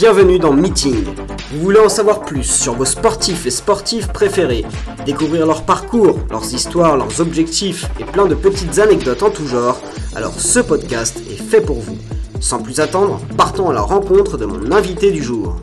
Bienvenue 0.00 0.38
dans 0.38 0.52
Meeting. 0.52 1.06
Vous 1.50 1.60
voulez 1.60 1.80
en 1.80 1.88
savoir 1.88 2.20
plus 2.20 2.44
sur 2.44 2.74
vos 2.74 2.84
sportifs 2.84 3.46
et 3.46 3.50
sportives 3.50 4.06
préférés, 4.12 4.64
découvrir 5.04 5.44
leur 5.44 5.64
parcours, 5.64 6.20
leurs 6.30 6.54
histoires, 6.54 6.96
leurs 6.96 7.20
objectifs 7.20 7.84
et 7.98 8.04
plein 8.04 8.26
de 8.26 8.36
petites 8.36 8.78
anecdotes 8.78 9.24
en 9.24 9.30
tout 9.30 9.48
genre, 9.48 9.82
alors 10.14 10.38
ce 10.38 10.60
podcast 10.60 11.20
est 11.28 11.42
fait 11.42 11.60
pour 11.60 11.80
vous. 11.80 11.98
Sans 12.40 12.62
plus 12.62 12.78
attendre, 12.78 13.20
partons 13.36 13.70
à 13.70 13.72
la 13.72 13.80
rencontre 13.80 14.38
de 14.38 14.46
mon 14.46 14.70
invité 14.70 15.10
du 15.10 15.20
jour. 15.20 15.56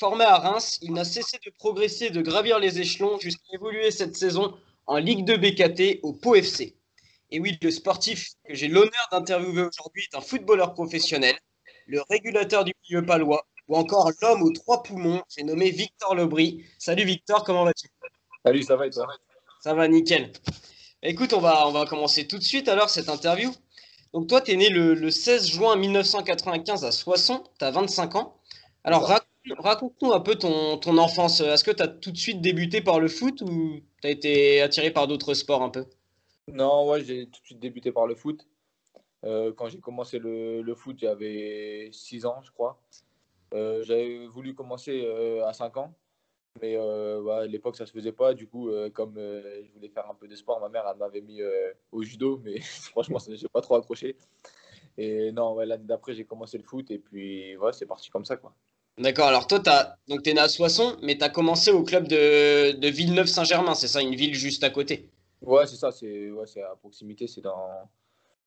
Formé 0.00 0.24
à 0.24 0.38
Reims, 0.38 0.80
il 0.82 0.92
n'a 0.92 1.04
cessé 1.04 1.38
de 1.46 1.52
progresser 1.56 2.06
et 2.06 2.10
de 2.10 2.20
gravir 2.20 2.58
les 2.58 2.80
échelons 2.80 3.16
jusqu'à 3.20 3.54
évoluer 3.54 3.92
cette 3.92 4.16
saison 4.16 4.54
en 4.88 4.96
Ligue 4.96 5.24
2 5.24 5.36
BKT 5.36 6.00
au 6.02 6.14
Pau 6.14 6.34
FC. 6.34 6.74
Et 7.34 7.40
oui, 7.40 7.58
le 7.62 7.70
sportif 7.70 8.28
que 8.46 8.54
j'ai 8.54 8.68
l'honneur 8.68 9.08
d'interviewer 9.10 9.62
aujourd'hui 9.62 10.02
est 10.02 10.14
un 10.14 10.20
footballeur 10.20 10.74
professionnel, 10.74 11.34
le 11.86 12.02
régulateur 12.10 12.62
du 12.62 12.74
milieu 12.84 13.06
palois, 13.06 13.46
ou 13.68 13.76
encore 13.76 14.10
l'homme 14.20 14.42
aux 14.42 14.52
trois 14.52 14.82
poumons, 14.82 15.22
j'ai 15.34 15.42
nommé 15.42 15.70
Victor 15.70 16.14
Lebris. 16.14 16.62
Salut 16.78 17.06
Victor, 17.06 17.42
comment 17.42 17.64
vas-tu? 17.64 17.88
Salut, 18.44 18.62
ça 18.62 18.76
va 18.76 18.86
et 18.86 18.90
toi? 18.90 19.08
Ça 19.62 19.72
va, 19.72 19.88
nickel. 19.88 20.30
Écoute, 21.02 21.32
on 21.32 21.40
va, 21.40 21.66
on 21.66 21.72
va 21.72 21.86
commencer 21.86 22.26
tout 22.26 22.36
de 22.36 22.42
suite 22.42 22.68
alors 22.68 22.90
cette 22.90 23.08
interview. 23.08 23.50
Donc 24.12 24.26
toi, 24.26 24.42
tu 24.42 24.52
es 24.52 24.56
né 24.56 24.68
le, 24.68 25.10
16 25.10 25.52
juin 25.52 25.76
1995 25.76 26.84
à 26.84 26.92
Soissons, 26.92 27.44
tu 27.58 27.64
as 27.64 27.70
25 27.70 28.14
ans. 28.16 28.36
Alors 28.84 29.10
raconte-nous 29.58 30.12
un 30.12 30.20
peu 30.20 30.34
ton, 30.34 30.76
ton 30.76 30.98
enfance. 30.98 31.40
Est-ce 31.40 31.64
que 31.64 31.70
tu 31.70 31.82
as 31.82 31.88
tout 31.88 32.12
de 32.12 32.18
suite 32.18 32.42
débuté 32.42 32.82
par 32.82 33.00
le 33.00 33.08
foot 33.08 33.40
ou 33.40 33.80
tu 34.02 34.06
as 34.06 34.10
été 34.10 34.60
attiré 34.60 34.90
par 34.90 35.06
d'autres 35.06 35.32
sports 35.32 35.62
un 35.62 35.70
peu? 35.70 35.86
Non, 36.48 36.88
ouais, 36.88 37.04
j'ai 37.04 37.26
tout 37.26 37.40
de 37.40 37.46
suite 37.46 37.60
débuté 37.60 37.92
par 37.92 38.06
le 38.06 38.14
foot. 38.14 38.48
Euh, 39.24 39.52
quand 39.52 39.68
j'ai 39.68 39.78
commencé 39.78 40.18
le, 40.18 40.74
foot, 40.74 40.98
j'avais 40.98 41.88
6 41.92 42.26
ans, 42.26 42.40
je 42.42 42.50
crois. 42.50 42.80
Euh, 43.54 43.82
j'avais 43.84 44.26
voulu 44.26 44.54
commencer 44.54 45.02
euh, 45.04 45.46
à 45.46 45.52
5 45.52 45.76
ans, 45.76 45.94
mais 46.60 46.76
à 46.76 47.46
l'époque, 47.46 47.76
ça 47.76 47.84
ne 47.84 47.86
se 47.86 47.92
faisait 47.92 48.12
pas. 48.12 48.34
Du 48.34 48.48
coup, 48.48 48.70
comme 48.92 49.14
je 49.16 49.72
voulais 49.72 49.88
faire 49.88 50.10
un 50.10 50.14
peu 50.14 50.26
de 50.26 50.34
sport, 50.34 50.60
ma 50.60 50.68
mère 50.68 50.84
elle 50.90 50.98
m'avait 50.98 51.20
mis 51.20 51.40
au 51.92 52.02
judo, 52.02 52.40
mais 52.44 52.60
franchement, 52.60 53.18
je 53.18 53.30
n'ai 53.30 53.48
pas 53.52 53.60
trop 53.60 53.76
accroché. 53.76 54.16
Et 54.98 55.32
non, 55.32 55.58
l'année 55.60 55.84
d'après, 55.84 56.14
j'ai 56.14 56.24
commencé 56.24 56.58
le 56.58 56.64
foot, 56.64 56.90
et 56.90 56.98
puis 56.98 57.56
ouais, 57.56 57.72
c'est 57.72 57.86
parti 57.86 58.10
comme 58.10 58.24
ça. 58.24 58.36
quoi. 58.36 58.52
D'accord, 58.98 59.28
alors 59.28 59.46
toi, 59.46 59.60
tu 59.60 60.30
es 60.30 60.34
né 60.34 60.40
à 60.40 60.48
Soissons, 60.48 60.98
mais 61.02 61.16
tu 61.16 61.24
as 61.24 61.30
commencé 61.30 61.70
au 61.70 61.82
club 61.82 62.08
de, 62.08 62.72
de 62.72 62.88
Villeneuve-Saint-Germain, 62.88 63.74
c'est 63.74 63.88
ça, 63.88 64.02
une 64.02 64.16
ville 64.16 64.34
juste 64.34 64.64
à 64.64 64.70
côté 64.70 65.08
Ouais, 65.42 65.66
c'est 65.66 65.76
ça, 65.76 65.90
c'est 65.90 66.30
ouais, 66.30 66.44
à 66.62 66.76
proximité, 66.76 67.26
c'est 67.26 67.40
dans, 67.40 67.68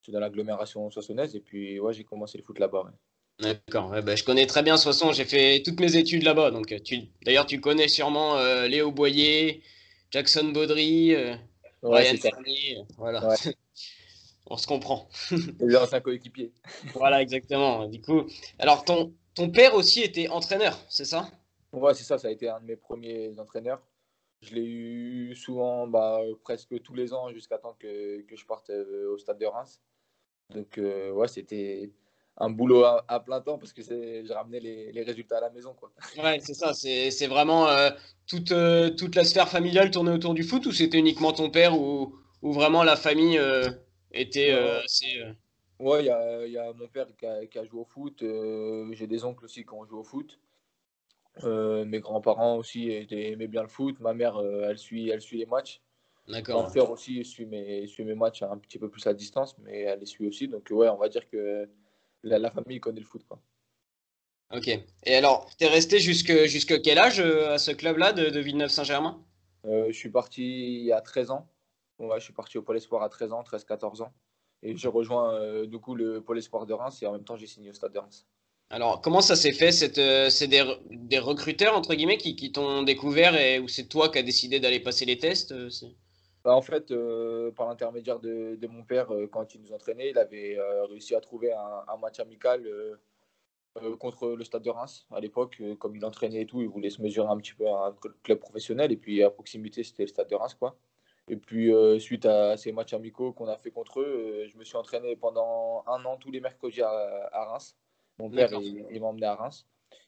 dans 0.08 0.20
l'agglomération 0.20 0.90
soissonnaise. 0.90 1.36
Et 1.36 1.40
puis, 1.40 1.78
ouais, 1.78 1.92
j'ai 1.92 2.04
commencé 2.04 2.38
le 2.38 2.44
foot 2.44 2.58
là-bas. 2.58 2.92
D'accord, 3.38 3.90
bah, 4.02 4.16
je 4.16 4.24
connais 4.24 4.46
très 4.46 4.62
bien 4.62 4.78
Soissons, 4.78 5.12
j'ai 5.12 5.26
fait 5.26 5.62
toutes 5.62 5.78
mes 5.78 5.96
études 5.96 6.22
là-bas. 6.22 6.50
Donc, 6.50 6.72
euh, 6.72 6.78
tu... 6.78 7.02
D'ailleurs, 7.24 7.44
tu 7.44 7.60
connais 7.60 7.88
sûrement 7.88 8.38
euh, 8.38 8.66
Léo 8.66 8.90
Boyer, 8.90 9.62
Jackson 10.10 10.52
Baudry, 10.54 11.14
euh, 11.14 11.34
Ryan 11.82 12.14
voilà. 12.96 13.34
On 14.48 14.56
se 14.56 14.66
comprend. 14.66 15.08
Les 15.60 15.76
anciens 15.76 16.00
coéquipiers. 16.00 16.52
voilà, 16.94 17.20
exactement. 17.20 17.86
Du 17.88 18.00
coup, 18.00 18.26
alors 18.58 18.84
ton, 18.84 19.12
ton 19.34 19.50
père 19.50 19.74
aussi 19.74 20.02
était 20.02 20.28
entraîneur, 20.28 20.78
c'est 20.88 21.04
ça? 21.04 21.28
Ouais, 21.72 21.94
c'est 21.94 22.04
ça, 22.04 22.16
ça 22.16 22.28
a 22.28 22.30
été 22.30 22.48
un 22.48 22.60
de 22.60 22.66
mes 22.66 22.76
premiers 22.76 23.38
entraîneurs. 23.38 23.82
Je 24.42 24.54
l'ai 24.54 24.64
eu 24.64 25.34
souvent, 25.34 25.86
bah, 25.86 26.20
presque 26.42 26.80
tous 26.82 26.94
les 26.94 27.12
ans, 27.12 27.30
jusqu'à 27.32 27.58
temps 27.58 27.76
que, 27.78 28.20
que, 28.22 28.36
je 28.36 28.46
parte 28.46 28.70
euh, 28.70 29.12
au 29.12 29.18
stade 29.18 29.38
de 29.38 29.46
Reims. 29.46 29.80
Donc, 30.50 30.78
euh, 30.78 31.10
ouais, 31.12 31.28
c'était 31.28 31.90
un 32.36 32.50
boulot 32.50 32.84
à, 32.84 33.20
plein 33.20 33.40
temps 33.40 33.58
parce 33.58 33.72
que 33.72 33.82
j'ai 33.82 34.24
ramené 34.32 34.60
les, 34.60 34.92
les, 34.92 35.02
résultats 35.02 35.38
à 35.38 35.40
la 35.40 35.50
maison. 35.50 35.74
Quoi. 35.74 35.90
Ouais, 36.22 36.38
c'est 36.40 36.54
ça. 36.54 36.74
C'est 36.74 37.26
vraiment 37.26 37.66
euh, 37.68 37.90
toute, 38.26 38.52
toute 38.96 39.14
la 39.14 39.24
sphère 39.24 39.48
familiale 39.48 39.90
tournée 39.90 40.12
autour 40.12 40.34
du 40.34 40.42
foot 40.42 40.66
ou 40.66 40.72
c'était 40.72 40.98
uniquement 40.98 41.32
ton 41.32 41.50
père 41.50 41.80
ou, 41.80 42.14
ou 42.42 42.52
vraiment 42.52 42.84
la 42.84 42.96
famille 42.96 43.40
était 44.12 44.52
assez. 44.52 45.22
Ouais, 45.78 46.02
il 46.02 46.06
y 46.06 46.10
a, 46.10 46.46
y 46.46 46.58
a, 46.58 46.72
mon 46.74 46.88
père 46.88 47.06
qui 47.18 47.26
a, 47.26 47.46
qui 47.46 47.58
a 47.58 47.64
joué 47.64 47.80
au 47.80 47.84
foot. 47.84 48.22
j'ai 48.92 49.06
des 49.06 49.24
oncles 49.24 49.46
aussi 49.46 49.64
qui 49.64 49.72
ont 49.72 49.86
joué 49.86 49.98
au 49.98 50.04
foot. 50.04 50.38
Euh, 51.44 51.84
mes 51.84 52.00
grands-parents 52.00 52.56
aussi 52.56 52.90
aimaient 52.90 53.46
bien 53.46 53.62
le 53.62 53.68
foot. 53.68 54.00
Ma 54.00 54.14
mère, 54.14 54.36
euh, 54.36 54.68
elle, 54.68 54.78
suit, 54.78 55.10
elle 55.10 55.20
suit 55.20 55.38
les 55.38 55.46
matchs. 55.46 55.82
D'accord. 56.28 56.62
Mon 56.62 56.68
frère 56.68 56.90
aussi 56.90 57.24
suit 57.24 57.46
mes, 57.46 57.86
suit 57.86 58.04
mes 58.04 58.14
matchs 58.14 58.42
un 58.42 58.58
petit 58.58 58.78
peu 58.78 58.88
plus 58.88 59.06
à 59.06 59.14
distance, 59.14 59.56
mais 59.58 59.82
elle 59.82 60.00
les 60.00 60.06
suit 60.06 60.26
aussi. 60.26 60.48
Donc, 60.48 60.68
ouais, 60.70 60.88
on 60.88 60.96
va 60.96 61.08
dire 61.08 61.28
que 61.28 61.68
la, 62.22 62.50
famille 62.50 62.80
connaît 62.80 63.00
le 63.00 63.06
foot. 63.06 63.24
Quoi. 63.28 63.40
Ok. 64.52 64.68
Et 65.04 65.14
alors, 65.14 65.48
tu 65.56 65.64
es 65.64 65.68
resté 65.68 65.98
jusque, 65.98 66.32
jusque 66.46 66.80
quel 66.82 66.98
âge 66.98 67.20
euh, 67.20 67.52
à 67.52 67.58
ce 67.58 67.70
club-là 67.70 68.12
de, 68.12 68.30
de 68.30 68.40
Villeneuve-Saint-Germain? 68.40 69.22
Je 69.64 69.92
suis 69.92 70.10
parti 70.10 70.78
il 70.78 70.84
y 70.84 70.92
a 70.92 71.00
13 71.00 71.32
ans. 71.32 71.48
Ouais, 71.98 72.20
je 72.20 72.24
suis 72.24 72.32
parti 72.32 72.56
au 72.56 72.62
Pôle 72.62 72.76
Espoir 72.76 73.02
à 73.02 73.08
13 73.08 73.32
ans, 73.32 73.42
13-14 73.42 74.00
ans. 74.02 74.12
Et 74.62 74.76
j'ai 74.76 74.86
rejoint 74.86 75.66
du 75.66 75.78
coup 75.80 75.96
le 75.96 76.20
Pôle 76.20 76.38
Espoir 76.38 76.66
de 76.66 76.72
Reims 76.72 77.02
et 77.02 77.06
en 77.06 77.12
même 77.12 77.24
temps 77.24 77.36
j'ai 77.36 77.48
signé 77.48 77.70
au 77.70 77.72
Stade 77.72 77.92
de 77.92 77.98
Reims. 77.98 78.28
Alors, 78.68 79.00
comment 79.00 79.20
ça 79.20 79.36
s'est 79.36 79.52
fait 79.52 79.70
euh, 79.98 80.28
C'est 80.28 80.48
des, 80.48 81.18
recruteurs, 81.18 81.76
entre 81.76 81.94
guillemets, 81.94 82.16
qui, 82.16 82.50
t'ont 82.50 82.82
découvert 82.82 83.36
et 83.36 83.60
ou 83.60 83.68
c'est 83.68 83.84
toi 83.84 84.08
qui 84.08 84.18
as 84.18 84.22
décidé 84.24 84.58
d'aller 84.58 84.80
passer 84.80 85.04
les 85.04 85.18
tests 85.18 85.52
euh, 85.52 85.70
bah, 86.44 86.54
En 86.54 86.62
fait, 86.62 86.90
euh, 86.90 87.52
par 87.52 87.68
l'intermédiaire 87.68 88.18
de, 88.18 88.56
de, 88.56 88.66
mon 88.66 88.82
père, 88.82 89.08
quand 89.30 89.54
il 89.54 89.62
nous 89.62 89.72
entraînait, 89.72 90.10
il 90.10 90.18
avait 90.18 90.58
réussi 90.88 91.14
à 91.14 91.20
trouver 91.20 91.52
un, 91.52 91.96
match 91.98 92.18
amical 92.18 92.68
contre 94.00 94.30
le 94.30 94.42
Stade 94.42 94.62
de 94.62 94.70
Reims 94.70 95.06
à 95.12 95.20
l'époque. 95.20 95.62
comme 95.78 95.94
il 95.94 96.04
entraînait 96.04 96.42
et 96.42 96.46
tout, 96.46 96.60
il 96.60 96.68
voulait 96.68 96.90
se 96.90 97.00
mesurer 97.00 97.28
un 97.28 97.36
petit 97.36 97.52
peu 97.54 97.68
à 97.68 97.86
un 97.86 97.96
club 98.24 98.40
professionnel. 98.40 98.90
Et 98.90 98.96
puis, 98.96 99.22
à 99.22 99.30
proximité, 99.30 99.84
c'était 99.84 100.04
le 100.04 100.08
Stade 100.08 100.28
de 100.28 100.34
Reims. 100.34 100.54
Quoi. 100.54 100.76
Et 101.28 101.36
puis, 101.36 101.70
suite 102.00 102.26
à 102.26 102.56
ces 102.56 102.72
matchs 102.72 102.94
amicaux 102.94 103.32
qu'on 103.32 103.46
a 103.46 103.58
fait 103.58 103.70
contre 103.70 104.00
eux, 104.00 104.44
je 104.50 104.58
me 104.58 104.64
suis 104.64 104.76
entraîné 104.76 105.14
pendant 105.14 105.84
un 105.86 106.04
an 106.04 106.16
tous 106.16 106.32
les 106.32 106.40
mercredis 106.40 106.82
à 106.82 107.44
Reims. 107.44 107.76
Mon 108.18 108.30
père, 108.30 108.50
il, 108.52 109.00
m'a 109.00 109.06
emmené 109.06 109.26
à 109.26 109.34
Reims. 109.34 109.66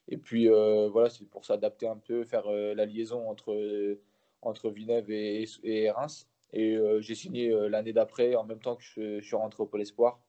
Et 0.08 0.16
puis, 0.16 0.48
euh, 0.48 0.88
voilà, 0.88 1.10
c'est 1.10 1.24
pour 1.26 1.44
s'adapter 1.44 1.86
un 1.86 1.98
peu, 1.98 2.24
faire 2.24 2.46
euh, 2.46 2.74
la 2.74 2.86
liaison 2.86 3.28
entre, 3.28 3.98
entre 4.40 4.70
Villeneuve 4.70 5.10
et, 5.10 5.44
et 5.62 5.90
Reims. 5.90 6.28
Et 6.54 6.76
euh, 6.76 7.00
j'ai 7.02 7.14
signé 7.14 7.50
l'année 7.68 7.92
d'après, 7.92 8.34
en 8.34 8.44
même 8.44 8.60
temps 8.60 8.76
que 8.76 8.82
je, 8.82 9.20
suis 9.20 9.36
rentré 9.36 9.62
au 9.62 9.66
Pôle 9.66 9.82
Espoir. 9.82 10.20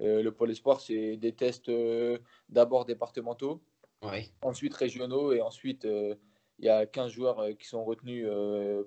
le 0.00 0.28
Pôle 0.30 0.50
Espoir, 0.50 0.80
c'est 0.80 1.16
des 1.16 1.32
tests 1.32 1.70
d'abord 2.50 2.84
départementaux, 2.84 3.62
ensuite 4.42 4.74
régionaux, 4.74 5.32
et 5.32 5.40
ensuite, 5.40 5.84
il 6.58 6.64
y 6.64 6.68
a 6.68 6.84
15 6.84 7.10
joueurs 7.10 7.46
qui 7.58 7.66
sont 7.66 7.84
retenus 7.84 8.28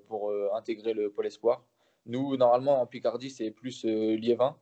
pour 0.06 0.32
intégrer 0.54 0.94
le 0.94 1.10
Pôle 1.10 1.26
Espoir. 1.26 1.64
Nous, 2.06 2.36
normalement, 2.36 2.80
en 2.80 2.86
Picardie, 2.86 3.30
c'est 3.30 3.50
plus 3.50 3.84
Liévin. 3.84 4.56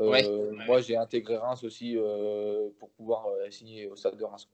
Euh, 0.00 0.52
moi, 0.66 0.80
j'ai 0.80 0.96
intégré 0.96 1.36
Reims 1.36 1.62
aussi 1.64 1.96
euh, 1.96 2.68
pour 2.78 2.90
pouvoir 2.90 3.26
euh, 3.26 3.50
signer 3.50 3.86
au 3.86 3.96
stade 3.96 4.16
de 4.16 4.24
Reims. 4.24 4.48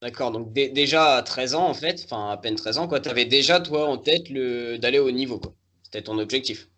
D'accord, 0.00 0.30
donc 0.30 0.52
déjà 0.52 1.16
à 1.16 1.22
13 1.22 1.56
ans, 1.56 1.66
en 1.66 1.74
fait, 1.74 2.02
enfin 2.04 2.30
à 2.30 2.36
peine 2.36 2.54
13 2.54 2.78
ans, 2.78 2.88
tu 2.88 3.08
avais 3.08 3.24
déjà, 3.24 3.58
toi, 3.58 3.88
en 3.88 3.98
tête 3.98 4.32
d'aller 4.80 5.00
au 5.00 5.10
niveau. 5.10 5.40
C'était 5.82 6.02
ton 6.02 6.18
objectif. 6.18 6.68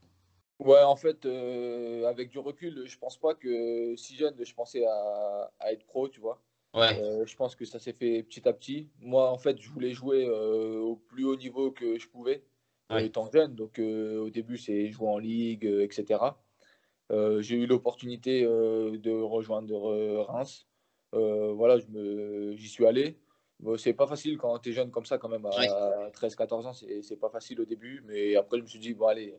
Ouais, 0.58 0.82
en 0.82 0.96
fait, 0.96 1.26
avec 2.06 2.30
du 2.30 2.38
recul, 2.38 2.84
je 2.86 2.98
pense 2.98 3.18
pas 3.18 3.34
que 3.34 3.94
si 3.96 4.16
jeune, 4.16 4.34
je 4.42 4.54
pensais 4.54 4.86
à, 4.86 5.50
être 5.70 5.84
pro, 5.84 6.08
tu 6.08 6.20
vois. 6.20 6.40
Ouais. 6.72 6.98
je 7.26 7.36
pense 7.36 7.56
que 7.56 7.66
ça 7.66 7.78
s'est 7.78 7.92
fait 7.92 8.22
petit 8.22 8.48
à 8.48 8.54
petit. 8.54 8.88
Moi, 9.00 9.30
en 9.30 9.36
fait, 9.36 9.60
je 9.60 9.68
voulais 9.68 9.92
jouer 9.92 10.26
au 10.26 10.96
plus 10.96 11.24
haut 11.24 11.36
niveau 11.36 11.72
que 11.72 11.98
je 11.98 12.08
pouvais, 12.08 12.42
étant 12.96 13.30
jeune. 13.30 13.54
Donc, 13.54 13.78
au 13.78 14.30
début, 14.30 14.56
c'est 14.56 14.90
jouer 14.90 15.08
en 15.08 15.18
ligue, 15.18 15.66
etc. 15.66 16.20
Euh, 17.10 17.42
j'ai 17.42 17.56
eu 17.56 17.66
l'opportunité 17.66 18.44
euh, 18.44 18.96
de 18.98 19.10
rejoindre 19.10 19.90
euh, 19.90 20.22
Reims. 20.22 20.66
voilà, 21.12 21.78
j'y 21.78 22.68
suis 22.68 22.86
allé. 22.86 23.18
Bon, 23.58 23.76
c'est 23.76 23.92
pas 23.92 24.06
facile 24.06 24.38
quand 24.38 24.58
tu 24.58 24.70
es 24.70 24.72
jeune 24.72 24.90
comme 24.90 25.04
ça, 25.04 25.18
quand 25.18 25.28
même, 25.28 25.44
à 25.44 25.50
13-14 26.10 26.66
ans, 26.66 26.72
c'est 26.72 27.20
pas 27.20 27.28
facile 27.28 27.60
au 27.60 27.64
début. 27.64 28.02
Mais 28.06 28.36
après, 28.36 28.58
je 28.58 28.62
me 28.62 28.68
suis 28.68 28.78
dit, 28.78 28.94
bon, 28.94 29.06
allez, 29.06 29.34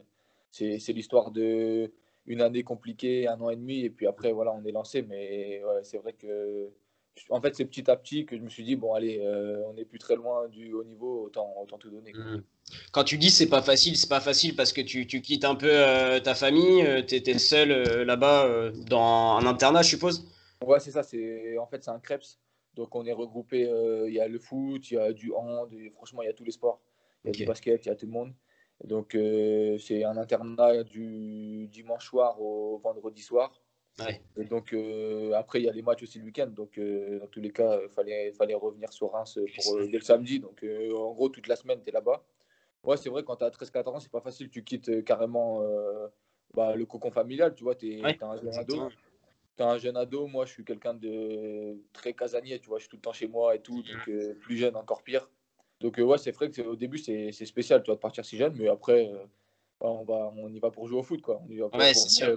c'est 0.51 0.93
l'histoire 0.93 1.31
de 1.31 1.91
une 2.27 2.41
année 2.41 2.63
compliquée, 2.63 3.27
un 3.27 3.41
an 3.41 3.49
et 3.49 3.55
demi, 3.55 3.81
et 3.81 3.89
puis 3.89 4.05
après, 4.05 4.31
voilà, 4.31 4.51
on 4.51 4.63
est 4.63 4.71
lancé. 4.71 5.01
Mais 5.01 5.61
c'est 5.81 5.97
vrai 5.97 6.13
que 6.13 6.69
en 7.29 7.41
fait, 7.41 7.55
c'est 7.55 7.65
petit 7.65 7.89
à 7.89 7.95
petit 7.95 8.25
que 8.25 8.37
je 8.37 8.41
me 8.41 8.49
suis 8.49 8.63
dit, 8.63 8.75
bon, 8.75 8.93
allez, 8.93 9.19
euh, 9.21 9.61
on 9.67 9.73
n'est 9.73 9.85
plus 9.85 9.99
très 9.99 10.15
loin 10.15 10.47
du 10.47 10.73
haut 10.73 10.83
niveau, 10.83 11.25
autant, 11.25 11.53
autant 11.61 11.77
tout 11.77 11.89
donner. 11.89 12.13
Mmh. 12.13 12.43
Quand 12.91 13.03
tu 13.03 13.17
dis 13.17 13.29
c'est 13.29 13.49
pas 13.49 13.61
facile, 13.61 13.97
c'est 13.97 14.09
pas 14.09 14.21
facile 14.21 14.55
parce 14.55 14.71
que 14.71 14.81
tu, 14.81 15.07
tu 15.07 15.21
quittes 15.21 15.43
un 15.43 15.55
peu 15.55 15.69
euh, 15.69 16.19
ta 16.19 16.35
famille, 16.35 16.83
euh, 16.83 17.01
tu 17.01 17.15
étais 17.15 17.37
seul 17.37 17.69
là-bas 18.03 18.71
dans 18.87 19.37
un 19.37 19.45
internat, 19.45 19.81
je 19.81 19.89
suppose? 19.89 20.27
Ouais, 20.65 20.79
c'est 20.79 20.91
ça, 20.91 21.03
c'est, 21.03 21.57
en 21.57 21.67
fait, 21.67 21.83
c'est 21.83 21.91
un 21.91 21.99
Krebs. 21.99 22.37
Donc, 22.75 22.95
on 22.95 23.05
est 23.05 23.11
regroupé, 23.11 23.69
il 24.07 24.13
y 24.13 24.21
a 24.21 24.27
le 24.27 24.39
foot, 24.39 24.89
il 24.91 24.93
y 24.93 24.97
a 24.97 25.11
du 25.11 25.33
hand, 25.33 25.69
franchement, 25.95 26.21
il 26.21 26.27
y 26.27 26.29
a 26.29 26.33
tous 26.33 26.45
les 26.45 26.51
sports. 26.51 26.81
Il 27.23 27.27
y 27.27 27.29
a 27.29 27.33
du 27.33 27.45
basket, 27.45 27.85
il 27.85 27.89
y 27.89 27.91
a 27.91 27.95
tout 27.95 28.05
le 28.05 28.13
monde. 28.13 28.33
Donc, 28.85 29.17
c'est 29.79 30.03
un 30.05 30.15
internat 30.15 30.83
du 30.83 31.67
dimanche 31.67 32.07
soir 32.07 32.39
au 32.41 32.79
vendredi 32.79 33.21
soir. 33.21 33.61
Et 34.37 34.45
donc, 34.45 34.75
après, 35.35 35.61
il 35.61 35.65
y 35.65 35.69
a 35.69 35.71
les 35.71 35.81
matchs 35.81 36.03
aussi 36.03 36.19
le 36.19 36.25
week-end. 36.25 36.47
Donc, 36.47 36.79
dans 36.79 37.27
tous 37.27 37.41
les 37.41 37.51
cas, 37.51 37.79
il 37.81 37.89
fallait, 37.89 38.31
fallait 38.31 38.55
revenir 38.55 38.91
sur 38.91 39.11
Reims 39.11 39.39
pour, 39.63 39.79
dès 39.79 39.97
le 39.97 40.01
samedi. 40.01 40.39
Donc, 40.39 40.63
en 40.63 41.11
gros, 41.13 41.29
toute 41.29 41.47
la 41.47 41.55
semaine, 41.55 41.81
tu 41.83 41.89
es 41.89 41.91
là-bas. 41.91 42.23
Ouais, 42.83 42.97
c'est 42.97 43.09
vrai, 43.09 43.23
quand 43.23 43.35
tu 43.35 43.43
as 43.43 43.49
13-14 43.49 43.89
ans, 43.89 43.99
c'est 43.99 44.11
pas 44.11 44.21
facile. 44.21 44.49
Tu 44.49 44.63
quittes 44.63 45.03
carrément 45.03 45.61
bah, 46.53 46.75
le 46.75 46.85
cocon 46.85 47.11
familial. 47.11 47.53
Tu 47.53 47.63
vois, 47.63 47.75
tu 47.75 47.99
es, 47.99 48.23
un 48.23 48.37
jeune 48.37 48.55
ado. 48.55 48.89
Tu 49.57 49.63
un 49.63 49.77
jeune 49.77 49.97
ado. 49.97 50.27
Moi, 50.27 50.45
je 50.45 50.53
suis 50.53 50.65
quelqu'un 50.65 50.93
de 50.93 51.77
très 51.93 52.13
casanier. 52.13 52.59
Tu 52.59 52.67
vois, 52.67 52.79
je 52.79 52.83
suis 52.83 52.89
tout 52.89 52.97
le 52.97 53.01
temps 53.01 53.13
chez 53.13 53.27
moi 53.27 53.55
et 53.55 53.61
tout. 53.61 53.83
Donc, 53.83 54.07
mmh. 54.07 54.33
plus 54.39 54.57
jeune, 54.57 54.75
encore 54.75 55.03
pire. 55.03 55.29
Donc, 55.79 55.97
ouais, 55.97 56.17
c'est 56.17 56.31
vrai 56.31 56.49
que 56.49 56.61
au 56.61 56.75
début, 56.75 56.97
c'est 56.97 57.31
spécial, 57.31 57.83
tu 57.83 57.87
vois, 57.87 57.95
de 57.95 58.01
partir 58.01 58.25
si 58.25 58.37
jeune. 58.37 58.55
Mais 58.57 58.67
après 58.67 59.11
on, 59.81 60.03
va, 60.03 60.31
on 60.37 60.53
y 60.53 60.59
va 60.59 60.69
pour 60.71 60.87
jouer 60.87 60.99
au 60.99 61.03
foot, 61.03 61.21
quoi. 61.21 61.41
On 61.47 61.51
y 61.51 61.57
va 61.57 61.69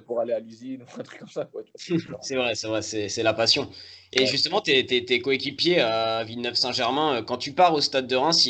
pour, 0.00 0.20
aller 0.20 0.32
à 0.32 0.40
l'usine 0.40 0.82
ou 0.82 1.00
un 1.00 1.02
truc 1.02 1.20
comme 1.20 1.28
ça. 1.28 1.48
c'est 1.76 2.36
vrai, 2.36 2.54
c'est 2.54 2.66
vrai, 2.66 2.82
c'est 2.82 3.22
la 3.22 3.34
passion. 3.34 3.68
Et 4.12 4.26
justement, 4.26 4.60
tes, 4.60 4.84
tes, 4.86 5.20
coéquipiers 5.20 5.80
à 5.80 6.24
Villeneuve-Saint-Germain, 6.24 7.16
euh, 7.16 7.22
quand 7.22 7.36
tu 7.36 7.52
pars 7.52 7.74
au 7.74 7.80
stade 7.80 8.06
de 8.06 8.16
Reims, 8.16 8.48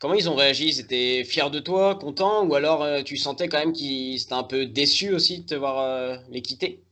comment 0.00 0.14
ils 0.14 0.28
ont 0.28 0.34
réagi? 0.34 0.68
Ils 0.68 0.80
étaient 0.80 1.24
fiers 1.24 1.50
de 1.50 1.60
toi, 1.60 1.94
contents? 1.94 2.46
Ou 2.46 2.54
alors 2.54 2.82
euh, 2.82 3.02
tu 3.02 3.16
sentais 3.16 3.48
quand 3.48 3.58
même 3.58 3.72
qu'ils 3.72 4.20
étaient 4.20 4.32
un 4.32 4.44
peu 4.44 4.66
déçus 4.66 5.12
aussi 5.12 5.40
de 5.40 5.46
te 5.46 5.54
voir 5.54 5.78
euh, 5.78 6.16
les 6.28 6.42
quitter? 6.42 6.82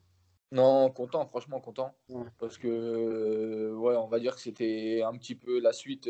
Non, 0.50 0.90
content, 0.90 1.26
franchement 1.26 1.60
content. 1.60 1.94
Parce 2.38 2.56
que, 2.56 3.74
ouais, 3.74 3.96
on 3.96 4.06
va 4.06 4.18
dire 4.18 4.34
que 4.34 4.40
c'était 4.40 5.02
un 5.04 5.12
petit 5.18 5.34
peu 5.34 5.60
la 5.60 5.74
suite 5.74 6.08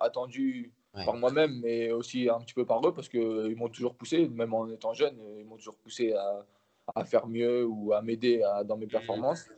attendue 0.00 0.72
par 0.92 1.14
moi-même, 1.14 1.60
mais 1.60 1.90
aussi 1.92 2.28
un 2.28 2.40
petit 2.40 2.54
peu 2.54 2.64
par 2.64 2.86
eux, 2.86 2.92
parce 2.92 3.08
qu'ils 3.08 3.56
m'ont 3.56 3.68
toujours 3.68 3.94
poussé, 3.94 4.28
même 4.28 4.52
en 4.54 4.68
étant 4.68 4.92
jeune, 4.92 5.16
ils 5.38 5.44
m'ont 5.44 5.56
toujours 5.56 5.76
poussé 5.76 6.12
à, 6.12 6.46
à, 6.94 7.04
faire 7.04 7.26
mieux 7.26 7.64
ou 7.64 7.92
à 7.92 8.02
m'aider 8.02 8.42
dans 8.64 8.76
mes 8.76 8.86
mmh. 8.86 8.90
performances. 8.90 9.50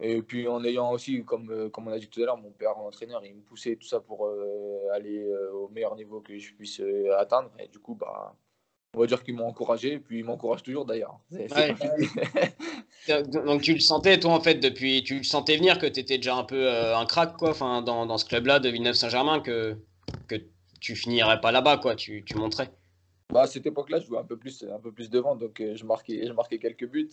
Et 0.00 0.22
puis 0.22 0.46
en 0.46 0.62
ayant 0.64 0.92
aussi, 0.92 1.24
comme, 1.24 1.50
euh, 1.50 1.68
comme 1.70 1.88
on 1.88 1.92
a 1.92 1.98
dit 1.98 2.06
tout 2.06 2.22
à 2.22 2.26
l'heure, 2.26 2.38
mon 2.38 2.52
père 2.52 2.78
entraîneur, 2.78 3.24
il 3.24 3.34
me 3.34 3.40
poussait 3.40 3.74
tout 3.74 3.88
ça 3.88 3.98
pour 3.98 4.26
euh, 4.26 4.78
aller 4.94 5.24
euh, 5.24 5.50
au 5.52 5.68
meilleur 5.70 5.96
niveau 5.96 6.20
que 6.20 6.38
je 6.38 6.54
puisse 6.54 6.80
atteindre. 7.18 7.50
Et 7.58 7.66
du 7.66 7.80
coup, 7.80 7.96
bah, 7.96 8.36
on 8.94 9.00
va 9.00 9.06
dire 9.06 9.24
qu'ils 9.24 9.34
m'ont 9.34 9.48
encouragé, 9.48 9.94
et 9.94 9.98
puis 9.98 10.20
ils 10.20 10.24
m'encouragent 10.24 10.62
toujours 10.62 10.84
d'ailleurs. 10.84 11.18
Donc 13.32 13.62
tu 13.62 13.72
le 13.74 13.80
sentais, 13.80 14.20
toi, 14.20 14.32
en 14.32 14.40
fait, 14.40 14.56
depuis, 14.56 15.02
tu 15.02 15.18
le 15.18 15.24
sentais 15.24 15.56
venir 15.56 15.78
que 15.78 15.86
tu 15.86 15.98
étais 15.98 16.18
déjà 16.18 16.36
un 16.36 16.44
peu 16.44 16.70
un 16.70 17.04
crack, 17.04 17.36
quoi, 17.36 17.50
enfin, 17.50 17.82
dans, 17.82 18.06
dans 18.06 18.18
ce 18.18 18.24
club-là 18.24 18.60
de 18.60 18.68
Villeneuve-Saint-Germain, 18.68 19.40
que 19.40 19.76
que 20.26 20.36
tu 20.80 20.94
finirais 20.96 21.40
pas 21.40 21.52
là-bas, 21.52 21.78
quoi. 21.78 21.96
Tu, 21.96 22.24
tu 22.24 22.36
montrais. 22.36 22.70
Bah, 23.30 23.42
à 23.42 23.46
cette 23.46 23.66
époque-là, 23.66 23.98
je 24.00 24.06
jouais 24.06 24.18
un 24.18 24.24
peu 24.24 24.38
plus, 24.38 24.64
un 24.64 24.80
peu 24.80 24.90
plus 24.90 25.10
devant, 25.10 25.36
donc 25.36 25.60
euh, 25.60 25.76
je, 25.76 25.84
marquais, 25.84 26.26
je 26.26 26.32
marquais 26.32 26.58
quelques 26.58 26.88
buts. 26.88 27.10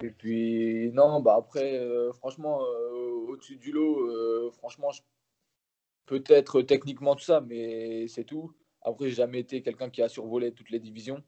Et 0.00 0.10
puis, 0.10 0.90
non, 0.92 1.20
bah 1.20 1.34
après, 1.36 1.78
euh, 1.78 2.12
franchement, 2.14 2.62
euh, 2.62 3.10
au-dessus 3.28 3.56
du 3.56 3.70
lot, 3.70 4.50
franchement, 4.52 4.90
peut-être 6.06 6.62
techniquement 6.62 7.14
tout 7.14 7.24
ça, 7.24 7.42
mais 7.42 8.08
c'est 8.08 8.24
tout. 8.24 8.54
Après, 8.80 9.08
j'ai 9.10 9.16
jamais 9.16 9.40
été 9.40 9.62
quelqu'un 9.62 9.90
qui 9.90 10.02
a 10.02 10.08
survolé 10.08 10.52
toutes 10.52 10.70
les 10.70 10.80
divisions. 10.80 11.22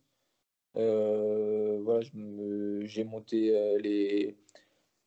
voilà, 0.75 2.01
j'ai 2.85 3.05
monté 3.05 3.51
les, 3.83 4.35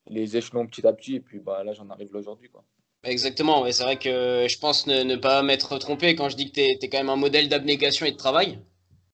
les 0.07 0.37
échelons 0.37 0.67
petit 0.67 0.85
à 0.85 0.93
petit, 0.93 1.15
et 1.15 1.19
puis 1.19 1.39
bah, 1.39 1.63
là, 1.63 1.73
j'en 1.73 1.89
arrive 1.89 2.13
là 2.13 2.19
aujourd'hui, 2.19 2.49
quoi. 2.49 2.63
Exactement, 3.03 3.65
c'est 3.71 3.83
vrai 3.83 3.97
que 3.97 4.45
je 4.49 4.59
pense 4.59 4.85
ne, 4.85 5.15
pas 5.15 5.41
m'être 5.41 5.77
trompé 5.77 6.15
quand 6.15 6.27
je 6.29 6.35
dis 6.35 6.51
que 6.51 6.55
tu 6.55 6.61
es, 6.61 6.89
quand 6.89 6.97
même 6.97 7.09
un 7.09 7.15
modèle 7.15 7.47
d'abnégation 7.47 8.05
et 8.05 8.11
de 8.11 8.17
travail. 8.17 8.59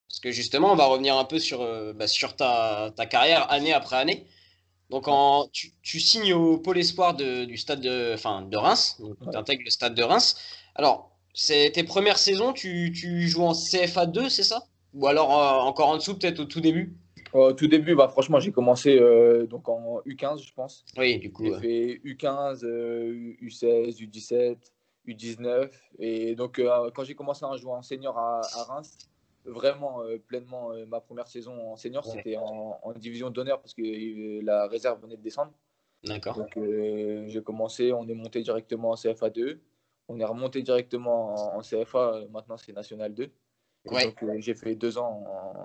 Parce 0.10 0.20
que 0.20 0.32
justement, 0.32 0.72
on 0.72 0.76
va 0.76 0.86
revenir 0.86 1.18
un 1.18 1.26
peu 1.26 1.40
sur, 1.40 1.62
euh, 1.62 1.94
bah, 1.94 2.08
sur 2.08 2.36
ta, 2.36 2.92
carrière 3.10 3.52
année 3.52 3.74
après 3.74 3.98
année. 3.98 4.26
Donc 4.90 5.08
en, 5.08 5.48
tu, 5.52 6.00
signes 6.00 6.34
au 6.34 6.58
pôle 6.58 6.78
espoir 6.80 7.16
du 7.16 7.58
stade 7.58 7.82
de, 7.82 8.14
enfin, 8.16 8.44
de 8.44 8.58
Reims, 8.58 9.02
tu 9.32 9.38
intègres 9.38 9.64
le 9.66 9.72
stade 9.72 9.96
de 9.96 10.04
Reims. 10.04 10.36
Alors, 10.76 11.12
c'est 11.34 11.72
tes 11.72 11.84
premières 11.84 12.18
saisons, 12.20 12.54
tu, 12.54 12.92
tu 12.96 13.28
joues 13.28 13.44
en 13.44 13.54
CFA 13.54 14.06
2, 14.08 14.30
c'est 14.30 14.44
ça? 14.44 14.64
Ou 14.94 15.08
alors 15.08 15.38
euh, 15.38 15.60
encore 15.62 15.90
en 15.90 15.98
dessous, 15.98 16.18
peut-être 16.18 16.40
au 16.40 16.46
tout 16.46 16.62
début? 16.62 16.98
Au 17.36 17.54
tout 17.54 17.68
début, 17.68 17.96
bah, 17.96 18.08
franchement, 18.08 18.40
j'ai 18.40 18.52
commencé 18.52 18.98
euh, 18.98 19.46
donc 19.46 19.68
en 19.68 20.00
U15, 20.06 20.42
je 20.42 20.54
pense. 20.54 20.86
Oui, 20.98 21.20
du 21.20 21.32
coup. 21.32 21.44
J'ai 21.44 21.60
fait 21.60 22.02
U15, 22.06 22.64
U16, 23.42 24.00
U17, 24.00 24.58
U19. 25.08 25.70
Et 26.00 26.36
donc, 26.36 26.60
euh, 26.60 26.90
quand 26.96 27.04
j'ai 27.04 27.16
commencé 27.16 27.46
à 27.46 27.56
jouer 27.58 27.74
en 27.74 27.82
senior 27.82 28.18
à, 28.18 28.42
Reims, 28.70 28.98
vraiment 29.44 30.02
euh, 30.02 30.18
pleinement 30.18 30.70
ma 30.88 31.02
première 31.02 31.28
saison 31.28 31.74
en 31.74 31.76
senior, 31.76 32.06
c'était 32.06 32.38
en, 32.38 32.94
division 32.96 33.30
d'honneur 33.30 33.60
parce 33.60 33.74
que 33.74 34.42
la 34.44 34.68
réserve 34.68 35.02
venait 35.02 35.18
de 35.18 35.22
descendre. 35.22 35.52
D'accord. 36.06 36.38
Donc, 36.38 36.58
j'ai 36.58 37.42
commencé, 37.44 37.92
on 37.92 38.08
est 38.08 38.14
monté 38.14 38.42
directement 38.44 38.92
en 38.92 38.96
CFA 38.96 39.30
2. 39.30 39.60
On 40.08 40.20
est 40.20 40.26
remonté 40.26 40.62
directement 40.62 41.56
en 41.58 41.62
CFA, 41.62 42.22
maintenant 42.32 42.56
c'est 42.58 42.72
National 42.72 43.14
2. 43.14 43.30
Euh, 43.92 44.36
j'ai 44.40 44.56
fait 44.56 44.76
deux 44.76 44.98
ans, 44.98 45.24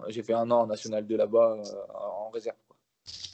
j'ai 0.09 0.23
fait 0.23 0.35
un 0.35 0.51
an 0.51 0.63
en 0.63 0.67
National 0.67 1.07
2 1.07 1.17
là-bas 1.17 1.57
euh, 1.59 1.95
en 1.95 2.31
réserve. 2.31 2.57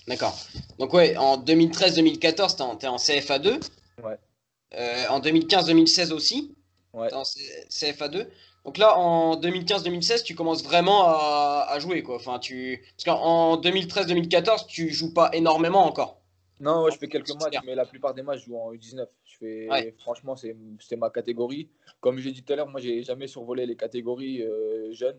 D'accord. 0.06 0.36
Donc 0.78 0.92
ouais, 0.94 1.16
en 1.16 1.38
2013-2014, 1.38 2.78
tu 2.78 2.86
es 2.86 2.88
en 2.88 2.96
CFA 2.96 3.38
2. 3.38 3.58
Ouais. 4.04 4.18
Euh, 4.74 5.04
en 5.08 5.20
2015-2016 5.20 6.12
aussi. 6.12 6.54
Ouais. 6.92 7.12
en 7.12 7.24
CFA 7.68 8.08
2. 8.08 8.26
Donc 8.64 8.78
là, 8.78 8.96
en 8.98 9.36
2015-2016, 9.36 10.22
tu 10.22 10.34
commences 10.34 10.64
vraiment 10.64 11.04
à, 11.06 11.76
jouer. 11.78 12.02
Quoi. 12.02 12.16
Enfin, 12.16 12.38
tu... 12.38 12.84
Parce 12.96 13.04
qu'en 13.04 13.60
2013-2014, 13.60 14.66
tu 14.66 14.90
joues 14.90 15.12
pas 15.12 15.30
énormément 15.32 15.84
encore. 15.84 16.20
Non, 16.58 16.82
ouais, 16.82 16.90
je 16.90 16.98
fais 16.98 17.08
quelques 17.08 17.34
matchs, 17.34 17.58
mais 17.64 17.74
la 17.74 17.84
plupart 17.84 18.14
des 18.14 18.22
matchs, 18.22 18.40
je 18.40 18.46
joue 18.46 18.56
en 18.56 18.72
U19. 18.72 19.06
Je 19.40 19.68
fais, 19.68 19.94
Franchement, 19.98 20.36
c'est 20.36 20.96
ma 20.96 21.10
catégorie. 21.10 21.68
Comme 22.00 22.18
j'ai 22.18 22.32
dit 22.32 22.42
tout 22.42 22.52
à 22.52 22.56
l'heure, 22.56 22.68
moi, 22.68 22.80
j'ai 22.80 23.02
jamais 23.02 23.26
survolé 23.26 23.66
les 23.66 23.76
catégories 23.76 24.42
euh, 24.42 24.92
jeunes. 24.92 25.18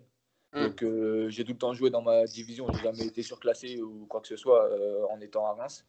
Hmm. 0.54 0.64
Donc, 0.64 0.84
euh, 0.84 1.30
j'ai 1.30 1.44
tout 1.44 1.52
le 1.52 1.58
temps 1.58 1.74
joué 1.74 1.90
dans 1.90 2.02
ma 2.02 2.25
division. 2.25 2.68
J'ai 2.74 2.84
jamais 2.84 3.06
été 3.06 3.22
surclassé 3.22 3.81
ou 3.81 4.06
quoi 4.08 4.22
que 4.22 4.28
ce 4.28 4.36
soit 4.36 4.66
euh, 4.66 5.06
en 5.12 5.19
étant 5.22 5.46
à 5.46 5.54
Reims. 5.54 5.86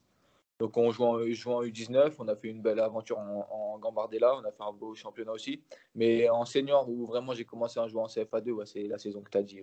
Donc, 0.58 0.76
on 0.76 0.90
joue 0.90 1.04
en, 1.04 1.24
joue 1.28 1.52
en 1.52 1.62
U19. 1.62 2.14
On 2.18 2.28
a 2.28 2.34
fait 2.34 2.48
une 2.48 2.60
belle 2.60 2.80
aventure 2.80 3.18
en, 3.18 3.78
Gambardella. 3.78 4.34
On 4.34 4.44
a 4.44 4.50
fait 4.50 4.64
un 4.64 4.72
beau 4.72 4.94
championnat 4.94 5.32
aussi. 5.32 5.62
Mais 5.94 6.28
en 6.28 6.44
senior, 6.44 6.88
où 6.88 7.06
vraiment 7.06 7.32
j'ai 7.32 7.44
commencé 7.44 7.78
à 7.78 7.86
jouer 7.86 8.02
en 8.02 8.06
CFA2, 8.06 8.64
c'est 8.66 8.82
la 8.88 8.98
saison 8.98 9.22
que 9.22 9.30
tu 9.30 9.38
as 9.38 9.42
dit 9.42 9.60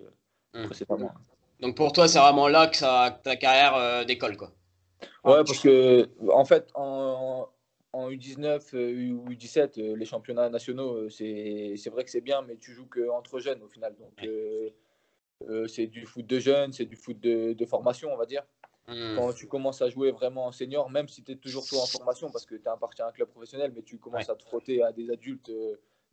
hmm. 0.54 0.64
précédemment. 0.64 1.12
Donc, 1.60 1.76
pour 1.76 1.92
toi, 1.92 2.08
c'est 2.08 2.18
vraiment 2.18 2.48
là 2.48 2.66
que 2.66 2.76
ça, 2.76 3.20
ta 3.22 3.36
carrière 3.36 4.06
décolle, 4.06 4.36
quoi. 4.36 4.52
Ouais, 5.24 5.44
parce 5.44 5.58
que 5.58 6.08
en 6.32 6.44
fait, 6.44 6.70
en, 6.74 7.48
en 7.96 8.10
U19 8.10 8.74
euh, 8.74 9.12
ou 9.12 9.30
U17, 9.30 9.80
euh, 9.80 9.96
les 9.96 10.04
championnats 10.04 10.48
nationaux, 10.50 10.94
euh, 10.94 11.08
c'est 11.08 11.90
vrai 11.90 12.04
que 12.04 12.10
c'est 12.10 12.20
bien, 12.20 12.42
mais 12.42 12.56
tu 12.56 12.72
joues 12.72 12.86
qu'entre 12.86 13.40
jeunes 13.40 13.62
au 13.62 13.68
final. 13.68 13.94
Donc, 13.96 15.68
c'est 15.68 15.86
du 15.86 16.04
foot 16.06 16.26
de 16.26 16.38
jeunes, 16.38 16.72
c'est 16.72 16.84
du 16.84 16.96
foot 16.96 17.18
de, 17.18 17.54
de, 17.54 17.66
formation, 17.66 18.12
on 18.12 18.16
va 18.16 18.26
dire. 18.26 18.44
Hmm. 18.88 19.16
Quand 19.16 19.32
tu 19.32 19.48
commences 19.48 19.82
à 19.82 19.88
jouer 19.88 20.12
vraiment 20.12 20.46
en 20.46 20.52
senior, 20.52 20.90
même 20.90 21.08
si 21.08 21.22
tu 21.24 21.32
es 21.32 21.36
toujours 21.36 21.66
toi 21.66 21.80
en 21.82 21.86
formation 21.86 22.30
parce 22.30 22.46
que 22.46 22.54
tu 22.54 22.68
appartiens 22.68 23.06
à 23.06 23.08
un 23.08 23.12
club 23.12 23.28
professionnel, 23.28 23.72
mais 23.74 23.82
tu 23.82 23.98
commences 23.98 24.28
à 24.28 24.36
te 24.36 24.44
frotter 24.44 24.82
à 24.82 24.92
des 24.92 25.10
adultes, 25.10 25.50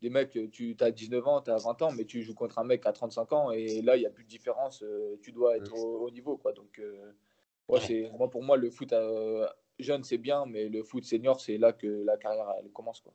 des 0.01 0.09
mecs, 0.09 0.37
tu 0.51 0.75
as 0.79 0.91
19 0.91 1.27
ans, 1.27 1.41
tu 1.41 1.51
as 1.51 1.57
20 1.57 1.81
ans, 1.83 1.91
mais 1.91 2.05
tu 2.05 2.23
joues 2.23 2.33
contre 2.33 2.59
un 2.59 2.63
mec 2.63 2.85
à 2.85 2.93
35 2.93 3.33
ans 3.33 3.51
et 3.51 3.81
là, 3.81 3.95
il 3.95 3.99
n'y 3.99 4.05
a 4.05 4.09
plus 4.09 4.23
de 4.23 4.29
différence. 4.29 4.83
tu 5.21 5.31
dois 5.31 5.57
être 5.57 5.73
au, 5.75 6.05
au, 6.05 6.11
niveau. 6.11 6.37
Quoi. 6.37 6.53
Donc, 6.53 6.81
Ouais, 7.69 8.11
moi, 8.17 8.29
pour 8.29 8.43
moi, 8.43 8.57
le 8.57 8.69
foot 8.69 8.91
euh, 8.91 9.47
jeune, 9.79 10.03
c'est 10.03 10.17
bien, 10.17 10.45
mais 10.45 10.69
le 10.69 10.83
foot 10.83 11.03
senior, 11.03 11.39
c'est 11.39 11.57
là 11.57 11.73
que 11.73 12.03
la 12.05 12.17
carrière 12.17 12.47
elle 12.59 12.71
commence. 12.71 13.01
Quoi. 13.01 13.13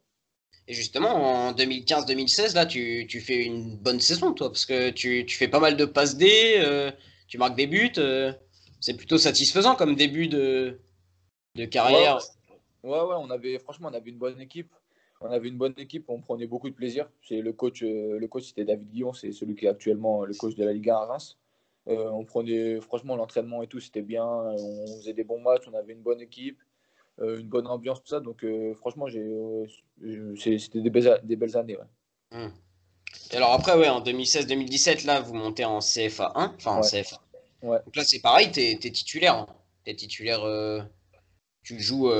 Et 0.66 0.74
justement, 0.74 1.48
en 1.48 1.52
2015-2016, 1.52 2.54
là, 2.54 2.66
tu, 2.66 3.06
tu, 3.08 3.20
fais 3.20 3.44
une 3.44 3.76
bonne 3.76 4.00
saison, 4.00 4.32
toi, 4.34 4.50
parce 4.50 4.66
que 4.66 4.90
tu, 4.90 5.24
tu 5.26 5.36
fais 5.36 5.48
pas 5.48 5.60
mal 5.60 5.76
de 5.76 5.84
passes 5.84 6.16
D, 6.16 6.56
euh, 6.58 6.90
tu 7.26 7.38
marques 7.38 7.56
des 7.56 7.66
buts. 7.66 7.92
Euh, 7.98 8.32
c'est 8.80 8.96
plutôt 8.96 9.18
satisfaisant 9.18 9.74
comme 9.76 9.96
début 9.96 10.28
de, 10.28 10.78
de 11.54 11.64
carrière. 11.64 12.18
Ouais, 12.82 13.00
ouais, 13.00 13.16
on 13.18 13.30
avait, 13.30 13.58
franchement, 13.58 13.88
on 13.90 13.94
avait 13.94 14.10
une 14.10 14.18
bonne 14.18 14.40
équipe. 14.40 14.72
On 15.20 15.30
avait 15.30 15.48
une 15.48 15.56
bonne 15.56 15.74
équipe, 15.78 16.04
on 16.08 16.20
prenait 16.20 16.46
beaucoup 16.46 16.70
de 16.70 16.74
plaisir. 16.74 17.10
C'est 17.26 17.40
le 17.40 17.52
coach, 17.52 17.82
le 17.82 18.24
coach 18.28 18.44
c'était 18.44 18.64
David 18.64 18.88
Guillon, 18.88 19.12
c'est 19.12 19.32
celui 19.32 19.56
qui 19.56 19.64
est 19.64 19.68
actuellement 19.68 20.24
le 20.24 20.32
coach 20.32 20.54
de 20.54 20.64
la 20.64 20.72
Ligue 20.72 20.90
1 20.90 20.94
à 20.94 21.04
Reims. 21.06 21.36
Euh, 21.88 22.10
on 22.10 22.24
prenait, 22.24 22.80
franchement, 22.80 23.16
l'entraînement 23.16 23.62
et 23.62 23.66
tout, 23.66 23.80
c'était 23.80 24.02
bien. 24.02 24.26
On 24.26 24.86
faisait 24.98 25.14
des 25.14 25.24
bons 25.24 25.40
matchs, 25.40 25.64
on 25.70 25.74
avait 25.74 25.94
une 25.94 26.02
bonne 26.02 26.20
équipe, 26.20 26.58
euh, 27.20 27.38
une 27.38 27.48
bonne 27.48 27.66
ambiance, 27.66 28.02
tout 28.02 28.08
ça. 28.08 28.20
Donc, 28.20 28.44
euh, 28.44 28.74
franchement, 28.74 29.06
c'était 29.08 30.80
des, 30.80 30.90
belles, 30.90 31.56
années. 31.56 31.78
Hmm. 32.30 32.48
Et 33.32 33.36
alors, 33.36 33.52
après, 33.52 33.76
ouais, 33.76 33.88
en 33.88 34.02
2016-2017, 34.02 35.06
là, 35.06 35.20
vous 35.20 35.34
montez 35.34 35.64
en 35.64 35.78
CFA 35.78 36.32
1, 36.34 36.54
enfin 36.56 36.72
en 36.72 36.82
CFA. 36.82 37.20
Donc 37.62 37.96
là, 37.96 38.04
c'est 38.04 38.20
pareil, 38.20 38.52
tu 38.52 38.60
es, 38.60 38.76
titulaire. 38.76 39.34
Hein. 39.34 39.46
Es 39.86 39.94
titulaire, 39.96 40.42
tu 41.62 41.80
joues 41.80 42.10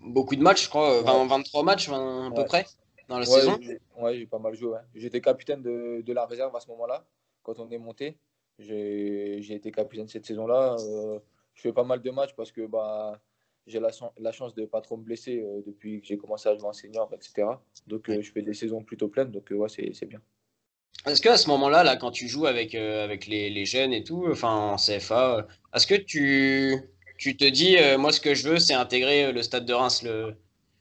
beaucoup 0.00 0.34
de 0.34 0.42
matchs, 0.42 0.64
je 0.64 0.68
crois, 0.70 1.02
23 1.02 1.62
matchs 1.62 1.90
à 1.90 2.30
peu 2.34 2.44
près 2.46 2.64
dans 3.08 3.18
la 3.18 3.26
saison. 3.26 3.58
Ouais, 3.98 4.16
j'ai 4.18 4.26
pas 4.26 4.38
mal 4.38 4.54
joué. 4.54 4.78
J'étais 4.94 5.20
capitaine 5.20 5.62
de, 5.62 6.02
de, 6.04 6.12
la 6.14 6.24
réserve 6.24 6.56
à 6.56 6.60
ce 6.60 6.68
moment-là, 6.68 7.04
quand 7.42 7.60
on 7.60 7.70
est 7.70 7.78
monté. 7.78 8.16
J'ai 8.58 9.54
été 9.54 9.70
capitaine 9.70 10.08
cette 10.08 10.26
saison-là. 10.26 10.76
Euh, 10.78 11.18
je 11.54 11.62
fais 11.62 11.72
pas 11.72 11.84
mal 11.84 12.02
de 12.02 12.10
matchs 12.10 12.34
parce 12.36 12.52
que 12.52 12.66
bah, 12.66 13.20
j'ai 13.66 13.80
la, 13.80 13.90
la, 14.18 14.32
chance 14.32 14.54
de 14.54 14.62
ne 14.62 14.66
pas 14.66 14.80
trop 14.80 14.96
me 14.96 15.02
blesser 15.02 15.40
euh, 15.40 15.62
depuis 15.66 16.00
que 16.00 16.06
j'ai 16.06 16.16
commencé 16.16 16.48
à 16.48 16.56
jouer 16.56 16.68
en 16.68 16.72
senior, 16.72 17.10
etc. 17.12 17.48
Donc 17.86 18.04
je 18.08 18.30
fais 18.32 18.42
des 18.42 18.54
saisons 18.54 18.82
plutôt 18.82 19.08
pleines, 19.08 19.30
donc 19.30 19.48
ouais, 19.50 19.68
c'est 19.68 20.06
bien. 20.06 20.20
Est-ce 21.06 21.20
qu'à 21.20 21.36
ce, 21.36 21.48
moment-là, 21.48 21.82
là, 21.82 21.96
quand 21.96 22.12
tu 22.12 22.28
joues 22.28 22.46
avec, 22.46 22.74
avec 22.74 23.26
les, 23.26 23.50
les, 23.50 23.66
jeunes 23.66 23.92
et 23.92 24.04
tout, 24.04 24.26
enfin 24.30 24.72
en 24.72 24.76
CFA, 24.76 25.46
est-ce 25.74 25.86
que 25.86 25.96
tu, 25.96 26.76
tu 27.18 27.36
te 27.36 27.44
dis, 27.44 27.76
moi 27.98 28.10
ce 28.12 28.20
que 28.20 28.34
je 28.34 28.48
veux, 28.48 28.58
c'est 28.58 28.74
intégrer 28.74 29.32
le 29.32 29.42
stade 29.42 29.66
de 29.66 29.74
Reims, 29.74 30.02
le, 30.02 30.34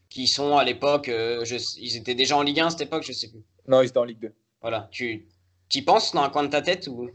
qui 0.10 0.27
sont 0.27 0.58
à 0.58 0.63
l'époque, 0.63 1.08
ils 1.10 1.98
étaient 1.98 2.15
déjà 2.15 2.38
en 2.38 2.44
Ligue 2.44 2.60
1 2.62 2.68
à 2.68 2.70
cette 2.70 2.82
époque, 2.82 3.03
je 3.03 3.12
sais 3.12 3.30
plus. 3.30 3.44
Non, 3.68 3.82
ils 3.82 3.88
étaient 3.88 3.98
en 3.98 4.06
Ligue 4.06 4.20
2. 4.20 4.34
Voilà, 4.62 4.88
tu 4.92 5.27
y 5.74 5.82
penses 5.82 6.13
dans 6.13 6.22
un 6.22 6.30
coin 6.30 6.44
de 6.44 6.50
ta 6.50 6.62
tête 6.62 6.88
ou? 6.88 7.10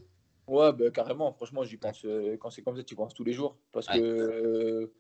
Ouais, 0.49 0.73
bah, 0.73 0.91
carrément. 0.91 1.31
Franchement, 1.33 1.63
j'y 1.63 1.77
pense. 1.77 2.05
Euh, 2.05 2.37
quand 2.39 2.51
c'est 2.51 2.63
comme 2.63 2.77
ça, 2.77 2.83
tu 2.83 2.95
y 2.95 2.97
penses 2.97 3.15
tous 3.15 3.25
les 3.25 3.35
jours. 3.35 3.57
Parce 3.71 3.87
que 3.87 3.99
euh, 3.99 4.93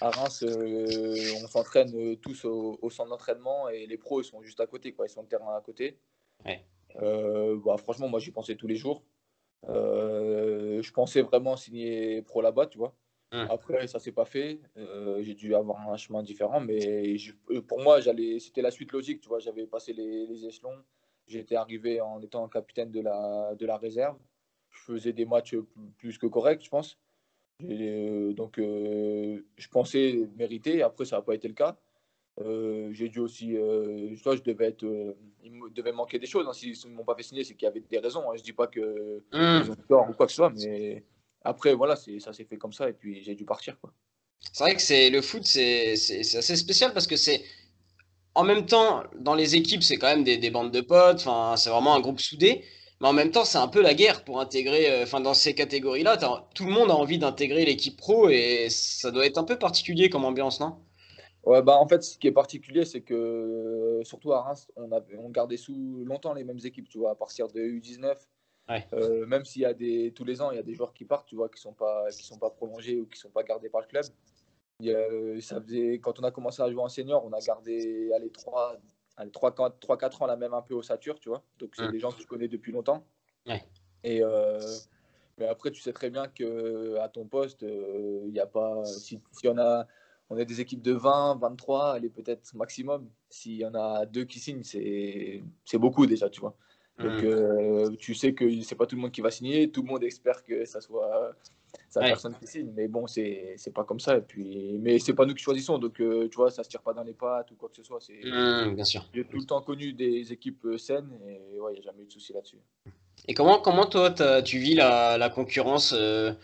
à 0.00 0.10
Reims, 0.10 0.42
euh, 0.42 1.16
on 1.42 1.46
s'entraîne 1.46 2.16
tous 2.16 2.44
au, 2.44 2.90
centre 2.90 3.10
d'entraînement 3.10 3.68
et 3.68 3.86
les 3.86 3.96
pros 3.96 4.20
ils 4.20 4.24
sont 4.24 4.42
juste 4.42 4.60
à 4.60 4.66
côté. 4.66 4.92
Quoi. 4.92 5.06
Ils 5.06 5.10
sont 5.10 5.22
le 5.22 5.28
terrain 5.28 5.56
à 5.56 5.60
côté. 5.60 5.98
Bah, 6.44 7.76
franchement, 7.78 8.08
moi, 8.08 8.18
j'y 8.18 8.32
pensais 8.32 8.56
tous 8.56 8.66
les 8.66 8.76
jours. 8.76 9.04
je 9.68 10.92
pensais 10.92 11.22
vraiment 11.22 11.56
signer 11.56 12.22
pro 12.22 12.42
là-bas, 12.42 12.66
tu 12.66 12.78
vois. 12.78 12.94
Hum. 13.32 13.46
Après, 13.50 13.86
ça 13.88 13.98
s'est 14.00 14.12
pas 14.12 14.24
fait. 14.24 14.60
j'ai 15.20 15.34
dû 15.34 15.54
avoir 15.54 15.88
un 15.88 15.96
chemin 15.96 16.24
différent, 16.24 16.60
mais 16.60 17.16
pour 17.68 17.80
moi, 17.80 18.00
j'allais, 18.00 18.40
c'était 18.40 18.62
la 18.62 18.72
suite 18.72 18.90
logique. 18.90 19.20
Tu 19.20 19.28
vois, 19.28 19.38
j'avais 19.38 19.66
passé 19.66 19.92
les, 19.92 20.26
les 20.26 20.46
échelons. 20.46 20.82
J'étais 21.28 21.56
arrivé 21.56 22.00
en 22.00 22.20
étant 22.20 22.48
capitaine 22.48 22.90
de 22.90 23.00
la, 23.00 23.54
de 23.56 23.66
la 23.66 23.76
réserve 23.76 24.16
je 24.76 24.92
faisais 24.92 25.12
des 25.12 25.24
matchs 25.24 25.56
plus 25.98 26.18
que 26.18 26.26
corrects, 26.26 26.64
je 26.64 26.70
pense. 26.70 26.98
Euh, 27.64 28.32
donc, 28.32 28.58
euh, 28.58 29.40
je 29.56 29.68
pensais 29.68 30.28
mériter. 30.36 30.82
Après, 30.82 31.04
ça 31.04 31.16
n'a 31.16 31.22
pas 31.22 31.34
été 31.34 31.48
le 31.48 31.54
cas. 31.54 31.76
Euh, 32.40 32.90
j'ai 32.92 33.08
dû 33.08 33.18
aussi, 33.20 33.52
je 33.52 34.42
devais 34.42 34.66
être, 34.66 34.84
il 35.42 35.52
me 35.52 35.70
devait 35.70 35.92
manquer 35.92 36.18
des 36.18 36.26
choses. 36.26 36.46
Hein. 36.46 36.52
S'ils 36.52 36.76
ne 36.86 36.94
m'ont 36.94 37.04
pas 37.04 37.14
fait 37.14 37.22
signer, 37.22 37.44
c'est 37.44 37.54
qu'il 37.54 37.64
y 37.64 37.68
avait 37.68 37.80
des 37.80 37.98
raisons. 37.98 38.30
Hein. 38.30 38.34
Je 38.34 38.40
ne 38.40 38.44
dis 38.44 38.52
pas 38.52 38.66
que 38.66 39.22
mmh. 39.32 39.70
ont 39.70 39.76
tort 39.88 40.10
ou 40.10 40.12
quoi 40.12 40.26
que 40.26 40.32
ce 40.32 40.36
soit, 40.36 40.52
mais 40.54 41.02
après, 41.42 41.72
voilà, 41.74 41.96
ça 41.96 42.32
s'est 42.32 42.44
fait 42.44 42.58
comme 42.58 42.74
ça 42.74 42.90
et 42.90 42.92
puis 42.92 43.22
j'ai 43.22 43.34
dû 43.34 43.46
partir. 43.46 43.76
C'est 44.52 44.64
vrai 44.64 44.74
que 44.74 44.82
c'est 44.82 45.08
le 45.08 45.22
foot, 45.22 45.44
c'est 45.44 45.92
assez 45.92 46.56
spécial 46.56 46.92
parce 46.92 47.06
que 47.06 47.16
c'est 47.16 47.42
en 48.34 48.44
même 48.44 48.66
temps 48.66 49.04
dans 49.18 49.34
les 49.34 49.56
équipes, 49.56 49.82
c'est 49.82 49.96
quand 49.96 50.08
même 50.08 50.24
des, 50.24 50.36
des 50.36 50.50
bandes 50.50 50.70
de 50.70 50.82
potes. 50.82 51.20
Enfin, 51.26 51.56
c'est 51.56 51.70
vraiment 51.70 51.94
un 51.94 52.00
groupe 52.00 52.20
soudé. 52.20 52.62
Mais 53.00 53.08
en 53.08 53.12
même 53.12 53.30
temps, 53.30 53.44
c'est 53.44 53.58
un 53.58 53.68
peu 53.68 53.82
la 53.82 53.94
guerre 53.94 54.24
pour 54.24 54.40
intégrer, 54.40 54.90
euh, 54.90 55.02
enfin, 55.02 55.20
dans 55.20 55.34
ces 55.34 55.54
catégories-là, 55.54 56.16
tout 56.54 56.64
le 56.64 56.72
monde 56.72 56.90
a 56.90 56.94
envie 56.94 57.18
d'intégrer 57.18 57.66
l'équipe 57.66 57.96
pro 57.96 58.30
et 58.30 58.68
ça 58.70 59.10
doit 59.10 59.26
être 59.26 59.36
un 59.38 59.44
peu 59.44 59.58
particulier 59.58 60.08
comme 60.08 60.24
ambiance, 60.24 60.60
non? 60.60 60.78
Ouais, 61.44 61.62
bah 61.62 61.76
en 61.76 61.86
fait, 61.86 62.02
ce 62.02 62.18
qui 62.18 62.26
est 62.26 62.32
particulier, 62.32 62.84
c'est 62.84 63.02
que 63.02 63.14
euh, 63.14 64.02
surtout 64.02 64.32
à 64.32 64.42
Reims, 64.42 64.68
on, 64.76 64.90
avait, 64.90 65.16
on 65.16 65.28
gardait 65.28 65.58
sous 65.58 66.04
longtemps 66.04 66.34
les 66.34 66.42
mêmes 66.42 66.58
équipes, 66.64 66.88
tu 66.88 66.98
vois, 66.98 67.12
à 67.12 67.14
partir 67.14 67.48
de 67.48 67.60
U19. 67.60 68.16
Euh, 68.94 69.26
même 69.26 69.44
s'il 69.44 69.62
y 69.62 69.64
a 69.64 69.74
des 69.74 70.12
tous 70.12 70.24
les 70.24 70.42
ans, 70.42 70.50
il 70.50 70.56
y 70.56 70.58
a 70.58 70.64
des 70.64 70.74
joueurs 70.74 70.92
qui 70.92 71.04
partent, 71.04 71.28
tu 71.28 71.36
vois, 71.36 71.48
qui 71.48 71.60
sont 71.60 71.72
pas 71.72 72.08
qui 72.10 72.24
sont 72.24 72.38
pas 72.38 72.50
prolongés 72.50 72.98
ou 72.98 73.06
qui 73.06 73.16
sont 73.16 73.30
pas 73.30 73.44
gardés 73.44 73.68
par 73.68 73.80
le 73.80 73.86
club. 73.86 74.06
ça 75.40 75.60
faisait 75.60 76.00
quand 76.00 76.18
on 76.18 76.24
a 76.24 76.32
commencé 76.32 76.62
à 76.62 76.70
jouer 76.70 76.82
en 76.82 76.88
senior, 76.88 77.24
on 77.24 77.32
a 77.32 77.38
gardé 77.38 78.10
allez, 78.12 78.30
trois 78.30 78.76
3-4 79.24 80.22
ans, 80.22 80.26
là 80.26 80.36
même 80.36 80.54
un 80.54 80.62
peu 80.62 80.74
au 80.74 80.82
Satur, 80.82 81.18
tu 81.20 81.28
vois. 81.28 81.42
Donc, 81.58 81.74
c'est 81.76 81.90
des 81.90 81.98
gens 81.98 82.10
que 82.10 82.18
tu 82.18 82.26
connais 82.26 82.48
depuis 82.48 82.72
longtemps. 82.72 83.04
Et, 84.04 84.22
euh, 84.22 84.60
mais 85.38 85.46
après, 85.46 85.70
tu 85.70 85.80
sais 85.80 85.92
très 85.92 86.10
bien 86.10 86.28
qu'à 86.28 87.08
ton 87.08 87.26
poste, 87.26 87.62
il 87.62 87.68
euh, 87.68 88.30
n'y 88.30 88.40
a 88.40 88.46
pas. 88.46 88.84
Si, 88.84 89.20
si, 89.32 89.48
on 89.48 89.58
a. 89.58 89.86
On 90.28 90.36
est 90.36 90.44
des 90.44 90.60
équipes 90.60 90.82
de 90.82 90.92
20, 90.92 91.38
23, 91.38 91.98
elle 91.98 92.04
est 92.04 92.10
peut-être 92.10 92.52
maximum. 92.54 93.08
S'il 93.30 93.58
y 93.58 93.64
en 93.64 93.74
a 93.74 94.06
deux 94.06 94.24
qui 94.24 94.40
signent, 94.40 94.64
c'est 94.64 95.78
beaucoup 95.78 96.04
déjà, 96.06 96.28
tu 96.28 96.40
vois. 96.40 96.56
Donc, 96.98 97.22
euh, 97.22 97.94
tu 97.96 98.14
sais 98.14 98.34
que 98.34 98.60
c'est 98.62 98.74
pas 98.74 98.86
tout 98.86 98.96
le 98.96 99.02
monde 99.02 99.12
qui 99.12 99.20
va 99.20 99.30
signer. 99.30 99.70
Tout 99.70 99.82
le 99.82 99.88
monde 99.88 100.02
espère 100.02 100.42
que 100.42 100.64
ça 100.64 100.80
soit 100.80 101.36
sa 101.88 102.00
personne 102.00 102.34
qui 102.38 102.46
signe. 102.46 102.70
Mais 102.74 102.88
bon, 102.88 103.06
c'est 103.06 103.56
pas 103.74 103.84
comme 103.84 104.00
ça. 104.00 104.16
Et 104.16 104.20
puis, 104.20 104.78
mais 104.80 104.98
c'est 104.98 105.14
pas 105.14 105.26
nous 105.26 105.34
qui 105.34 105.42
choisissons. 105.42 105.78
Donc, 105.78 106.00
euh, 106.00 106.28
tu 106.28 106.36
vois, 106.36 106.50
ça 106.50 106.62
se 106.62 106.68
tire 106.68 106.82
pas 106.82 106.92
dans 106.92 107.02
les 107.02 107.12
pattes 107.12 107.50
ou 107.50 107.54
quoi 107.54 107.68
que 107.68 107.76
ce 107.76 107.82
soit. 107.82 107.98
Mmh, 108.08 108.74
bien 108.74 108.84
sûr. 108.84 109.08
J'ai 109.14 109.24
tout 109.24 109.38
le 109.38 109.44
temps 109.44 109.62
connu 109.62 109.92
des 109.92 110.32
équipes 110.32 110.64
euh, 110.66 110.78
saines 110.78 111.10
et 111.26 111.60
ouais, 111.60 111.72
il 111.72 111.74
n'y 111.74 111.80
a 111.80 111.82
jamais 111.90 112.02
eu 112.02 112.06
de 112.06 112.12
souci 112.12 112.32
là-dessus. 112.32 112.58
Et 113.28 113.34
comment, 113.34 113.58
comment 113.60 113.86
toi, 113.86 114.10
tu 114.42 114.58
vis 114.58 114.74
la, 114.74 115.18
la 115.18 115.30
concurrence 115.30 115.92
Je 115.92 116.34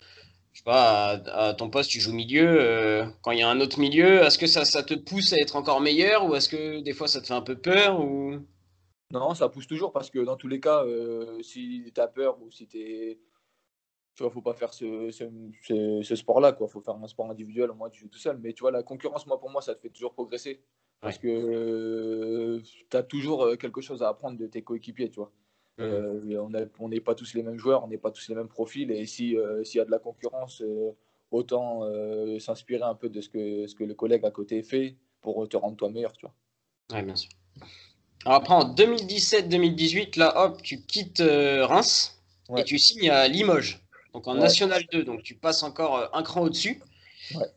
sais 0.53 0.63
pas, 0.63 1.21
à, 1.27 1.53
ton 1.53 1.69
poste, 1.69 1.91
tu 1.91 1.99
joues 1.99 2.13
milieu. 2.13 3.05
quand 3.21 3.31
il 3.31 3.39
y 3.39 3.43
a 3.43 3.49
un 3.49 3.61
autre 3.61 3.79
milieu, 3.79 4.23
est-ce 4.23 4.37
que 4.37 4.47
ça, 4.47 4.65
ça 4.65 4.83
te 4.83 4.93
pousse 4.93 5.33
à 5.33 5.37
être 5.37 5.55
encore 5.55 5.81
meilleur 5.81 6.25
ou 6.25 6.35
est-ce 6.35 6.49
que 6.49 6.81
des 6.81 6.93
fois 6.93 7.07
ça 7.07 7.21
te 7.21 7.27
fait 7.27 7.33
un 7.33 7.41
peu 7.41 7.55
peur 7.55 7.99
ou... 7.99 8.39
Non, 9.13 9.35
ça 9.35 9.47
pousse 9.47 9.67
toujours 9.67 9.91
parce 9.91 10.09
que 10.09 10.19
dans 10.19 10.35
tous 10.35 10.47
les 10.47 10.59
cas, 10.59 10.83
euh, 10.83 11.41
si 11.43 11.91
tu 11.93 12.01
as 12.01 12.07
peur 12.07 12.41
ou 12.41 12.49
si 12.49 12.67
tu 12.67 12.79
es. 12.79 13.19
Tu 14.15 14.23
vois, 14.23 14.31
faut 14.31 14.41
pas 14.41 14.53
faire 14.53 14.73
ce, 14.73 15.09
ce, 15.11 16.15
sport-là, 16.15 16.53
quoi. 16.53 16.67
Faut 16.67 16.81
faire 16.81 16.95
un 16.95 17.07
sport 17.07 17.29
individuel, 17.29 17.71
au 17.71 17.73
moins 17.73 17.89
tu 17.89 18.01
joues 18.01 18.09
tout 18.09 18.19
seul. 18.19 18.37
Mais 18.41 18.53
tu 18.53 18.61
vois, 18.61 18.71
la 18.71 18.83
concurrence, 18.83 19.25
moi, 19.25 19.39
pour 19.39 19.49
moi, 19.49 19.61
ça 19.61 19.73
te 19.73 19.81
fait 19.81 19.89
toujours 19.89 20.13
progresser. 20.13 20.61
Parce 21.01 21.17
que 21.17 21.27
euh, 21.27 22.61
tu 22.89 22.97
as 22.97 23.03
toujours 23.03 23.43
euh, 23.43 23.55
quelque 23.57 23.81
chose 23.81 24.03
à 24.03 24.07
apprendre 24.07 24.37
de 24.37 24.47
tes 24.47 24.61
coéquipiers, 24.61 25.09
tu 25.09 25.19
vois. 25.19 25.31
Mmh. 25.79 26.37
on 26.79 26.89
n'est 26.89 27.01
pas 27.01 27.15
tous 27.15 27.33
les 27.33 27.41
mêmes 27.41 27.57
joueurs, 27.57 27.83
on 27.83 27.87
n'est 27.87 27.97
pas 27.97 28.11
tous 28.11 28.27
les 28.29 28.35
mêmes 28.35 28.47
profils. 28.47 28.91
Et 28.91 29.05
s'il 29.07 29.31
y 29.31 29.79
a 29.79 29.85
de 29.85 29.91
la 29.91 29.99
concurrence, 29.99 30.63
autant 31.31 31.81
s'inspirer 32.39 32.83
un 32.83 32.95
peu 32.95 33.09
de 33.09 33.19
ce 33.19 33.29
que, 33.29 33.65
ce 33.65 33.73
que 33.73 33.83
le 33.83 33.95
collègue 33.95 34.23
à 34.23 34.31
côté 34.31 34.61
fait 34.61 34.95
pour 35.19 35.49
te 35.49 35.57
rendre 35.57 35.75
toi 35.75 35.89
meilleur, 35.89 36.13
tu 36.13 36.27
vois. 36.27 36.35
Oui, 36.93 37.01
bien 37.01 37.15
sûr. 37.15 37.31
Alors 38.25 38.37
après, 38.37 38.53
en 38.53 38.73
2017-2018, 38.73 40.17
là, 40.17 40.45
hop, 40.45 40.61
tu 40.61 40.81
quittes 40.81 41.19
euh, 41.19 41.65
Reims 41.65 42.21
et 42.55 42.63
tu 42.63 42.77
signes 42.77 43.09
à 43.09 43.27
Limoges, 43.27 43.82
donc 44.13 44.27
en 44.27 44.35
National 44.35 44.83
2, 44.91 45.03
donc 45.03 45.23
tu 45.23 45.35
passes 45.35 45.63
encore 45.63 45.97
euh, 45.97 46.07
un 46.13 46.23
cran 46.23 46.41
au-dessus. 46.41 46.81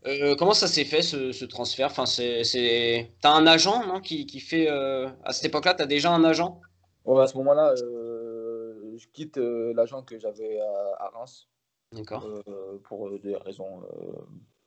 Euh, 0.06 0.36
comment 0.36 0.54
ça 0.54 0.68
s'est 0.68 0.84
fait 0.84 1.02
ce, 1.02 1.44
transfert? 1.44 1.88
Enfin, 1.90 2.06
c'est, 2.06 3.10
T'as 3.20 3.32
un 3.32 3.46
agent 3.46 3.86
non, 3.86 4.00
qui, 4.00 4.26
qui 4.26 4.40
fait. 4.40 4.68
À 4.68 5.32
cette 5.32 5.46
époque-là, 5.46 5.74
tu 5.74 5.82
as 5.82 5.86
déjà 5.86 6.12
un 6.12 6.24
agent? 6.24 6.60
À 7.06 7.26
ce 7.26 7.36
moment-là, 7.38 7.74
je 7.76 9.06
quitte 9.12 9.38
l'agent 9.38 10.02
que 10.02 10.18
j'avais 10.18 10.60
à, 10.98 11.10
Reims. 11.14 11.48
D'accord. 11.92 12.28
pour 12.84 13.10
des 13.20 13.36
raisons 13.36 13.82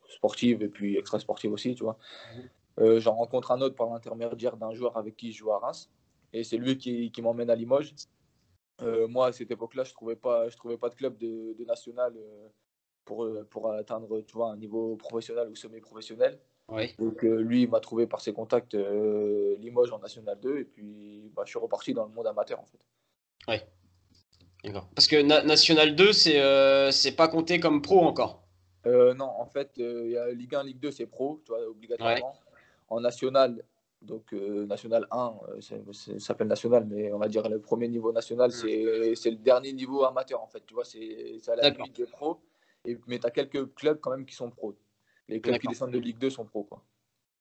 sportives 0.10 0.62
et 0.62 0.67
puis 0.67 0.98
extra-sportives 0.98 1.51
aussi, 1.51 1.75
tu 1.75 1.84
vois. 1.84 1.98
Mhm. 2.36 2.50
Euh, 2.79 3.00
j'en 3.00 3.15
rencontre 3.15 3.51
un 3.51 3.62
autre 3.62 3.75
par 3.75 3.89
l'intermédiaire 3.89 4.55
d'un 4.58 4.74
joueur 4.74 4.98
avec 4.98 5.17
qui 5.17 5.31
je 5.31 5.39
joue 5.39 5.51
à 5.51 5.60
Reims. 5.60 5.89
Et 6.31 6.43
c'est 6.43 6.58
lui 6.58 6.77
qui, 6.77 7.12
qui 7.12 7.22
m'emmène 7.22 7.50
à 7.50 7.55
Limoges. 7.55 7.93
Euh, 8.81 9.07
moi, 9.07 9.27
à 9.27 9.31
cette 9.31 9.51
époque-là, 9.51 9.83
je 9.83 9.91
ne 9.91 9.93
trouvais, 9.93 10.15
pas, 10.15 10.50
je 10.50 10.57
trouvais 10.57 10.77
pas 10.77 10.89
de 10.89 10.95
club 10.95 11.17
de, 11.17 11.55
national 11.65 12.13
euh, 12.15 12.48
pour, 13.05 13.27
pour 13.50 13.71
atteindre 13.71 14.21
tu 14.21 14.33
vois, 14.33 14.51
un 14.51 14.57
niveau 14.57 14.95
professionnel 14.95 15.50
ou 15.50 15.55
semi-professionnel. 15.55 16.39
Donc 17.00 17.24
lui, 17.24 17.63
il 17.63 17.69
m'a 17.69 17.79
trouvé 17.79 18.05
par 18.05 18.21
ses 18.21 18.31
contacts 18.31 18.75
Limoges 18.75 19.91
en 19.91 20.00
National 20.00 20.39
2. 20.39 20.59
Et 20.59 20.65
puis, 20.65 21.31
bah, 21.36 21.41
je 21.45 21.50
suis 21.50 21.59
reparti 21.59 21.93
dans 21.93 22.05
le 22.05 22.12
monde 22.12 22.27
amateur, 22.27 22.59
en 22.59 22.65
fait. 22.65 22.79
Oui. 23.48 24.71
Parce 24.93 25.07
que 25.07 25.21
National 25.21 25.95
2, 25.95 26.13
c'est 26.13 26.91
c'est 26.91 27.15
pas 27.15 27.27
compté 27.27 27.59
comme 27.59 27.81
pro 27.81 28.01
encore. 28.01 28.43
non, 28.86 29.25
en 29.25 29.45
fait, 29.48 29.71
il 29.77 30.12
y 30.12 30.17
a 30.17 30.31
Ligue 30.31 30.53
1, 30.53 30.63
Ligue 30.63 30.79
2, 30.79 30.91
c'est 30.91 31.07
pro, 31.07 31.41
tu 31.43 31.51
vois, 31.51 31.67
obligatoirement 31.67 32.36
en 32.89 33.01
national, 33.01 33.63
donc 34.01 34.34
euh, 34.34 34.65
national 34.65 35.08
1, 35.12 35.34
euh, 35.50 35.62
ça 35.62 36.20
s'appelle 36.20 36.48
national, 36.48 36.86
mais 36.89 37.12
on 37.12 37.20
va 37.20 37.27
dire 37.27 37.48
le 37.50 37.60
premier 37.60 37.88
niveau 37.88 38.12
national, 38.12 38.50
mm. 38.50 39.15
c'est 39.15 39.32
le 39.32 39.38
dernier 39.38 39.74
niveau 39.74 40.03
amateur 40.06 40.41
en 40.41 40.48
fait. 40.48 40.65
Tu 40.65 40.74
vois, 40.74 40.86
c'est 40.86 41.38
à 41.48 41.56
la 41.56 41.70
limite 41.70 41.98
des 41.98 42.06
pros. 42.06 42.39
Et, 42.86 42.98
mais 43.08 43.20
tu 43.20 43.27
as 43.27 43.32
quelques 43.32 43.74
clubs 43.75 44.00
quand 44.00 44.12
même 44.12 44.25
qui 44.25 44.36
sont 44.36 44.50
pros. 44.50 44.75
Les 45.27 45.41
clubs 45.41 45.60
qui 45.60 45.68
descendent 45.68 45.91
de 45.91 46.00
Ligue 46.00 46.18
2 46.18 46.29
sont 46.29 46.46
pros. 46.46 46.63
Quoi. 46.63 46.82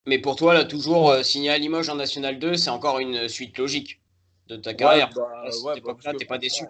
Mais 0.07 0.19
pour 0.19 0.35
toi, 0.35 0.53
là, 0.53 0.65
toujours 0.65 1.11
euh, 1.11 1.23
signer 1.23 1.51
à 1.51 1.59
Limoges 1.59 1.89
en 1.89 1.95
National 1.95 2.39
2, 2.39 2.55
c'est 2.55 2.71
encore 2.71 2.99
une 2.99 3.29
suite 3.29 3.57
logique 3.57 4.03
de 4.49 4.57
ta 4.57 4.75
carrière. 4.75 5.11
Bah, 5.15 5.45
ouais, 5.65 5.81
bah, 5.81 5.97
tu 6.01 6.09
n'es 6.09 6.25
pas 6.25 6.39
déçu. 6.39 6.65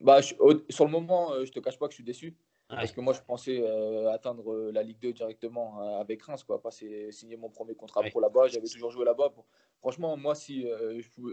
Bah, 0.00 0.22
sur 0.22 0.84
le 0.84 0.90
moment, 0.90 1.32
je 1.44 1.52
te 1.52 1.60
cache 1.60 1.78
pas 1.78 1.86
que 1.86 1.92
je 1.92 1.96
suis 1.96 2.04
déçu. 2.04 2.34
Parce 2.76 2.92
que 2.92 3.00
moi, 3.00 3.12
je 3.12 3.20
pensais 3.20 3.60
euh, 3.60 4.10
atteindre 4.12 4.52
euh, 4.52 4.72
la 4.72 4.82
Ligue 4.82 4.98
2 5.00 5.12
directement 5.12 5.80
euh, 5.80 6.00
avec 6.00 6.22
Reims, 6.22 6.42
quoi. 6.42 6.60
Passer, 6.60 7.10
signer 7.12 7.36
mon 7.36 7.50
premier 7.50 7.74
contrat 7.74 8.02
pro 8.02 8.20
là-bas. 8.20 8.48
J'avais 8.48 8.66
toujours 8.66 8.90
joué 8.90 9.04
là-bas. 9.04 9.32
Franchement, 9.80 10.16
moi, 10.16 10.34
si, 10.34 10.66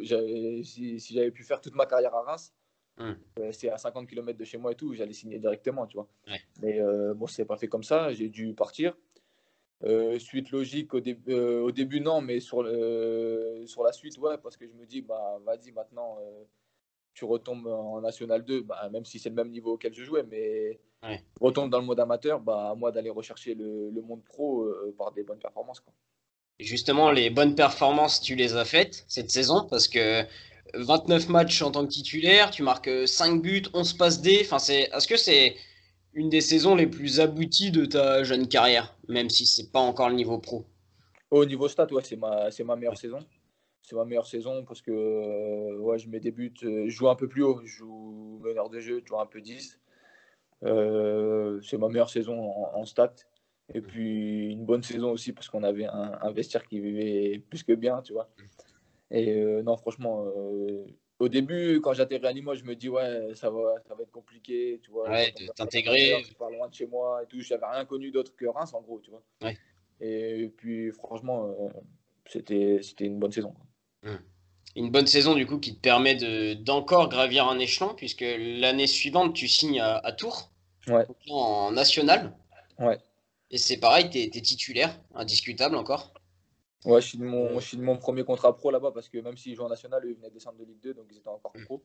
j'avais, 0.02 0.64
si, 0.64 1.32
pu 1.34 1.44
faire 1.44 1.62
toute 1.62 1.76
ma 1.76 1.86
carrière 1.86 2.16
à 2.16 2.24
Reims, 2.24 2.54
hum. 2.98 3.18
c'est 3.52 3.70
à 3.70 3.78
50 3.78 4.08
km 4.08 4.38
de 4.38 4.44
chez 4.44 4.58
moi 4.58 4.72
et 4.72 4.76
tout, 4.76 4.94
j'allais 4.94 5.14
signer 5.14 5.40
directement, 5.40 5.86
tu 5.86 5.98
vois. 5.98 6.08
Mais 6.62 6.82
bon, 7.14 7.28
c'est 7.28 7.46
pas 7.46 7.58
fait 7.58 7.68
comme 7.68 7.84
ça. 7.84 8.12
J'ai 8.12 8.30
dû 8.30 8.54
partir. 8.54 8.98
suite 10.18 10.52
logique 10.52 10.94
au, 10.94 11.00
au, 11.00 11.72
début, 11.72 12.02
non, 12.02 12.22
mais 12.22 12.40
sur, 12.40 12.64
le, 12.64 13.64
sur 13.68 13.84
la 13.84 13.92
suite, 13.92 14.18
ouais, 14.18 14.38
parce 14.40 14.58
que 14.58 14.68
je 14.68 14.74
me 14.74 14.86
dis, 14.86 15.02
bah, 15.02 15.40
vas-y, 15.46 15.72
maintenant 15.72 16.18
tu 17.14 17.26
retombes 17.26 17.68
en 17.68 18.02
National 18.02 18.44
2, 18.44 18.62
bah, 18.62 18.90
même 18.92 19.06
si 19.06 19.20
c'est 19.20 19.30
le 19.30 19.36
même 19.36 19.50
niveau 19.50 19.74
auquel 19.74 19.94
je 19.94 20.04
jouais, 20.04 20.24
mais 20.24 20.80
ouais. 21.04 21.24
retombe 21.40 21.70
dans 21.70 21.80
le 21.80 21.86
mode 21.86 22.00
amateur, 22.00 22.40
bah, 22.40 22.70
à 22.72 22.76
moi 22.76 22.92
d'aller 22.92 23.10
rechercher 23.10 23.56
le, 23.56 23.92
monde 24.02 24.24
pro 24.24 24.64
euh, 24.64 24.96
par 24.98 25.12
des 25.12 25.24
bonnes 25.24 25.40
performances. 25.40 25.80
Quoi. 25.80 25.94
Justement, 26.60 27.12
les 27.12 27.30
bonnes 27.30 27.56
performances, 27.56 28.22
tu 28.22 28.36
les 28.36 28.56
as 28.56 28.66
faites 28.66 29.06
cette 29.08 29.32
saison 29.32 29.66
parce 29.70 29.88
que 29.88 30.24
29 30.74 31.30
matchs 31.30 31.62
en 31.62 31.72
tant 31.72 31.86
que 31.86 31.92
titulaire, 31.92 32.52
tu 32.52 32.64
marques 32.64 33.08
5 33.08 33.42
buts, 33.42 33.64
11 33.74 33.94
passes 33.94 34.22
D. 34.22 34.40
Enfin, 34.42 34.60
c'est, 34.60 34.90
est-ce 34.94 35.08
que 35.08 35.18
c'est 35.18 35.56
une 36.14 36.30
des 36.30 36.42
saisons 36.42 36.76
les 36.76 36.88
plus 36.88 37.20
abouties 37.20 37.72
de 37.72 37.86
ta 37.86 38.24
jeune 38.24 38.48
carrière, 38.48 38.96
même 39.08 39.30
si 39.30 39.46
c'est 39.46 39.72
pas 39.72 39.80
encore 39.80 40.10
le 40.10 40.16
niveau 40.16 40.38
pro? 40.38 40.66
Au 41.32 41.46
niveau 41.46 41.68
stat, 41.68 41.88
ouais, 41.94 42.04
c'est 42.04 42.16
ma, 42.16 42.52
c'est 42.52 42.64
ma 42.64 42.76
meilleure 42.76 42.98
saison 42.98 43.20
c'est 43.90 43.96
ma 43.96 44.06
meilleure 44.06 44.28
saison 44.28 44.64
parce 44.66 44.84
que 44.84 44.92
euh, 44.92 45.78
ouais, 45.80 45.98
je 45.98 46.08
mets 46.10 46.20
des 46.20 46.30
buts, 46.30 46.54
euh, 46.64 46.84
je 46.86 46.90
joue 46.92 47.10
un 47.10 47.16
peu 47.16 47.28
plus 47.28 47.42
haut, 47.42 47.60
je 47.64 47.78
joue 47.78 48.40
meneur 48.44 48.70
de 48.70 48.80
jeu, 48.80 49.02
je 49.04 49.08
joue 49.08 49.20
un 49.20 49.26
peu 49.26 49.42
10. 49.42 49.80
Euh, 50.64 51.60
c'est 51.64 51.78
ma 51.78 51.88
meilleure 51.88 52.10
saison 52.10 52.40
en, 52.40 52.86
stats. 52.86 53.16
Et 53.74 53.82
puis 53.82 54.52
une 54.52 54.66
bonne 54.66 54.84
saison 54.84 55.12
aussi 55.12 55.34
parce 55.34 55.50
qu'on 55.50 55.64
avait 55.64 55.86
un, 55.86 56.32
vestiaire 56.32 56.68
qui 56.68 56.80
vivait 56.80 57.40
plus 57.50 57.64
que 57.64 57.74
bien, 57.74 58.02
tu 58.04 58.14
vois. 58.14 58.30
Et 59.10 59.44
non, 59.64 59.76
franchement, 59.78 60.26
au 61.18 61.28
début, 61.28 61.82
quand 61.82 61.94
j'atterris 61.94 62.28
à 62.28 62.32
Limoges, 62.32 62.60
je 62.60 62.66
me 62.66 62.76
dis, 62.76 62.90
ouais, 62.90 63.34
ça 63.34 63.50
va, 63.50 63.76
ça 63.88 63.96
va 63.96 64.04
être 64.04 64.12
compliqué, 64.12 64.80
tu 64.84 64.92
vois. 64.92 65.10
Ouais, 65.10 65.34
t'intégrer. 65.56 66.24
Pas 66.38 66.50
loin 66.50 66.68
de 66.68 66.74
chez 66.74 66.86
moi 66.86 67.24
et 67.24 67.28
tout. 67.28 67.42
J'avais 67.42 67.66
rien 67.66 67.86
connu 67.86 68.12
d'autre 68.12 68.36
que 68.36 68.46
Reims, 68.46 68.74
en 68.74 68.82
gros, 68.82 69.00
tu 69.00 69.12
vois. 69.12 69.24
Ouais. 69.42 69.58
Et 70.02 70.52
puis, 70.58 70.92
franchement, 70.92 71.56
c'était 72.26 72.82
une 73.00 73.20
bonne 73.20 73.32
saison. 73.32 73.54
Une 74.76 74.92
bonne 74.92 75.08
saison 75.08 75.34
du 75.34 75.46
coup 75.46 75.60
qui 75.60 75.76
te 75.76 75.80
permet 75.82 76.16
d'encore 76.56 77.10
gravir 77.10 77.48
un 77.48 77.60
échelon 77.60 77.94
puisque 77.96 78.26
l'année 78.38 78.88
suivante 78.88 79.34
tu 79.34 79.48
signes 79.48 79.82
à, 79.82 80.12
Tours 80.12 80.52
en 81.30 81.72
national. 81.72 82.34
Ouais. 82.78 82.98
Et 83.52 83.58
c'est 83.58 83.78
pareil, 83.78 84.10
tu 84.10 84.20
es, 84.20 84.30
titulaire, 84.30 85.00
indiscutable 85.16 85.76
encore. 85.76 86.14
Ouais, 86.86 87.02
je 87.02 87.08
suis 87.08 87.18
de 87.18 87.26
mon, 87.26 87.60
je 87.60 87.78
mon 87.78 87.98
premier 87.98 88.24
contrat 88.24 88.56
pro 88.56 88.72
là-bas 88.72 88.92
parce 88.94 89.10
que 89.10 89.18
même 89.18 89.36
s'ils 89.36 89.56
jouent 89.56 89.66
en 89.66 89.70
national, 89.70 90.06
eux, 90.06 90.12
ils 90.12 90.16
venaient 90.16 90.30
descendre 90.30 90.58
de 90.60 90.64
Ligue 90.64 90.80
2, 90.82 90.94
donc 90.94 91.08
ils 91.12 91.18
étaient 91.18 91.28
encore 91.28 91.52
hmm. 91.56 91.66
pro. 91.66 91.84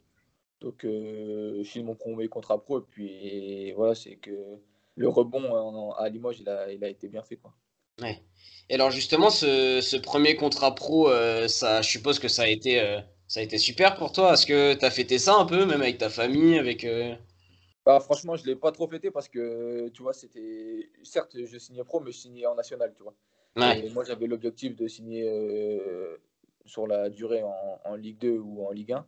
Donc 0.61 0.85
euh, 0.85 1.59
je 1.59 1.69
suis 1.69 1.81
de 1.81 1.87
mon 1.87 1.97
premier 1.97 2.29
contrat 2.29 2.63
pro 2.63 2.79
et 2.81 2.85
puis 2.89 3.73
voilà, 3.73 3.95
c'est 3.95 4.17
que 4.17 4.59
le 4.97 5.09
rebond 5.09 5.93
à 5.93 6.09
Limoges, 6.09 6.41
il 6.41 6.49
a, 6.49 6.71
il 6.71 6.85
a 6.85 6.89
été 6.89 7.09
bien 7.09 7.23
fait. 7.23 7.37
Quoi. 7.37 7.53
Ouais. 8.01 8.21
Et 8.71 8.75
alors 8.75 8.91
justement, 8.91 9.31
ce, 9.31 9.97
premier 9.99 10.37
contrat 10.37 10.75
pro, 10.75 11.11
euh, 11.11 11.49
ça, 11.49 11.83
je 11.83 11.91
suppose 11.91 12.19
que 12.19 12.29
ça 12.29 12.43
a 12.43 12.47
été, 12.47 12.81
euh, 12.81 13.01
ça 13.29 13.41
a 13.41 13.43
été 13.43 13.59
super 13.59 13.95
pour 13.97 14.13
toi. 14.13 14.33
Est-ce 14.33 14.47
que 14.47 14.75
tu 14.75 14.85
as 14.85 14.91
fêté 14.91 15.19
ça 15.19 15.37
un 15.37 15.45
peu, 15.45 15.67
même 15.67 15.83
avec 15.83 15.99
ta 15.99 16.09
famille, 16.09 16.59
avec 16.59 16.85
euh? 16.85 17.15
bah, 17.85 18.01
franchement, 18.01 18.37
je 18.37 18.47
l'ai 18.47 18.57
pas 18.57 18.73
trop 18.73 18.89
fêté 18.89 19.11
parce 19.11 19.29
que 19.29 19.89
tu 19.89 20.03
vois, 20.03 20.15
c'était 20.15 20.89
certes, 21.03 21.37
je 21.45 21.59
signais 21.59 21.85
pro, 21.85 22.01
mais 22.01 22.11
je 22.11 22.19
signais 22.19 22.47
en 22.47 22.55
national, 22.55 22.95
tu 22.97 23.03
vois. 23.03 23.15
moi, 23.57 24.05
j'avais 24.05 24.27
l'objectif 24.27 24.75
de 24.77 24.89
signer 24.89 25.31
sur 26.65 26.87
la 26.87 27.11
durée 27.11 27.43
en, 27.43 27.81
en, 27.85 27.95
Ligue 27.95 28.19
2 28.19 28.39
ou 28.39 28.67
en 28.67 28.71
Ligue 28.71 28.93
1. 28.93 29.07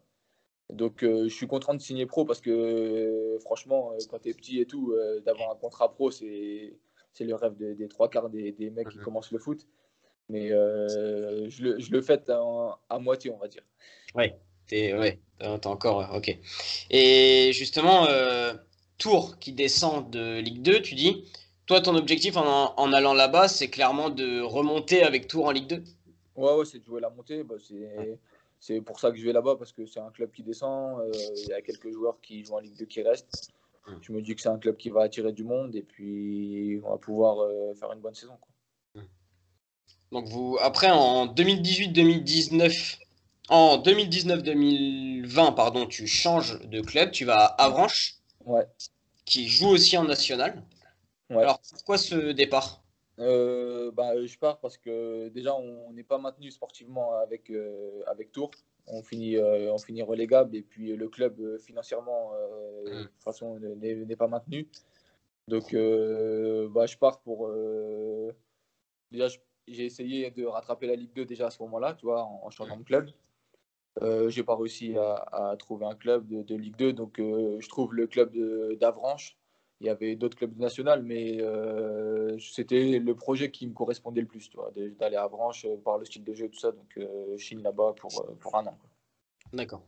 Donc, 0.74 0.98
je 1.00 1.28
suis 1.28 1.46
content 1.46 1.72
de 1.72 1.80
signer 1.80 2.04
pro 2.04 2.26
parce 2.26 2.42
que 2.42 3.38
franchement, 3.40 3.94
quand 4.10 4.18
tu 4.18 4.28
es 4.28 4.34
petit 4.34 4.60
et 4.60 4.66
tout, 4.66 4.94
d'avoir 5.24 5.50
un 5.52 5.56
contrat 5.56 5.90
pro, 5.90 6.10
c'est 6.10 6.74
c'est 7.16 7.24
le 7.24 7.34
rêve 7.34 7.56
des, 7.56 7.88
trois 7.88 8.10
quarts 8.10 8.28
des, 8.28 8.54
mecs 8.74 8.88
qui 8.90 8.98
mhm. 8.98 9.04
commencent 9.04 9.32
le 9.32 9.38
foot. 9.38 9.66
Mais 10.28 10.52
euh, 10.52 11.48
je, 11.48 11.62
le, 11.62 11.80
je 11.80 11.90
le 11.92 12.02
fais 12.02 12.20
à 12.28 12.98
moitié, 12.98 13.30
on 13.30 13.38
va 13.38 13.48
dire. 13.48 13.62
Oui, 14.14 14.32
t'es 14.66 14.92
ouais, 14.92 15.18
encore. 15.64 16.10
Ok. 16.14 16.36
Et 16.90 17.52
justement, 17.52 18.06
euh, 18.08 18.52
Tours 18.98 19.38
qui 19.38 19.52
descend 19.52 20.10
de 20.10 20.40
Ligue 20.40 20.62
2, 20.62 20.82
tu 20.82 20.94
dis, 20.94 21.24
toi, 21.64 21.80
ton 21.80 21.94
objectif 21.94 22.36
en, 22.36 22.74
en 22.76 22.92
allant 22.92 23.14
là-bas, 23.14 23.48
c'est 23.48 23.68
clairement 23.68 24.10
de 24.10 24.40
remonter 24.40 25.02
avec 25.02 25.26
Tours 25.26 25.46
en 25.46 25.52
Ligue 25.52 25.68
2 25.68 25.84
Ouais, 26.36 26.52
ouais 26.52 26.64
c'est 26.66 26.80
de 26.80 26.84
jouer 26.84 27.00
la 27.00 27.08
montée. 27.08 27.42
Bah, 27.44 27.54
c'est 28.60 28.80
pour 28.80 29.00
ça 29.00 29.10
que 29.10 29.16
je 29.16 29.24
vais 29.24 29.32
là-bas 29.32 29.56
parce 29.56 29.72
que 29.72 29.86
c'est 29.86 30.00
un 30.00 30.10
club 30.10 30.30
qui 30.32 30.42
descend. 30.42 31.00
Euh, 31.00 31.12
il 31.36 31.48
y 31.48 31.52
a 31.52 31.62
quelques 31.62 31.90
joueurs 31.92 32.20
qui 32.20 32.44
jouent 32.44 32.56
en 32.56 32.60
Ligue 32.60 32.76
2 32.76 32.84
qui 32.84 33.02
restent. 33.02 33.52
Mm. 33.86 33.92
Je 34.02 34.12
me 34.12 34.22
dis 34.22 34.34
que 34.34 34.40
c'est 34.40 34.48
un 34.48 34.58
club 34.58 34.76
qui 34.76 34.90
va 34.90 35.02
attirer 35.02 35.32
du 35.32 35.44
monde 35.44 35.74
et 35.74 35.82
puis 35.82 36.80
on 36.84 36.90
va 36.90 36.98
pouvoir 36.98 37.40
euh, 37.40 37.74
faire 37.74 37.92
une 37.92 38.00
bonne 38.00 38.14
saison. 38.14 38.38
Mm. 38.94 39.00
Donc 40.12 40.28
vous, 40.28 40.58
après 40.60 40.90
en 40.90 41.26
2018-2019, 41.26 42.98
en 43.48 43.78
2019-2020, 43.78 45.54
pardon, 45.54 45.86
tu 45.86 46.06
changes 46.06 46.60
de 46.68 46.80
club, 46.80 47.10
tu 47.12 47.24
vas 47.24 47.44
à 47.44 47.64
Avranches, 47.64 48.16
ouais. 48.44 48.66
qui 49.24 49.48
joue 49.48 49.68
aussi 49.68 49.96
en 49.96 50.04
national. 50.04 50.62
Alors 51.30 51.60
pourquoi 51.70 51.98
ce 51.98 52.32
départ? 52.32 52.82
Euh, 53.18 53.90
bah, 53.92 54.24
Je 54.24 54.38
pars 54.38 54.58
parce 54.60 54.76
que 54.76 55.28
déjà 55.28 55.54
on 55.54 55.92
n'est 55.92 56.04
pas 56.04 56.18
maintenu 56.18 56.50
sportivement 56.50 57.12
avec, 57.14 57.50
euh, 57.50 58.02
avec 58.06 58.32
Tours 58.32 58.50
on 58.88 59.02
finit, 59.02 59.36
euh, 59.36 59.72
on 59.72 59.78
finit 59.78 60.02
relégable 60.02 60.56
et 60.56 60.62
puis 60.62 60.94
le 60.94 61.08
club 61.08 61.40
euh, 61.40 61.58
financièrement 61.58 62.32
euh, 62.34 62.82
mm. 62.84 62.98
de 62.98 63.02
toute 63.04 63.22
façon 63.22 63.58
n'est 63.58 64.16
pas 64.16 64.28
maintenu. 64.28 64.68
Donc 65.48 65.72
bah, 65.72 66.86
je 66.86 66.96
pars 66.96 67.20
pour 67.20 67.50
déjà 69.10 69.28
j'ai 69.68 69.84
essayé 69.84 70.30
de 70.30 70.44
rattraper 70.44 70.86
la 70.86 70.94
Ligue 70.94 71.12
2 71.14 71.24
déjà 71.24 71.46
à 71.46 71.50
ce 71.50 71.60
moment-là, 71.62 71.94
tu 71.94 72.06
vois, 72.06 72.22
en, 72.22 72.50
changeant 72.50 72.76
de 72.76 72.84
club. 72.84 73.10
Euh, 74.02 74.28
j'ai 74.28 74.44
pas 74.44 74.54
réussi 74.54 74.96
à, 74.96 75.56
trouver 75.58 75.86
un 75.86 75.94
club 75.94 76.28
de, 76.28 76.54
Ligue 76.54 76.76
2, 76.76 76.92
donc 76.92 77.14
je 77.18 77.68
trouve 77.68 77.94
le 77.94 78.06
club 78.06 78.32
d'Avranches. 78.78 79.36
Il 79.80 79.86
y 79.86 79.90
avait 79.90 80.16
d'autres 80.16 80.38
clubs 80.38 80.58
nationaux, 80.58 81.02
mais 81.02 81.38
c'était 82.40 82.98
le 82.98 83.14
projet 83.14 83.50
qui 83.50 83.66
me 83.66 83.74
correspondait 83.74 84.22
le 84.22 84.26
plus, 84.26 84.50
d'aller 84.98 85.16
à 85.16 85.24
Avranches 85.24 85.66
par 85.84 85.98
le 85.98 86.04
style 86.06 86.24
de 86.24 86.32
jeu 86.32 86.46
et 86.46 86.48
tout 86.48 86.58
ça. 86.58 86.72
Donc 86.72 86.98
je 87.36 87.44
signe 87.44 87.62
là-bas 87.62 87.94
pour, 87.98 88.26
pour 88.40 88.56
un 88.56 88.66
an. 88.66 88.78
D'accord. 89.52 89.82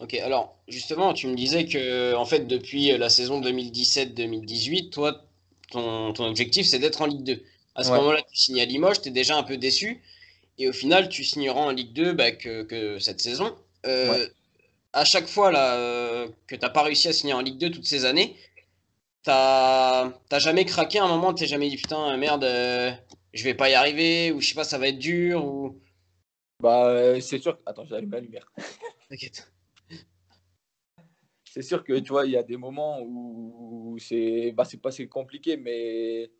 Ok, 0.00 0.14
alors 0.14 0.56
justement, 0.66 1.12
tu 1.12 1.26
me 1.26 1.34
disais 1.34 1.66
que 1.66 2.14
en 2.14 2.24
fait 2.24 2.46
depuis 2.46 2.96
la 2.96 3.10
saison 3.10 3.40
2017-2018, 3.42 4.90
toi, 4.90 5.24
ton, 5.70 6.12
ton 6.14 6.24
objectif 6.24 6.66
c'est 6.66 6.78
d'être 6.78 7.02
en 7.02 7.06
Ligue 7.06 7.24
2. 7.24 7.42
À 7.74 7.84
ce 7.84 7.90
moment-là, 7.90 8.22
tu 8.22 8.36
signes 8.36 8.60
à 8.60 8.64
Limoges, 8.64 9.02
tu 9.02 9.08
es 9.08 9.12
déjà 9.12 9.36
un 9.36 9.44
peu 9.44 9.56
déçu. 9.56 10.02
Et 10.58 10.68
au 10.68 10.72
final, 10.72 11.08
tu 11.08 11.22
signeras 11.22 11.60
en 11.60 11.70
Ligue 11.70 11.92
2 11.92 12.12
bah, 12.12 12.32
que, 12.32 12.64
que, 12.64 12.98
cette 12.98 13.20
saison. 13.20 13.54
Euh, 13.86 14.26
à 14.92 15.04
chaque 15.04 15.28
fois 15.28 15.52
là, 15.52 15.76
euh, 15.76 16.28
que 16.48 16.56
tu 16.56 16.60
n'as 16.60 16.70
pas 16.70 16.82
réussi 16.82 17.06
à 17.06 17.12
signer 17.12 17.34
en 17.34 17.40
Ligue 17.40 17.58
2 17.58 17.70
toutes 17.70 17.86
ces 17.86 18.04
années, 18.04 18.34
t'as 19.28 20.38
jamais 20.38 20.64
craqué 20.64 20.98
à 20.98 21.04
un 21.04 21.08
moment, 21.08 21.34
t'es 21.34 21.46
jamais 21.46 21.68
dit 21.68 21.76
putain, 21.76 22.16
merde, 22.16 22.44
euh, 22.44 22.90
je 23.34 23.44
vais 23.44 23.54
pas 23.54 23.68
y 23.68 23.74
arriver, 23.74 24.32
ou 24.32 24.40
je 24.40 24.48
sais 24.48 24.54
pas, 24.54 24.64
ça 24.64 24.78
va 24.78 24.88
être 24.88 24.98
dur, 24.98 25.44
ou. 25.44 25.80
Bah, 26.60 27.20
c'est 27.20 27.38
sûr. 27.38 27.58
Attends, 27.66 27.84
j'allume 27.86 28.10
la 28.10 28.20
lumière. 28.20 28.52
T'inquiète. 29.08 29.52
C'est 31.44 31.62
sûr 31.62 31.82
que 31.84 31.98
tu 31.98 32.10
vois, 32.10 32.26
il 32.26 32.32
y 32.32 32.36
a 32.36 32.42
des 32.42 32.56
moments 32.56 33.00
où 33.02 33.96
c'est 33.98 34.52
bah, 34.52 34.64
pas 34.82 34.90
compliqué, 35.10 35.56
mais 35.56 36.30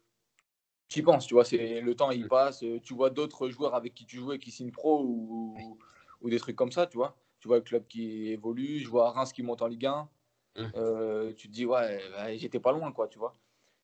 tu 0.88 1.00
y 1.00 1.02
penses, 1.02 1.26
tu 1.26 1.34
vois, 1.34 1.44
c'est 1.44 1.80
le 1.80 1.94
temps 1.94 2.10
il 2.10 2.28
passe, 2.28 2.64
tu 2.82 2.94
vois 2.94 3.10
d'autres 3.10 3.48
joueurs 3.48 3.74
avec 3.74 3.94
qui 3.94 4.06
tu 4.06 4.16
jouais 4.16 4.38
qui 4.38 4.50
signent 4.50 4.70
pro 4.70 5.02
ou, 5.02 5.78
ou, 6.20 6.30
des 6.30 6.38
trucs 6.38 6.56
comme 6.56 6.72
ça, 6.72 6.86
tu 6.86 6.96
vois. 6.96 7.16
Tu 7.40 7.48
vois 7.48 7.58
le 7.58 7.62
club 7.62 7.86
qui 7.86 8.28
évolue, 8.28 8.80
je 8.80 8.88
vois 8.88 9.10
Reims 9.10 9.32
qui 9.32 9.42
monte 9.42 9.62
en 9.62 9.66
Ligue 9.66 9.86
1. 9.86 10.08
Mm. 10.58 10.72
Euh, 10.76 11.32
tu 11.34 11.48
te 11.48 11.52
dis, 11.52 11.66
ouais, 11.66 12.00
bah, 12.12 12.36
j'étais 12.36 12.60
pas 12.60 12.72
loin, 12.72 12.92
quoi, 12.92 13.08
tu 13.08 13.18
vois. 13.18 13.34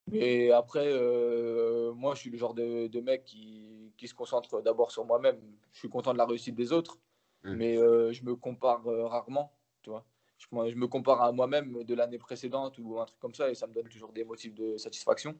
Mais 0.06 0.50
après, 0.50 0.86
euh, 0.86 1.92
moi, 1.94 2.14
je 2.14 2.20
suis 2.20 2.30
le 2.30 2.36
genre 2.36 2.52
de, 2.52 2.88
de 2.88 3.00
mec 3.00 3.24
qui, 3.24 3.92
qui, 3.96 4.06
se 4.06 4.14
concentre 4.14 4.60
d'abord 4.60 4.90
sur 4.90 5.04
moi-même. 5.06 5.38
Je 5.72 5.78
suis 5.78 5.88
content 5.88 6.12
de 6.12 6.18
la 6.18 6.26
réussite 6.26 6.54
des 6.54 6.72
autres, 6.72 6.98
mm. 7.44 7.54
mais 7.54 7.78
euh, 7.78 8.12
je 8.12 8.22
me 8.24 8.36
compare 8.36 8.84
rarement, 8.84 9.52
tu 9.82 9.90
vois. 9.90 10.04
Je, 10.36 10.46
je, 10.50 10.76
me 10.76 10.88
compare 10.88 11.22
à 11.22 11.32
moi-même 11.32 11.84
de 11.84 11.94
l'année 11.94 12.18
précédente 12.18 12.78
ou 12.78 13.00
un 13.00 13.06
truc 13.06 13.18
comme 13.18 13.34
ça, 13.34 13.50
et 13.50 13.54
ça 13.54 13.66
me 13.66 13.72
donne 13.72 13.88
toujours 13.88 14.12
des 14.12 14.24
motifs 14.24 14.54
de 14.54 14.76
satisfaction. 14.76 15.38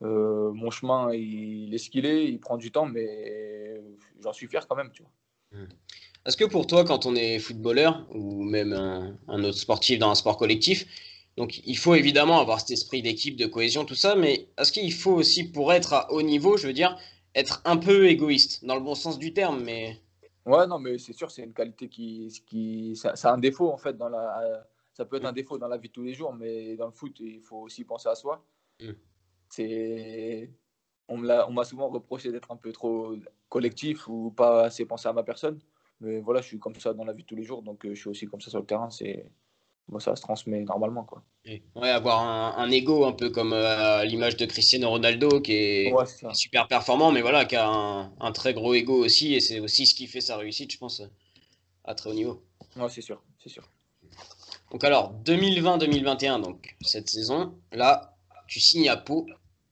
mon 0.00 0.70
chemin, 0.70 1.12
il, 1.12 1.74
est 1.74 1.78
ce 1.78 1.90
qu'il 1.90 2.06
est, 2.06 2.24
il 2.26 2.40
prend 2.40 2.56
du 2.56 2.72
temps, 2.72 2.86
mais 2.86 3.78
j'en 4.20 4.32
suis 4.32 4.46
fier 4.46 4.66
quand 4.66 4.76
même, 4.76 4.90
tu 4.90 5.02
vois. 5.02 5.12
Mm. 5.52 5.68
Est-ce 6.24 6.36
que 6.36 6.44
pour 6.44 6.66
toi, 6.66 6.84
quand 6.84 7.04
on 7.04 7.16
est 7.16 7.38
footballeur 7.40 8.06
ou 8.14 8.44
même 8.44 8.72
un, 8.72 9.44
autre 9.44 9.58
sportif 9.58 9.98
dans 9.98 10.10
un 10.10 10.14
sport 10.14 10.36
collectif, 10.36 10.86
donc 11.36 11.66
il 11.66 11.76
faut 11.76 11.94
évidemment 11.94 12.40
avoir 12.40 12.60
cet 12.60 12.70
esprit 12.70 13.02
d'équipe, 13.02 13.36
de 13.36 13.46
cohésion, 13.46 13.84
tout 13.84 13.96
ça, 13.96 14.14
mais 14.14 14.48
est-ce 14.58 14.70
qu'il 14.70 14.92
faut 14.92 15.14
aussi, 15.14 15.44
pour 15.44 15.72
être 15.72 15.92
à 15.94 16.12
haut 16.12 16.22
niveau, 16.22 16.56
je 16.56 16.68
veux 16.68 16.72
dire, 16.72 16.96
être 17.34 17.60
un 17.64 17.76
peu 17.76 18.08
égoïste, 18.08 18.64
dans 18.64 18.76
le 18.76 18.82
bon 18.82 18.94
sens 18.94 19.18
du 19.18 19.32
terme, 19.32 19.62
mais... 19.64 20.00
Ouais, 20.44 20.66
non, 20.66 20.78
mais 20.78 20.98
c'est 20.98 21.12
sûr, 21.12 21.30
c'est 21.30 21.42
une 21.42 21.54
qualité 21.54 21.88
qui... 21.88 22.42
qui 22.46 22.94
c'est 22.94 23.28
un 23.28 23.38
défaut, 23.38 23.72
en 23.72 23.78
fait, 23.78 23.96
dans 23.96 24.08
la... 24.08 24.66
Ça 24.92 25.06
peut 25.06 25.16
être 25.16 25.24
un 25.24 25.32
défaut 25.32 25.56
dans 25.56 25.68
la 25.68 25.78
vie 25.78 25.88
de 25.88 25.92
tous 25.92 26.02
les 26.02 26.12
jours, 26.12 26.34
mais 26.34 26.76
dans 26.76 26.86
le 26.86 26.92
foot, 26.92 27.18
il 27.20 27.40
faut 27.40 27.62
aussi 27.62 27.82
penser 27.84 28.08
à 28.08 28.14
soi. 28.14 28.44
Mm. 28.80 28.90
C'est... 29.48 30.50
On 31.08 31.18
m'a 31.18 31.64
souvent 31.64 31.88
reproché 31.88 32.30
d'être 32.30 32.52
un 32.52 32.56
peu 32.56 32.72
trop 32.72 33.16
collectif 33.48 34.08
ou 34.08 34.30
pas 34.30 34.64
assez 34.66 34.86
penser 34.86 35.08
à 35.08 35.12
ma 35.12 35.22
personne. 35.22 35.58
Mais 36.02 36.20
voilà, 36.20 36.40
je 36.40 36.48
suis 36.48 36.58
comme 36.58 36.74
ça 36.74 36.92
dans 36.92 37.04
la 37.04 37.12
vie 37.12 37.22
de 37.22 37.28
tous 37.28 37.36
les 37.36 37.44
jours, 37.44 37.62
donc 37.62 37.80
je 37.84 37.94
suis 37.94 38.08
aussi 38.08 38.26
comme 38.26 38.40
ça 38.40 38.50
sur 38.50 38.60
le 38.60 38.66
terrain. 38.66 38.90
C'est 38.90 39.24
moi, 39.88 40.00
ça 40.00 40.14
se 40.16 40.22
transmet 40.22 40.60
normalement. 40.62 41.04
Quoi. 41.04 41.22
Ouais, 41.44 41.90
avoir 41.90 42.22
un, 42.22 42.54
un, 42.56 42.70
ego 42.70 43.04
un 43.04 43.12
peu 43.12 43.30
comme 43.30 43.52
à 43.52 44.04
l'image 44.04 44.36
de 44.36 44.46
Cristiano 44.46 44.88
Ronaldo 44.88 45.40
qui 45.40 45.52
est, 45.52 45.94
super 46.34 46.68
performant, 46.68 47.12
mais 47.12 47.20
voilà, 47.20 47.44
qui 47.44 47.56
a 47.56 47.68
un, 47.68 48.12
un, 48.20 48.32
très 48.32 48.54
gros 48.54 48.74
ego 48.74 49.04
aussi, 49.04 49.34
et 49.34 49.40
c'est 49.40 49.60
aussi 49.60 49.86
ce 49.86 49.94
qui 49.94 50.06
fait 50.06 50.20
sa 50.20 50.36
réussite, 50.36 50.72
je 50.72 50.78
pense, 50.78 51.02
à 51.84 51.94
très 51.94 52.10
haut 52.10 52.14
niveau. 52.14 52.42
Ouais, 52.76 52.88
c'est 52.88 53.02
sûr, 53.02 53.22
c'est 53.42 53.48
sûr. 53.48 53.68
Donc 54.70 54.84
alors, 54.84 55.14
2020-2021, 55.24 56.42
donc 56.42 56.76
cette 56.80 57.08
saison, 57.08 57.54
là, 57.72 58.16
tu 58.46 58.60
signes 58.60 58.88
à 58.88 58.96
Pau 58.96 59.26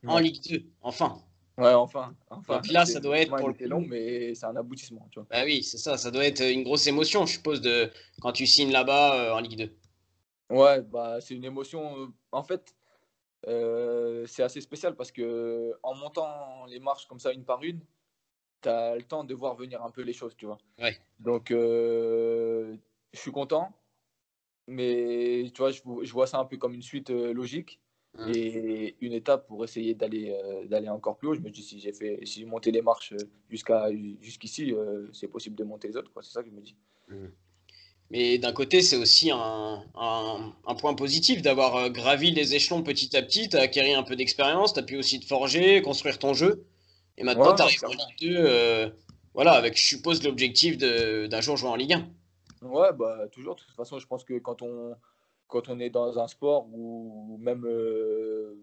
en 0.06 0.18
Ligue 0.18 0.40
2, 0.50 0.64
enfin. 0.82 1.22
Ouais, 1.60 1.74
enfin. 1.74 2.14
enfin. 2.30 2.56
Donc 2.56 2.68
là, 2.68 2.86
ça 2.86 3.00
doit 3.00 3.18
être 3.18 3.36
pour 3.36 3.50
le 3.50 3.66
long, 3.66 3.82
mais 3.82 4.34
c'est 4.34 4.46
un 4.46 4.56
aboutissement. 4.56 5.06
Tu 5.10 5.18
vois. 5.18 5.28
Bah 5.30 5.42
oui, 5.44 5.62
c'est 5.62 5.76
ça. 5.76 5.98
Ça 5.98 6.10
doit 6.10 6.24
être 6.24 6.42
une 6.42 6.62
grosse 6.62 6.86
émotion, 6.86 7.26
je 7.26 7.32
suppose, 7.32 7.60
de 7.60 7.90
quand 8.20 8.32
tu 8.32 8.46
signes 8.46 8.72
là-bas 8.72 9.14
euh, 9.14 9.34
en 9.34 9.40
Ligue 9.40 9.58
2. 9.58 10.56
Ouais, 10.56 10.80
bah, 10.80 11.20
c'est 11.20 11.34
une 11.34 11.44
émotion. 11.44 11.98
Euh, 11.98 12.06
en 12.32 12.42
fait, 12.42 12.74
euh, 13.46 14.26
c'est 14.26 14.42
assez 14.42 14.60
spécial 14.62 14.96
parce 14.96 15.12
que 15.12 15.74
en 15.82 15.94
montant 15.94 16.64
les 16.66 16.80
marches 16.80 17.06
comme 17.06 17.20
ça 17.20 17.32
une 17.32 17.44
par 17.44 17.62
une, 17.62 17.80
tu 18.62 18.68
as 18.70 18.96
le 18.96 19.02
temps 19.02 19.24
de 19.24 19.34
voir 19.34 19.54
venir 19.54 19.84
un 19.84 19.90
peu 19.90 20.00
les 20.00 20.14
choses, 20.14 20.34
tu 20.36 20.46
vois. 20.46 20.58
Ouais. 20.78 20.98
Donc, 21.18 21.50
je 21.50 22.76
suis 23.12 23.32
content, 23.32 23.70
mais 24.66 25.50
tu 25.54 25.58
vois, 25.58 25.72
je, 25.72 26.12
vois 26.12 26.26
ça 26.26 26.38
un 26.38 26.46
peu 26.46 26.56
comme 26.56 26.72
une 26.72 26.82
suite 26.82 27.10
logique. 27.10 27.80
Mmh. 28.18 28.32
Et 28.34 28.96
une 29.00 29.12
étape 29.12 29.46
pour 29.46 29.62
essayer 29.62 29.94
d'aller 29.94 30.30
euh, 30.32 30.66
d'aller 30.66 30.88
encore 30.88 31.16
plus 31.16 31.28
haut. 31.28 31.34
Je 31.34 31.40
me 31.40 31.50
dis 31.50 31.62
si 31.62 31.78
j'ai 31.78 31.92
fait 31.92 32.18
si 32.24 32.40
j'ai 32.40 32.46
monté 32.46 32.72
les 32.72 32.82
marches 32.82 33.14
jusqu'à 33.48 33.86
jusqu'ici, 34.20 34.72
euh, 34.72 35.06
c'est 35.12 35.28
possible 35.28 35.54
de 35.54 35.64
monter 35.64 35.88
les 35.88 35.96
autres. 35.96 36.10
C'est 36.20 36.32
ça 36.32 36.42
que 36.42 36.48
je 36.48 36.54
me 36.54 36.60
dis. 36.60 36.76
Mmh. 37.08 37.26
Mais 38.10 38.38
d'un 38.38 38.52
côté, 38.52 38.82
c'est 38.82 38.96
aussi 38.96 39.30
un, 39.30 39.84
un, 39.94 40.74
point 40.74 40.94
positif 40.94 41.42
d'avoir 41.42 41.76
euh, 41.76 41.88
gravi 41.90 42.32
les 42.32 42.56
échelons 42.56 42.82
petit 42.82 43.16
à 43.16 43.22
petit. 43.22 43.48
Tu 43.48 43.56
as 43.56 43.60
acquis 43.60 43.92
un 43.92 44.02
peu 44.02 44.16
d'expérience, 44.16 44.72
tu 44.74 44.80
as 44.80 44.82
pu 44.82 44.96
aussi 44.96 45.20
te 45.20 45.26
forger, 45.26 45.80
construire 45.80 46.18
ton 46.18 46.34
jeu. 46.34 46.64
Et 47.16 47.22
maintenant, 47.22 47.54
tu 47.54 47.62
arrives 47.62 47.84
en 47.84 47.90
Ligue 47.90 48.32
2, 48.34 48.92
voilà, 49.34 49.52
avec, 49.52 49.78
je 49.78 49.84
suppose, 49.84 50.24
l'objectif 50.24 50.76
d'un 50.76 51.40
jour 51.40 51.56
jouer 51.56 51.68
en 51.68 51.76
Ligue 51.76 51.92
1. 51.92 52.66
Ouais, 52.66 52.92
bah, 52.92 53.28
toujours. 53.30 53.54
De 53.54 53.60
toute 53.60 53.76
façon, 53.76 54.00
je 54.00 54.06
pense 54.08 54.24
que 54.24 54.38
quand 54.38 54.62
on, 54.62 54.96
quand 55.50 55.68
on 55.68 55.78
est 55.80 55.90
dans 55.90 56.18
un 56.18 56.28
sport 56.28 56.66
ou 56.72 57.36
même 57.40 57.64
euh, 57.66 58.54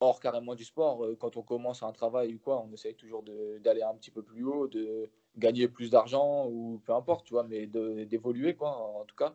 hors 0.00 0.18
carrément 0.18 0.54
du 0.54 0.64
sport, 0.64 1.04
euh, 1.04 1.16
quand 1.18 1.36
on 1.36 1.42
commence 1.42 1.82
un 1.82 1.92
travail 1.92 2.34
ou 2.34 2.38
quoi, 2.38 2.64
on 2.66 2.72
essaye 2.72 2.94
toujours 2.94 3.22
d'aller 3.60 3.82
un 3.82 3.94
petit 3.94 4.10
peu 4.10 4.22
plus 4.22 4.44
haut, 4.44 4.66
de 4.66 5.10
gagner 5.36 5.68
plus 5.68 5.90
d'argent 5.90 6.48
ou 6.48 6.80
peu 6.84 6.92
importe, 6.92 7.26
tu 7.26 7.34
vois, 7.34 7.44
mais 7.44 7.66
d'évoluer 7.66 8.54
quoi, 8.54 8.70
en 8.70 9.04
tout 9.04 9.16
cas. 9.16 9.34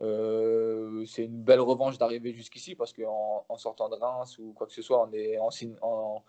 Euh, 0.00 1.04
c'est 1.06 1.24
une 1.24 1.42
belle 1.42 1.60
revanche 1.60 1.98
d'arriver 1.98 2.32
jusqu'ici 2.32 2.74
parce 2.74 2.92
qu'en 2.92 3.44
en 3.48 3.56
sortant 3.56 3.88
de 3.88 3.94
Reims 3.94 4.38
ou 4.38 4.52
quoi 4.52 4.66
que 4.66 4.72
ce 4.72 4.82
soit, 4.82 5.00
en, 5.00 5.12
est, 5.12 5.38
en, 5.38 5.50
en 5.82 6.24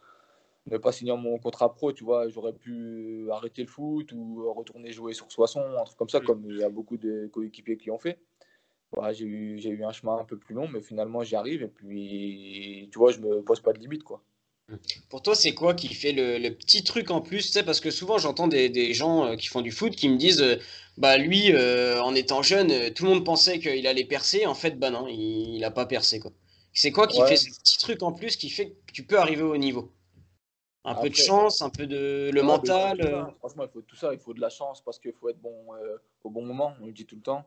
ne 0.67 0.78
pas 0.78 0.91
signant 0.91 1.17
mon 1.17 1.38
contrat 1.39 1.74
pro, 1.74 1.91
tu 1.93 2.04
vois, 2.04 2.28
j'aurais 2.28 2.54
pu 2.54 3.28
arrêter 3.32 3.62
le 3.62 3.67
foot 3.67 4.12
ou 4.12 4.52
retourner 4.54 4.91
jouer 4.91 5.13
sur 5.13 5.32
Soissons, 5.32 5.65
un 5.80 5.84
truc 5.84 5.98
comme 5.98 6.10
ça, 6.10 6.19
comme 6.19 6.45
il 6.50 6.58
y 6.58 6.63
a 6.63 6.69
beaucoup 6.69 6.98
de 6.98 7.28
coéquipiers 7.28 7.78
qui 7.78 7.89
ont 7.91 8.00
fait 8.00 8.19
j'ai 9.12 9.26
eu, 9.26 9.60
eu, 9.60 9.84
un 9.84 9.91
chemin 9.91 10.17
un 10.17 10.26
peu 10.26 10.38
plus 10.38 10.56
long, 10.56 10.67
mais 10.67 10.82
finalement 10.82 11.24
j'y 11.24 11.36
arrive 11.36 11.63
et 11.63 11.67
puis 11.67 12.89
tu 12.91 13.00
vois, 13.00 13.12
je 13.12 13.19
me 13.19 13.41
pose 13.41 13.60
pas 13.62 13.74
de 13.74 13.80
limite 13.80 14.04
quoi. 14.04 14.24
Pour 15.10 15.21
toi, 15.21 15.36
c'est 15.36 15.54
quoi 15.54 15.76
qui 15.76 15.93
fait 15.93 16.12
le, 16.12 16.50
petit 16.50 16.84
truc 16.84 17.12
en 17.12 17.21
plus 17.21 17.41
sais, 17.41 17.63
Parce 17.63 17.80
que 17.80 17.91
souvent 17.91 18.17
j'entends 18.17 18.48
des, 18.48 18.69
des, 18.69 18.93
gens 18.93 19.26
euh, 19.26 19.36
qui 19.36 19.48
font 19.48 19.62
du 19.62 19.71
foot 19.71 19.95
qui 19.95 20.10
me 20.10 20.17
disent 20.17 20.41
euh, 20.41 20.58
Bah 20.98 21.17
lui, 21.17 21.52
euh, 21.52 22.02
en 22.02 22.15
étant 22.15 22.41
jeune, 22.41 22.91
tout 22.93 23.04
le 23.04 23.12
monde 23.12 23.26
pensait 23.26 23.60
qu'il 23.60 23.86
allait 23.86 24.06
percer. 24.06 24.45
En 24.48 24.56
fait, 24.56 24.80
bah 24.80 24.89
non, 24.89 25.08
il 25.08 25.60
n'a 25.60 25.69
pas 25.69 25.86
percé. 25.86 26.19
quoi. 26.19 26.32
C'est 26.74 26.91
quoi 26.91 27.08
qui 27.08 27.21
fait 27.21 27.38
ce 27.38 27.50
petit 27.60 27.78
truc 27.78 28.02
en 28.02 28.12
plus 28.12 28.38
qui 28.38 28.50
fait 28.50 28.71
que 28.88 28.91
tu 28.91 29.04
peux 29.04 29.19
arriver 29.19 29.43
au 29.43 29.58
niveau? 29.58 29.91
Un 30.84 30.95
peu 30.95 31.10
de 31.10 31.15
chance, 31.15 31.62
un 31.62 31.69
peu 31.69 31.88
de 31.88 32.30
le 32.34 32.41
mental 32.43 33.34
Franchement, 33.39 33.63
il 33.63 33.69
faut 33.69 33.82
tout 33.82 33.95
ça. 33.95 34.13
Il 34.13 34.19
faut 34.19 34.34
de 34.34 34.41
la 34.41 34.50
chance 34.50 34.82
parce 34.82 35.00
qu'il 35.00 35.13
faut 35.13 35.30
être 35.30 35.39
bon 35.39 35.54
au 36.24 36.30
bon 36.32 36.43
moment, 36.43 36.74
on 36.82 36.88
le 36.88 36.91
dit 36.91 37.06
tout 37.06 37.15
le 37.15 37.21
temps 37.21 37.45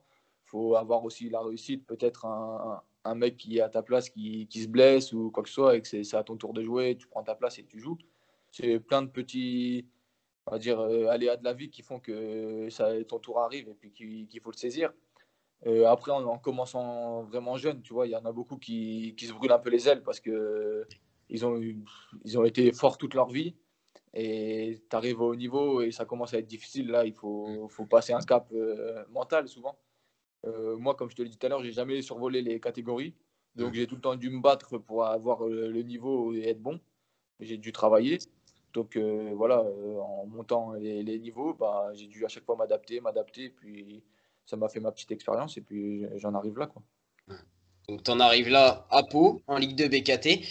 faut 0.48 0.76
avoir 0.76 1.04
aussi 1.04 1.28
la 1.30 1.40
réussite. 1.40 1.86
Peut-être 1.86 2.26
un, 2.26 2.82
un, 3.04 3.14
mec 3.14 3.36
qui 3.36 3.58
est 3.58 3.60
à 3.60 3.68
ta 3.68 3.82
place 3.82 4.10
qui, 4.10 4.46
qui, 4.48 4.62
se 4.62 4.68
blesse 4.68 5.12
ou 5.12 5.30
quoi 5.30 5.42
que 5.42 5.48
ce 5.48 5.54
soit 5.54 5.76
et 5.76 5.82
que 5.82 5.88
c'est 5.88 6.14
à 6.14 6.22
ton 6.22 6.36
tour 6.36 6.52
de 6.52 6.62
jouer, 6.62 6.96
tu 6.96 7.06
prends 7.06 7.22
ta 7.22 7.34
place 7.34 7.58
et 7.58 7.64
tu 7.64 7.78
joues. 7.80 7.98
C'est 8.50 8.80
plein 8.80 9.02
de 9.02 9.08
petits 9.08 9.86
on 10.48 10.52
va 10.52 10.58
dire, 10.58 10.80
euh, 10.80 11.08
aléas 11.08 11.36
de 11.36 11.44
la 11.44 11.52
vie 11.52 11.68
qui 11.68 11.82
font 11.82 12.00
que 12.00 12.68
ça, 12.70 12.92
ton 13.04 13.18
tour 13.18 13.40
arrive 13.40 13.68
et 13.68 13.74
puis 13.74 13.92
qu'il 13.92 14.40
faut 14.40 14.50
le 14.50 14.56
saisir. 14.56 14.92
Euh, 15.66 15.86
après, 15.86 16.12
en, 16.12 16.38
commençant 16.38 17.24
vraiment 17.24 17.56
jeune, 17.56 17.82
tu 17.82 17.92
vois, 17.92 18.06
il 18.06 18.10
y 18.10 18.16
en 18.16 18.24
a 18.24 18.32
beaucoup 18.32 18.56
qui, 18.56 19.14
qui, 19.16 19.26
se 19.26 19.32
brûlent 19.32 19.52
un 19.52 19.58
peu 19.58 19.70
les 19.70 19.88
ailes 19.88 20.02
parce 20.02 20.20
que 20.20 20.86
ils 21.28 21.44
ont, 21.44 21.60
ils 22.24 22.38
ont 22.38 22.44
été 22.44 22.72
forts 22.72 22.96
toute 22.96 23.14
leur 23.14 23.28
vie 23.28 23.56
et 24.14 24.80
tu 24.88 24.96
arrives 24.96 25.20
au 25.20 25.32
haut 25.32 25.36
niveau 25.36 25.82
et 25.82 25.90
ça 25.90 26.04
commence 26.04 26.32
à 26.32 26.38
être 26.38 26.46
difficile. 26.46 26.88
Là, 26.88 27.04
il 27.04 27.12
faut, 27.12 27.68
faut 27.68 27.86
passer 27.86 28.12
un 28.12 28.20
cap 28.20 28.48
euh, 28.52 29.04
mental 29.10 29.48
souvent. 29.48 29.78
Euh, 30.46 30.76
moi, 30.76 30.94
comme 30.94 31.10
je 31.10 31.16
te 31.16 31.22
l'ai 31.22 31.28
dit 31.28 31.36
tout 31.36 31.46
à 31.46 31.48
l'heure, 31.48 31.62
j'ai 31.62 31.72
jamais 31.72 32.00
survolé 32.02 32.42
les 32.42 32.60
catégories. 32.60 33.14
Donc, 33.56 33.74
j'ai 33.74 33.88
tout 33.88 33.96
le 33.96 34.00
temps 34.00 34.14
dû 34.14 34.30
me 34.30 34.40
battre 34.40 34.78
pour 34.78 35.04
avoir 35.04 35.44
euh, 35.44 35.68
le 35.68 35.82
niveau 35.82 36.32
et 36.32 36.48
être 36.48 36.62
bon. 36.62 36.78
J'ai 37.40 37.56
dû 37.56 37.72
travailler. 37.72 38.18
Donc, 38.72 38.96
euh, 38.96 39.32
voilà, 39.34 39.62
en 39.62 40.26
montant 40.26 40.74
les, 40.74 41.18
niveaux, 41.18 41.54
bah, 41.54 41.90
j'ai 41.94 42.06
dû 42.06 42.24
à 42.24 42.28
chaque 42.28 42.44
fois 42.44 42.54
m'adapter, 42.56 43.00
m'adapter. 43.00 43.50
Puis, 43.50 44.02
ça 44.46 44.56
m'a 44.56 44.68
fait 44.68 44.78
ma 44.78 44.92
petite 44.92 45.10
expérience. 45.10 45.56
Et 45.56 45.60
puis, 45.60 46.06
j'en 46.16 46.34
arrive 46.34 46.56
là. 46.56 46.66
Quoi. 46.66 46.82
Donc, 47.88 48.04
tu 48.04 48.10
en 48.10 48.20
arrives 48.20 48.48
là 48.48 48.86
à 48.90 49.02
Pau, 49.02 49.42
en 49.48 49.58
Ligue 49.58 49.74
2 49.74 49.88
BKT. 49.88 50.44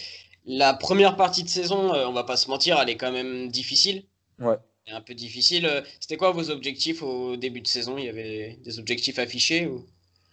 La 0.46 0.74
première 0.74 1.16
partie 1.16 1.44
de 1.44 1.50
saison, 1.50 1.94
on 1.94 2.14
va 2.14 2.24
pas 2.24 2.36
se 2.38 2.50
mentir, 2.50 2.78
elle 2.82 2.90
est 2.90 2.98
quand 2.98 3.12
même 3.12 3.50
difficile. 3.50 4.06
Ouais 4.40 4.58
un 4.92 5.02
peu 5.02 5.14
difficile. 5.14 5.66
Euh, 5.66 5.82
c'était 6.00 6.18
quoi 6.18 6.32
vos 6.32 6.50
objectifs 6.50 7.02
au 7.02 7.38
début 7.38 7.62
de 7.62 7.68
saison? 7.68 7.98
Il 7.98 8.06
y 8.06 8.10
avait 8.10 8.58
des 8.64 8.80
objectifs 8.80 9.20
affichés 9.20 9.68
ou... 9.68 9.86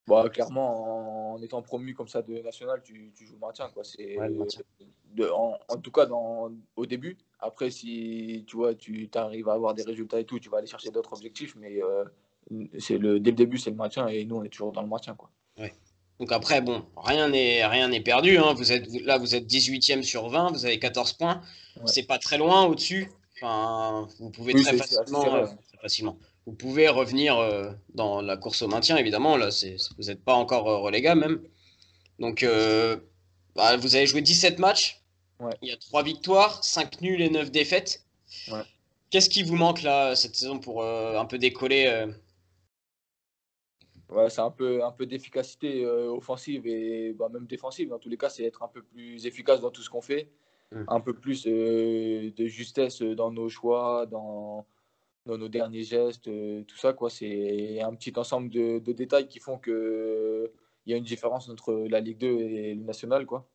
Bah, 0.07 0.29
clairement, 0.29 1.33
en 1.33 1.43
étant 1.43 1.63
promu 1.63 1.95
comme 1.95 2.09
ça 2.09 2.21
de 2.21 2.39
national, 2.41 2.83
tu, 2.85 3.11
tu 3.17 3.27
joues 3.27 3.35
le 3.35 3.47
maintien. 3.47 3.71
Quoi. 3.73 3.85
C'est, 3.85 4.19
en, 4.19 5.59
en, 5.67 5.77
tout 5.79 5.91
cas, 5.91 6.05
dans, 6.05 6.53
au 6.77 6.85
début. 6.85 7.17
Après, 7.41 7.71
si 7.71 8.45
tu 8.47 8.57
vois, 8.57 8.75
tu 8.75 9.09
arrives 9.15 9.49
à 9.49 9.55
avoir 9.55 9.73
des 9.73 9.83
résultats 9.83 10.21
et 10.21 10.25
tout, 10.25 10.39
tu 10.39 10.51
vas 10.51 10.59
aller 10.59 10.67
chercher 10.67 10.91
d'autres 10.91 11.15
objectifs. 11.15 11.57
Mais 11.57 11.83
euh, 11.83 12.05
c'est 12.79 12.99
le, 12.99 13.19
dès 13.19 13.31
le 13.31 13.37
début, 13.37 13.57
c'est 13.57 13.71
le 13.71 13.77
maintien 13.77 14.07
et 14.09 14.27
nous, 14.27 14.37
on 14.37 14.45
est 14.45 14.51
toujours 14.51 14.73
dans 14.73 14.83
le 14.83 14.89
maintien. 14.89 15.15
Quoi. 15.15 15.31
Donc 16.21 16.31
après, 16.31 16.61
bon, 16.61 16.85
rien 16.99 17.31
n'est 17.31 17.65
rien 17.67 17.89
n'est 17.89 18.03
perdu. 18.03 18.37
Hein. 18.37 18.53
Vous 18.53 18.73
êtes, 18.73 18.87
là, 19.05 19.17
vous 19.17 19.35
êtes 19.35 19.47
18e 19.47 20.03
sur 20.03 20.29
20, 20.29 20.53
vous 20.53 20.67
avez 20.67 20.79
14 20.79 21.15
points. 21.15 21.41
C'est 21.87 22.07
pas 22.07 22.19
très 22.19 22.37
loin 22.37 22.67
au-dessus 22.67 23.09
vous 23.43 24.31
pouvez 24.31 24.55
très, 24.55 24.77
facilement, 25.83 26.19
Vous 26.47 26.53
pouvez 26.53 26.89
revenir 26.89 27.39
euh, 27.39 27.71
dans 27.95 28.21
la 28.21 28.37
course 28.37 28.63
au 28.63 28.69
maintien, 28.69 28.97
évidemment. 28.97 29.37
Là, 29.37 29.49
vous 29.97 30.05
n'êtes 30.05 30.25
pas 30.25 30.35
encore 30.35 30.69
euh, 30.69 30.79
relégable 30.79 31.21
même. 31.21 31.43
Donc, 32.19 32.43
euh, 32.43 32.97
bah, 33.57 33.77
vous 33.77 33.97
avez 33.97 34.07
joué 34.07 34.21
17 34.21 34.59
matchs. 34.59 35.01
Il 35.63 35.69
y 35.69 35.73
a 35.73 35.77
3 35.77 36.05
victoires, 36.05 36.63
5 36.65 37.01
nuls 37.03 37.21
et 37.21 37.29
9 37.29 37.51
défaites. 37.51 38.05
Qu'est-ce 39.11 39.29
qui 39.29 39.43
vous 39.43 39.57
manque 39.57 39.83
là 39.83 40.17
cette 40.17 40.37
saison 40.37 40.59
pour 40.59 40.85
un 40.85 41.25
peu 41.27 41.39
décoller 41.39 42.07
Ouais, 44.09 44.31
c'est 44.31 44.41
un 44.41 44.51
peu, 44.51 44.85
un 44.85 44.93
peu 44.93 45.07
d'efficacité 45.07 45.85
offensive 45.85 46.67
et 46.67 47.13
bah, 47.13 47.29
même 47.29 47.47
défensive. 47.47 47.91
Dans 47.91 47.99
tous 47.99 48.09
les 48.09 48.17
cas, 48.17 48.31
c'est 48.31 48.45
être 48.45 48.63
un 48.63 48.69
peu 48.69 48.83
plus 48.83 49.27
efficace 49.27 49.61
dans 49.61 49.71
tout 49.71 49.83
ce 49.83 49.91
qu'on 49.91 50.01
fait. 50.01 50.31
Mm. 50.73 50.85
un 50.89 51.01
peu 51.01 51.15
plus 51.15 51.47
euh, 51.47 52.31
de 52.37 52.47
justesse 52.47 53.03
dans 53.03 53.31
nos 53.31 53.49
choix, 53.49 54.07
dans, 54.07 54.67
dans 55.27 55.39
nos 55.39 55.49
derniers 55.49 55.85
gestes, 55.85 56.29
euh, 56.29 56.63
tout 56.65 56.77
ça. 56.77 56.93
quoi. 56.93 57.11
C'est 57.11 57.81
un 57.81 57.95
petit 57.95 58.13
ensemble 58.17 58.51
de, 58.51 58.79
de 58.79 58.93
détails 58.93 59.29
qui 59.29 59.39
font 59.39 59.59
qu'il 59.59 60.51
y 60.87 60.95
a 60.95 60.97
une 60.97 61.05
différence 61.05 61.49
entre 61.49 61.87
la 61.89 62.01
Ligue 62.01 62.19
2 62.19 62.27
et 62.27 62.75
le 62.75 62.83
National. 62.83 63.27
Quoi. 63.27 63.47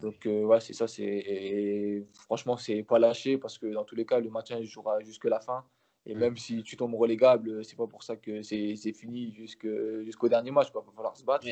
Donc, 0.00 0.26
euh, 0.26 0.44
ouais, 0.44 0.60
c'est 0.60 0.72
ça. 0.72 0.86
c'est 0.86 2.06
Franchement, 2.14 2.56
c'est 2.56 2.82
pas 2.82 2.98
lâché 2.98 3.38
parce 3.38 3.58
que 3.58 3.66
dans 3.66 3.84
tous 3.84 3.96
les 3.96 4.06
cas, 4.06 4.20
le 4.20 4.30
maintien 4.30 4.62
jouera 4.62 5.00
jusque 5.00 5.24
la 5.24 5.40
fin. 5.40 5.64
Et 6.06 6.14
mm. 6.14 6.18
même 6.18 6.36
si 6.36 6.62
tu 6.62 6.76
tombes 6.76 6.94
relégable, 6.94 7.64
c'est 7.64 7.76
pas 7.76 7.86
pour 7.86 8.02
ça 8.02 8.16
que 8.16 8.42
c'est 8.42 8.92
fini 8.92 9.32
jusqu'au 9.32 10.28
dernier 10.28 10.50
match. 10.50 10.68
Il 10.70 10.74
va 10.74 10.82
falloir 10.94 11.16
se 11.16 11.24
battre. 11.24 11.48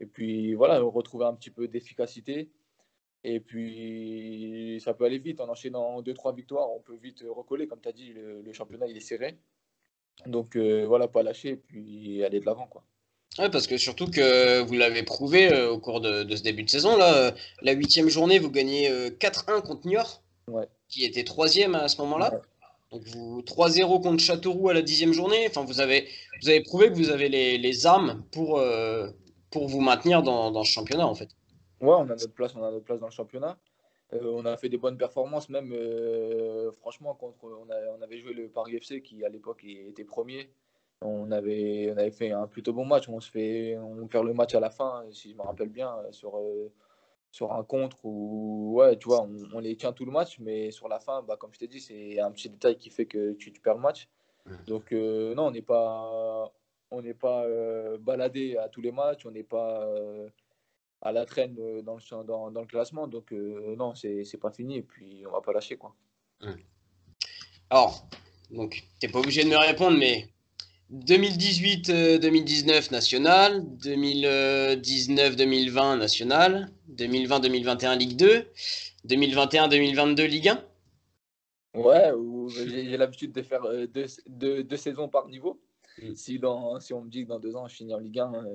Et 0.00 0.06
puis 0.06 0.54
voilà, 0.54 0.80
retrouver 0.80 1.26
un 1.26 1.34
petit 1.34 1.50
peu 1.50 1.68
d'efficacité. 1.68 2.50
Et 3.24 3.40
puis, 3.40 4.80
ça 4.84 4.94
peut 4.94 5.04
aller 5.04 5.18
vite. 5.18 5.40
En 5.40 5.48
enchaînant 5.48 6.02
2-3 6.02 6.34
victoires, 6.34 6.70
on 6.70 6.80
peut 6.80 6.96
vite 6.96 7.24
recoller. 7.28 7.66
Comme 7.66 7.80
tu 7.80 7.88
as 7.88 7.92
dit, 7.92 8.12
le, 8.12 8.52
championnat, 8.52 8.86
il 8.86 8.96
est 8.96 9.00
serré. 9.00 9.38
Donc, 10.26 10.56
euh, 10.56 10.84
voilà, 10.86 11.08
pas 11.08 11.22
lâcher 11.22 11.50
et 11.50 11.56
puis 11.56 12.22
aller 12.22 12.40
de 12.40 12.46
l'avant. 12.46 12.66
quoi. 12.66 12.84
Ouais, 13.38 13.50
parce 13.50 13.66
que 13.66 13.76
surtout 13.76 14.08
que 14.08 14.60
vous 14.62 14.74
l'avez 14.74 15.02
prouvé 15.02 15.52
euh, 15.52 15.70
au 15.70 15.78
cours 15.78 16.00
de, 16.00 16.24
ce 16.36 16.42
début 16.42 16.62
de 16.62 16.70
saison. 16.70 16.96
Là, 16.96 17.34
la 17.62 17.72
huitième 17.72 18.08
journée, 18.08 18.38
vous 18.38 18.50
gagnez 18.50 18.88
4-1 18.88 19.50
euh, 19.50 19.60
contre 19.60 19.86
Niort, 19.88 20.22
qui 20.88 21.04
était 21.04 21.24
troisième 21.24 21.74
à 21.74 21.88
ce 21.88 22.00
moment-là. 22.02 22.42
Donc 22.92 23.02
vous 23.08 23.42
3-0 23.42 24.02
contre 24.02 24.22
Châteauroux 24.22 24.68
à 24.68 24.74
la 24.74 24.82
dixième 24.82 25.12
journée. 25.12 25.46
Enfin, 25.48 25.64
vous 25.64 25.80
avez, 25.80 26.08
vous 26.42 26.48
avez 26.48 26.60
prouvé 26.62 26.90
que 26.90 26.94
vous 26.94 27.10
avez 27.10 27.28
les, 27.28 27.58
les 27.58 27.86
armes 27.86 28.22
pour, 28.30 28.58
euh, 28.58 29.08
pour 29.50 29.66
vous 29.66 29.80
maintenir 29.80 30.22
dans, 30.22 30.52
dans, 30.52 30.62
ce 30.62 30.70
championnat, 30.70 31.06
en 31.06 31.14
fait. 31.16 31.30
Ouais, 31.80 31.94
on 31.94 32.04
a 32.04 32.16
notre 32.16 32.32
place, 32.32 32.54
on 32.56 32.62
a 32.62 32.70
notre 32.70 32.84
place 32.84 33.00
dans 33.00 33.06
le 33.06 33.12
championnat. 33.12 33.58
Euh, 34.12 34.32
on 34.34 34.44
a 34.44 34.56
fait 34.56 34.68
des 34.68 34.76
bonnes 34.76 34.98
performances, 34.98 35.48
même 35.48 35.72
euh, 35.72 36.70
franchement, 36.72 37.14
contre, 37.14 37.44
on, 37.44 37.70
a, 37.70 37.76
on, 37.98 38.02
avait 38.02 38.18
joué 38.18 38.32
le 38.32 38.48
Paris 38.48 38.76
FC 38.76 39.02
qui 39.02 39.24
à 39.24 39.28
l'époque 39.28 39.64
était 39.64 40.04
premier. 40.04 40.50
On 41.00 41.30
avait, 41.32 41.90
on 41.92 41.98
avait 41.98 42.10
fait 42.10 42.30
un 42.30 42.46
plutôt 42.46 42.72
bon 42.72 42.84
match. 42.84 43.08
On 43.08 43.20
se 43.20 43.30
fait, 43.30 43.76
on 43.78 44.06
perd 44.06 44.26
le 44.26 44.34
match 44.34 44.54
à 44.54 44.60
la 44.60 44.70
fin, 44.70 45.04
si 45.10 45.30
je 45.30 45.36
me 45.36 45.42
rappelle 45.42 45.68
bien, 45.68 45.96
sur, 46.12 46.40
sur 47.30 47.52
un 47.52 47.64
contre 47.64 47.98
où 48.04 48.74
ouais, 48.76 48.96
tu 48.96 49.08
vois, 49.08 49.22
on, 49.22 49.36
on, 49.54 49.58
les 49.58 49.76
tient 49.76 49.92
tout 49.92 50.04
le 50.04 50.12
match, 50.12 50.38
mais 50.38 50.70
sur 50.70 50.88
la 50.88 51.00
fin, 51.00 51.22
bah, 51.22 51.36
comme 51.36 51.52
je 51.52 51.58
t'ai 51.58 51.66
dit, 51.66 51.80
c'est 51.80 52.20
un 52.20 52.30
petit 52.30 52.48
détail 52.48 52.76
qui 52.78 52.90
fait 52.90 53.06
que 53.06 53.32
tu, 53.32 53.52
tu 53.52 53.60
perds 53.60 53.74
le 53.74 53.80
match. 53.80 54.08
Donc 54.66 54.92
euh, 54.92 55.34
non, 55.34 55.46
on 55.46 55.50
n'est 55.50 55.62
pas, 55.62 56.52
on 56.90 57.02
n'est 57.02 57.14
pas 57.14 57.44
euh, 57.44 57.98
baladé 57.98 58.56
à 58.56 58.68
tous 58.68 58.80
les 58.82 58.92
matchs, 58.92 59.24
on 59.26 59.30
n'est 59.30 59.42
pas 59.42 59.86
euh, 59.86 60.28
à 61.04 61.12
la 61.12 61.24
traîne 61.26 61.54
dans 61.82 61.96
le, 61.96 62.24
dans, 62.24 62.50
dans 62.50 62.60
le 62.60 62.66
classement. 62.66 63.06
Donc 63.06 63.30
non, 63.32 63.94
c'est 63.94 64.40
pas 64.40 64.50
fini 64.50 64.78
et 64.78 64.82
puis 64.82 65.22
on 65.26 65.30
va 65.30 65.40
pas 65.40 65.52
lâcher 65.52 65.76
quoi. 65.76 65.94
Alors, 67.70 68.08
donc 68.50 68.82
t'es 69.00 69.08
pas 69.08 69.20
obligé 69.20 69.44
de 69.44 69.48
me 69.48 69.56
répondre, 69.56 69.96
mais 69.98 70.28
2018-2019 70.92 72.92
national, 72.92 73.62
2019-2020 73.78 75.98
national, 75.98 76.70
2020-2021 76.92 77.98
Ligue 77.98 78.16
2, 78.16 78.46
2021-2022 79.08 80.26
Ligue 80.26 80.48
1 80.48 80.62
Ouais, 81.74 82.12
j'ai 82.66 82.96
l'habitude 82.96 83.32
de 83.32 83.42
faire 83.42 83.64
euh, 83.64 83.88
deux, 83.88 84.06
deux, 84.28 84.62
deux, 84.62 84.76
saisons 84.76 85.08
par 85.08 85.26
niveau. 85.26 85.60
Mm. 86.00 86.14
Si, 86.14 86.38
dans, 86.38 86.78
si 86.78 86.92
on 86.92 87.02
me 87.02 87.10
dit 87.10 87.24
que 87.24 87.28
dans 87.28 87.40
deux 87.40 87.56
ans 87.56 87.66
je 87.66 87.74
finis 87.74 87.94
en 87.94 87.98
Ligue 87.98 88.20
1, 88.20 88.32
euh, 88.32 88.54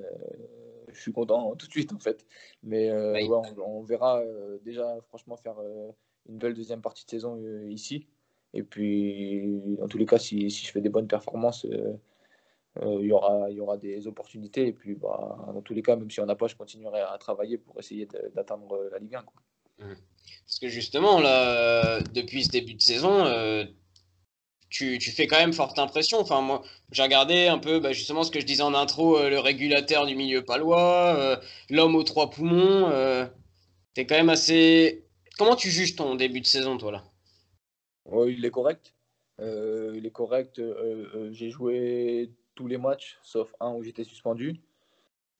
je 0.94 1.00
suis 1.00 1.12
content 1.12 1.54
tout 1.58 1.66
de 1.66 1.72
suite 1.72 1.92
en 1.92 1.98
fait. 1.98 2.26
Mais 2.62 2.90
euh, 2.90 3.12
ouais, 3.12 3.28
on, 3.28 3.78
on, 3.78 3.82
verra 3.82 4.20
euh, 4.20 4.58
déjà 4.64 4.98
franchement 5.08 5.36
faire 5.36 5.58
euh, 5.58 5.90
une 6.28 6.38
belle 6.38 6.54
deuxième 6.54 6.82
partie 6.82 7.04
de 7.04 7.10
saison 7.10 7.38
ici. 7.68 8.06
Et 8.52 8.64
puis, 8.64 9.76
dans 9.78 9.86
tous 9.86 9.98
les 9.98 10.06
cas, 10.06 10.18
si, 10.18 10.50
si 10.50 10.66
je 10.66 10.72
fais 10.72 10.80
des 10.80 10.88
bonnes 10.88 11.06
performances, 11.06 11.64
il 12.82 13.06
y, 13.06 13.12
aura, 13.12 13.48
y 13.48 13.60
aura 13.60 13.76
des 13.76 14.08
opportunités. 14.08 14.66
Et 14.66 14.72
puis, 14.72 14.96
bah, 14.96 15.46
dans 15.54 15.62
tous 15.62 15.72
les 15.72 15.82
cas, 15.82 15.94
même 15.94 16.10
si 16.10 16.18
on 16.20 16.26
n'a 16.26 16.34
pas, 16.34 16.48
je 16.48 16.56
continuerai 16.56 17.00
à 17.00 17.16
travailler 17.16 17.58
pour 17.58 17.78
essayer 17.78 18.08
d'atteindre 18.34 18.88
la 18.90 18.98
Ligue 18.98 19.14
1. 19.14 19.22
Quoi. 19.22 19.42
Mmh. 19.78 19.94
Parce 20.44 20.58
que 20.58 20.66
justement, 20.66 21.20
là, 21.20 22.00
depuis 22.12 22.42
ce 22.42 22.50
début 22.50 22.74
de 22.74 22.82
saison, 22.82 23.24
tu, 24.70 24.98
tu, 24.98 25.10
fais 25.10 25.26
quand 25.26 25.38
même 25.38 25.52
forte 25.52 25.78
impression. 25.78 26.18
Enfin, 26.20 26.40
moi, 26.40 26.62
j'ai 26.92 27.02
regardé 27.02 27.48
un 27.48 27.58
peu 27.58 27.80
bah, 27.80 27.92
justement 27.92 28.22
ce 28.22 28.30
que 28.30 28.40
je 28.40 28.46
disais 28.46 28.62
en 28.62 28.74
intro, 28.74 29.18
euh, 29.18 29.28
le 29.28 29.38
régulateur 29.38 30.06
du 30.06 30.14
milieu 30.14 30.44
palois, 30.44 31.16
euh, 31.18 31.36
l'homme 31.68 31.96
aux 31.96 32.04
trois 32.04 32.30
poumons. 32.30 32.88
Euh, 32.88 33.26
T'es 33.94 34.06
quand 34.06 34.14
même 34.14 34.30
assez. 34.30 35.04
Comment 35.36 35.56
tu 35.56 35.68
juges 35.68 35.96
ton 35.96 36.14
début 36.14 36.40
de 36.40 36.46
saison, 36.46 36.78
toi, 36.78 36.92
là? 36.92 37.04
Oui, 38.06 38.36
il 38.38 38.44
est 38.44 38.50
correct. 38.50 38.94
il 39.40 40.02
est 40.04 40.12
correct. 40.12 40.60
j'ai 41.32 41.50
joué 41.50 42.30
tous 42.54 42.68
les 42.68 42.78
matchs, 42.78 43.18
sauf 43.22 43.52
un 43.58 43.72
où 43.72 43.82
j'étais 43.82 44.04
suspendu. 44.04 44.60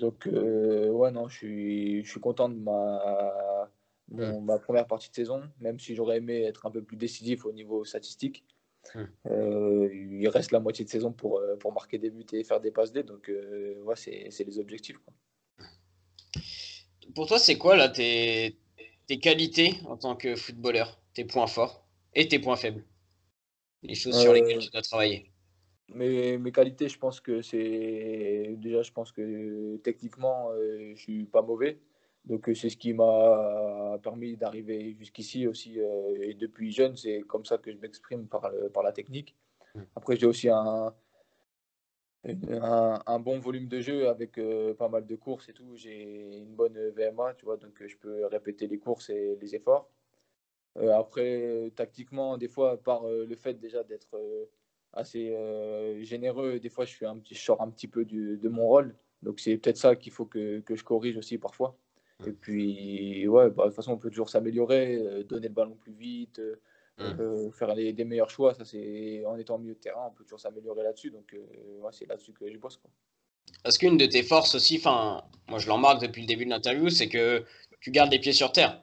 Donc, 0.00 0.26
ouais, 0.26 1.12
non, 1.12 1.28
je 1.28 1.36
suis, 1.36 2.04
je 2.04 2.10
suis 2.10 2.20
content 2.20 2.48
de 2.48 2.56
ma 2.56 3.70
mon, 4.10 4.40
ma 4.40 4.58
première 4.58 4.86
partie 4.86 5.10
de 5.10 5.14
saison, 5.14 5.42
même 5.60 5.78
si 5.78 5.94
j'aurais 5.94 6.18
aimé 6.18 6.42
être 6.42 6.66
un 6.66 6.70
peu 6.70 6.82
plus 6.82 6.96
décisif 6.96 7.44
au 7.44 7.52
niveau 7.52 7.84
statistique. 7.84 8.44
Mmh. 8.94 9.00
Euh, 9.26 9.88
il 9.92 10.28
reste 10.28 10.52
la 10.52 10.60
moitié 10.60 10.84
de 10.84 10.90
saison 10.90 11.12
pour, 11.12 11.38
euh, 11.38 11.56
pour 11.56 11.72
marquer 11.72 11.98
des 11.98 12.10
buts 12.10 12.26
et 12.32 12.44
faire 12.44 12.60
des 12.60 12.70
passes 12.70 12.92
D, 12.92 13.02
donc 13.02 13.28
euh, 13.28 13.80
ouais, 13.82 13.96
c'est 13.96 14.44
les 14.44 14.58
objectifs. 14.58 14.98
Quoi. 14.98 15.14
Pour 17.14 17.26
toi, 17.26 17.38
c'est 17.38 17.58
quoi 17.58 17.76
là 17.76 17.88
tes, 17.88 18.56
tes 19.06 19.18
qualités 19.18 19.74
en 19.86 19.96
tant 19.96 20.16
que 20.16 20.34
footballeur, 20.34 21.00
tes 21.14 21.24
points 21.24 21.46
forts 21.46 21.86
et 22.14 22.28
tes 22.28 22.38
points 22.38 22.56
faibles? 22.56 22.84
Les 23.82 23.94
choses 23.94 24.20
sur 24.20 24.32
lesquelles 24.32 24.58
tu 24.58 24.70
dois 24.70 24.82
travailler 24.82 25.26
mes, 25.92 26.38
mes 26.38 26.52
qualités, 26.52 26.88
je 26.88 26.96
pense 26.96 27.20
que 27.20 27.42
c'est. 27.42 28.54
Déjà, 28.58 28.82
je 28.82 28.92
pense 28.92 29.10
que 29.10 29.76
techniquement, 29.78 30.52
je 30.54 30.94
suis 30.94 31.24
pas 31.24 31.42
mauvais. 31.42 31.80
Donc 32.30 32.48
euh, 32.48 32.54
c'est 32.54 32.70
ce 32.70 32.76
qui 32.76 32.92
m'a 32.94 33.98
permis 34.04 34.36
d'arriver 34.36 34.94
jusqu'ici 34.94 35.48
aussi. 35.48 35.80
Euh, 35.80 36.16
et 36.22 36.34
depuis 36.34 36.70
jeune, 36.70 36.96
c'est 36.96 37.22
comme 37.22 37.44
ça 37.44 37.58
que 37.58 37.72
je 37.72 37.78
m'exprime 37.78 38.28
par, 38.28 38.48
par 38.72 38.84
la 38.84 38.92
technique. 38.92 39.34
Mmh. 39.74 39.80
Après, 39.96 40.16
j'ai 40.16 40.26
aussi 40.26 40.48
un, 40.48 40.94
un, 42.24 43.02
un, 43.04 43.18
bon 43.18 43.40
volume 43.40 43.66
de 43.66 43.80
jeu 43.80 44.08
avec 44.08 44.38
euh, 44.38 44.74
pas 44.74 44.88
mal 44.88 45.06
de 45.06 45.16
courses 45.16 45.48
et 45.48 45.52
tout. 45.52 45.74
J'ai 45.74 46.36
une 46.38 46.54
bonne 46.54 46.78
VMA, 46.90 47.34
tu 47.34 47.46
vois, 47.46 47.56
donc 47.56 47.84
je 47.84 47.96
peux 47.96 48.24
répéter 48.26 48.68
les 48.68 48.78
courses 48.78 49.10
et 49.10 49.36
les 49.40 49.56
efforts. 49.56 49.90
Euh, 50.78 50.92
après, 50.92 51.72
tactiquement, 51.74 52.38
des 52.38 52.48
fois, 52.48 52.80
par 52.80 53.08
le 53.08 53.34
fait 53.34 53.54
déjà 53.54 53.82
d'être 53.82 54.16
assez 54.92 55.36
généreux, 56.02 56.60
des 56.60 56.68
fois, 56.68 56.84
je, 56.84 56.92
suis 56.94 57.06
un 57.06 57.18
petit, 57.18 57.34
je 57.34 57.42
sors 57.42 57.60
un 57.60 57.70
petit 57.70 57.88
peu 57.88 58.04
du, 58.04 58.38
de 58.38 58.48
mon 58.48 58.68
rôle. 58.68 58.94
Donc 59.22 59.40
c'est 59.40 59.56
peut-être 59.58 59.78
ça 59.78 59.96
qu'il 59.96 60.12
faut 60.12 60.26
que, 60.26 60.60
que 60.60 60.76
je 60.76 60.84
corrige 60.84 61.16
aussi 61.16 61.36
parfois. 61.36 61.76
Et 62.26 62.32
puis, 62.32 63.26
ouais, 63.28 63.50
bah, 63.50 63.64
de 63.64 63.68
toute 63.68 63.76
façon, 63.76 63.92
on 63.92 63.98
peut 63.98 64.10
toujours 64.10 64.28
s'améliorer, 64.28 64.96
euh, 64.96 65.22
donner 65.24 65.48
le 65.48 65.54
ballon 65.54 65.76
plus 65.76 65.92
vite, 65.92 66.38
euh, 66.38 66.56
mmh. 66.98 67.20
euh, 67.20 67.50
faire 67.52 67.74
les, 67.74 67.92
des 67.92 68.04
meilleurs 68.04 68.30
choix. 68.30 68.54
Ça, 68.54 68.64
c'est 68.64 69.24
en 69.24 69.36
étant 69.38 69.56
au 69.56 69.58
milieu 69.58 69.74
de 69.74 69.80
terrain, 69.80 70.08
on 70.10 70.14
peut 70.14 70.24
toujours 70.24 70.40
s'améliorer 70.40 70.82
là-dessus. 70.82 71.10
Donc, 71.10 71.34
ouais, 71.34 71.90
c'est 71.92 72.06
là-dessus 72.06 72.32
que 72.32 72.50
je 72.50 72.58
bosse. 72.58 72.76
Quoi. 72.76 72.90
Parce 73.62 73.78
qu'une 73.78 73.96
de 73.96 74.06
tes 74.06 74.22
forces 74.22 74.54
aussi, 74.54 74.76
enfin, 74.78 75.22
moi 75.48 75.58
je 75.58 75.68
l'en 75.68 75.78
marque 75.78 76.00
depuis 76.00 76.22
le 76.22 76.26
début 76.26 76.44
de 76.44 76.50
l'interview, 76.50 76.88
c'est 76.88 77.08
que 77.08 77.44
tu 77.80 77.90
gardes 77.90 78.10
les 78.10 78.18
pieds 78.18 78.32
sur 78.32 78.52
terre. 78.52 78.82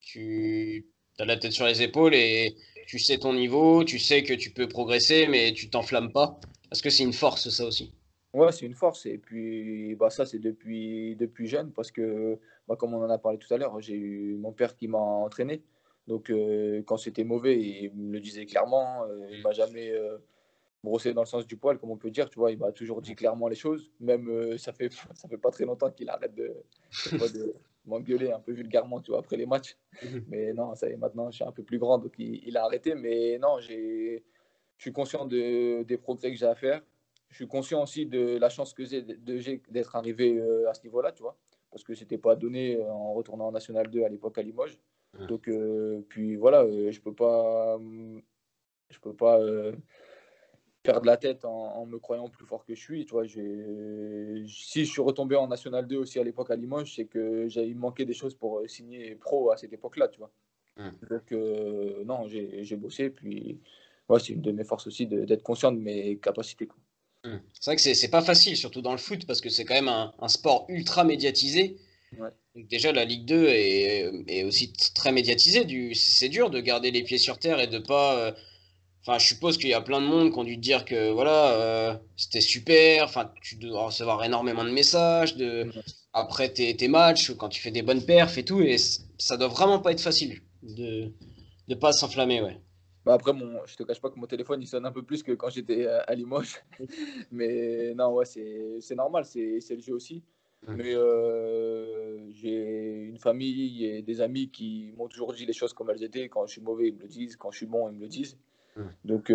Tu 0.00 0.86
as 1.18 1.24
la 1.24 1.36
tête 1.36 1.52
sur 1.52 1.66
les 1.66 1.82
épaules 1.82 2.14
et 2.14 2.56
tu 2.86 2.98
sais 2.98 3.18
ton 3.18 3.32
niveau, 3.32 3.84
tu 3.84 3.98
sais 3.98 4.22
que 4.22 4.34
tu 4.34 4.50
peux 4.50 4.68
progresser, 4.68 5.28
mais 5.28 5.52
tu 5.52 5.70
t'enflammes 5.70 6.12
pas. 6.12 6.40
Parce 6.68 6.82
que 6.82 6.90
c'est 6.90 7.04
une 7.04 7.12
force, 7.12 7.48
ça 7.48 7.64
aussi? 7.64 7.92
Ouais, 8.32 8.50
c'est 8.50 8.66
une 8.66 8.74
force. 8.74 9.06
Et 9.06 9.18
puis, 9.18 9.94
bah, 9.94 10.10
ça, 10.10 10.24
c'est 10.24 10.38
depuis, 10.38 11.16
depuis 11.16 11.46
jeune, 11.46 11.70
parce 11.70 11.90
que, 11.90 12.38
comme 12.76 12.94
on 12.94 13.04
en 13.04 13.10
a 13.10 13.18
parlé 13.18 13.38
tout 13.38 13.52
à 13.52 13.56
l'heure, 13.56 13.80
j'ai 13.80 13.94
eu 13.94 14.36
mon 14.36 14.52
père 14.52 14.76
qui 14.76 14.88
m'a 14.88 14.98
entraîné. 14.98 15.62
Donc, 16.06 16.30
euh, 16.30 16.82
quand 16.84 16.96
c'était 16.96 17.24
mauvais, 17.24 17.58
il 17.60 17.94
me 17.94 18.12
le 18.12 18.20
disait 18.20 18.46
clairement. 18.46 19.04
Euh, 19.04 19.28
il 19.30 19.42
m'a 19.42 19.52
jamais 19.52 19.90
euh, 19.90 20.18
brossé 20.82 21.14
dans 21.14 21.22
le 21.22 21.26
sens 21.26 21.46
du 21.46 21.56
poil, 21.56 21.78
comme 21.78 21.90
on 21.90 21.96
peut 21.96 22.10
dire. 22.10 22.28
Tu 22.28 22.38
vois, 22.38 22.50
il 22.50 22.58
m'a 22.58 22.72
toujours 22.72 23.00
dit 23.00 23.14
clairement 23.14 23.48
les 23.48 23.54
choses. 23.54 23.90
Même, 24.00 24.28
euh, 24.28 24.58
ça 24.58 24.72
fait, 24.72 24.90
ça 25.14 25.28
fait 25.28 25.38
pas 25.38 25.50
très 25.50 25.64
longtemps 25.64 25.90
qu'il 25.90 26.08
arrête 26.08 26.34
de, 26.34 26.54
de 27.12 27.54
m'engueuler 27.84 28.32
un 28.32 28.40
peu 28.40 28.52
vulgairement, 28.52 29.00
tu 29.00 29.12
vois, 29.12 29.20
après 29.20 29.36
les 29.36 29.46
matchs. 29.46 29.76
Mhm. 30.02 30.24
Mais 30.28 30.52
non, 30.52 30.74
ça 30.74 30.88
y 30.88 30.92
est, 30.92 30.96
maintenant, 30.96 31.30
je 31.30 31.36
suis 31.36 31.44
un 31.44 31.52
peu 31.52 31.62
plus 31.62 31.78
grand, 31.78 31.98
donc 31.98 32.14
il, 32.18 32.42
il 32.46 32.56
a 32.56 32.64
arrêté. 32.64 32.94
Mais 32.94 33.38
non, 33.38 33.60
j'ai, 33.60 34.24
je 34.76 34.82
suis 34.82 34.92
conscient 34.92 35.24
de, 35.24 35.82
des 35.84 35.98
progrès 35.98 36.30
que 36.32 36.36
j'ai 36.36 36.46
à 36.46 36.54
faire 36.54 36.82
je 37.28 37.36
suis 37.36 37.46
conscient 37.48 37.82
aussi 37.82 38.04
de 38.04 38.36
la 38.36 38.50
chance 38.50 38.74
que 38.74 38.84
j'ai 38.84 39.00
d'être 39.70 39.96
arrivé 39.96 40.38
à 40.68 40.74
ce 40.74 40.82
niveau-là, 40.82 41.12
tu 41.12 41.22
vois, 41.22 41.34
parce 41.72 41.82
que 41.82 41.94
c'était 41.94 42.18
pas 42.18 42.36
donné 42.36 42.76
euh, 42.76 42.92
en 42.92 43.14
retournant 43.14 43.48
en 43.48 43.52
National 43.52 43.88
2 43.88 44.04
à 44.04 44.08
l'époque 44.08 44.38
à 44.38 44.42
Limoges. 44.42 44.78
Donc, 45.28 45.48
euh, 45.48 46.00
puis 46.08 46.36
voilà, 46.36 46.64
je 46.90 46.98
peux 47.00 47.12
pas, 47.12 47.78
je 48.88 48.98
peux 48.98 49.12
pas 49.12 49.38
perdre 50.82 51.04
la 51.04 51.18
tête 51.18 51.44
en, 51.44 51.84
me 51.84 51.98
croyant 51.98 52.28
plus 52.30 52.46
fort 52.46 52.64
que 52.64 52.74
je 52.74 52.80
suis. 52.80 53.04
Tu 53.04 53.12
vois, 53.12 53.26
si 53.26 54.84
je 54.84 54.90
suis 54.90 55.02
retombé 55.02 55.36
en 55.36 55.48
National 55.48 55.86
2 55.86 55.96
aussi 55.98 56.18
à 56.18 56.24
l'époque 56.24 56.50
à 56.50 56.56
Limoges, 56.56 56.94
c'est 56.94 57.04
que 57.04 57.46
j'ai 57.48 57.74
manqué 57.74 58.06
des 58.06 58.14
choses 58.14 58.34
pour 58.34 58.62
signer 58.66 59.14
pro 59.16 59.50
à 59.50 59.58
cette 59.58 59.74
époque-là, 59.74 60.08
tu 60.08 60.18
vois. 60.18 60.30
Donc, 61.10 61.30
non, 62.06 62.26
j'ai 62.26 62.76
bossé, 62.76 63.10
puis 63.10 63.60
ouais, 64.08 64.18
c'est 64.18 64.32
une 64.32 64.40
de 64.40 64.52
mes 64.52 64.64
forces 64.64 64.86
aussi 64.86 65.06
d'être 65.06 65.42
conscient 65.42 65.72
de 65.72 65.78
mes 65.78 66.16
capacités. 66.16 66.66
Quoi. 66.66 66.78
Mmh. 67.24 67.36
C'est 67.60 67.66
vrai 67.66 67.76
que 67.76 67.82
c'est 67.82 68.08
pas 68.08 68.22
facile, 68.22 68.56
surtout 68.56 68.82
dans 68.82 68.92
le 68.92 68.98
foot, 68.98 69.26
parce 69.26 69.40
que 69.40 69.48
c'est 69.48 69.64
quand 69.64 69.74
même 69.74 69.88
un, 69.88 70.12
un, 70.18 70.28
sport 70.28 70.66
ultra 70.68 71.04
médiatisé. 71.04 71.76
Ouais. 72.18 72.30
Donc 72.54 72.68
déjà, 72.68 72.92
la 72.92 73.04
Ligue 73.04 73.24
2 73.24 73.46
est, 73.48 74.12
est 74.28 74.44
aussi 74.44 74.72
très 74.94 75.12
médiatisée. 75.12 75.94
C'est 75.94 76.28
dur 76.28 76.50
de 76.50 76.60
garder 76.60 76.90
les 76.90 77.02
pieds 77.02 77.18
sur 77.18 77.38
terre 77.38 77.60
et 77.60 77.68
de 77.68 77.78
pas. 77.78 78.16
Euh, 78.16 78.32
enfin, 79.02 79.18
je 79.18 79.26
suppose 79.26 79.56
qu'il 79.56 79.70
y 79.70 79.74
a 79.74 79.80
plein 79.80 80.00
de 80.00 80.06
monde 80.06 80.32
qui 80.32 80.38
ont 80.38 80.44
dû 80.44 80.56
te 80.56 80.60
dire 80.60 80.84
que 80.84 81.10
voilà, 81.10 81.52
euh, 81.52 81.96
c'était 82.16 82.40
super. 82.40 83.04
Enfin, 83.04 83.32
tu 83.40 83.56
dois 83.56 83.86
recevoir 83.86 84.22
énormément 84.24 84.64
de 84.64 84.70
messages 84.70 85.36
de, 85.36 85.70
après 86.12 86.52
tes, 86.52 86.76
tes, 86.76 86.88
matchs, 86.88 87.30
quand 87.32 87.48
tu 87.48 87.60
fais 87.62 87.70
des 87.70 87.82
bonnes 87.82 88.04
perfs 88.04 88.36
et 88.36 88.44
tout. 88.44 88.60
Et 88.60 88.76
ça 89.18 89.36
doit 89.36 89.48
vraiment 89.48 89.78
pas 89.78 89.92
être 89.92 90.00
facile 90.00 90.42
de 90.62 91.12
ne 91.68 91.74
pas 91.74 91.92
s'enflammer. 91.92 92.42
Ouais. 92.42 92.58
Bah 93.04 93.14
après, 93.14 93.32
mon, 93.32 93.64
je 93.66 93.76
te 93.76 93.82
cache 93.82 94.00
pas 94.00 94.10
que 94.10 94.18
mon 94.18 94.26
téléphone 94.26 94.62
il 94.62 94.66
sonne 94.66 94.86
un 94.86 94.92
peu 94.92 95.02
plus 95.02 95.22
que 95.22 95.32
quand 95.32 95.50
j'étais 95.50 95.86
à 95.86 96.14
Limoges. 96.14 96.62
Mais 97.32 97.94
non, 97.94 98.14
ouais, 98.14 98.24
c'est 98.24 98.94
normal, 98.94 99.24
c'est 99.24 99.60
le 99.70 99.80
jeu 99.80 99.94
aussi. 99.94 100.22
Mais 100.68 100.94
euh, 100.94 102.30
j'ai 102.30 103.08
une 103.08 103.18
famille 103.18 103.84
et 103.84 104.02
des 104.02 104.20
amis 104.20 104.48
qui 104.48 104.94
m'ont 104.96 105.08
toujours 105.08 105.32
dit 105.32 105.44
les 105.44 105.52
choses 105.52 105.72
comme 105.72 105.90
elles 105.90 106.04
étaient. 106.04 106.28
Quand 106.28 106.46
je 106.46 106.52
suis 106.52 106.60
mauvais, 106.60 106.88
ils 106.88 106.94
me 106.94 107.00
le 107.00 107.08
disent. 107.08 107.36
Quand 107.36 107.50
je 107.50 107.56
suis 107.58 107.66
bon, 107.66 107.90
ils 107.90 107.96
me 107.96 108.02
le 108.02 108.08
disent. 108.08 108.38
Donc 109.04 109.30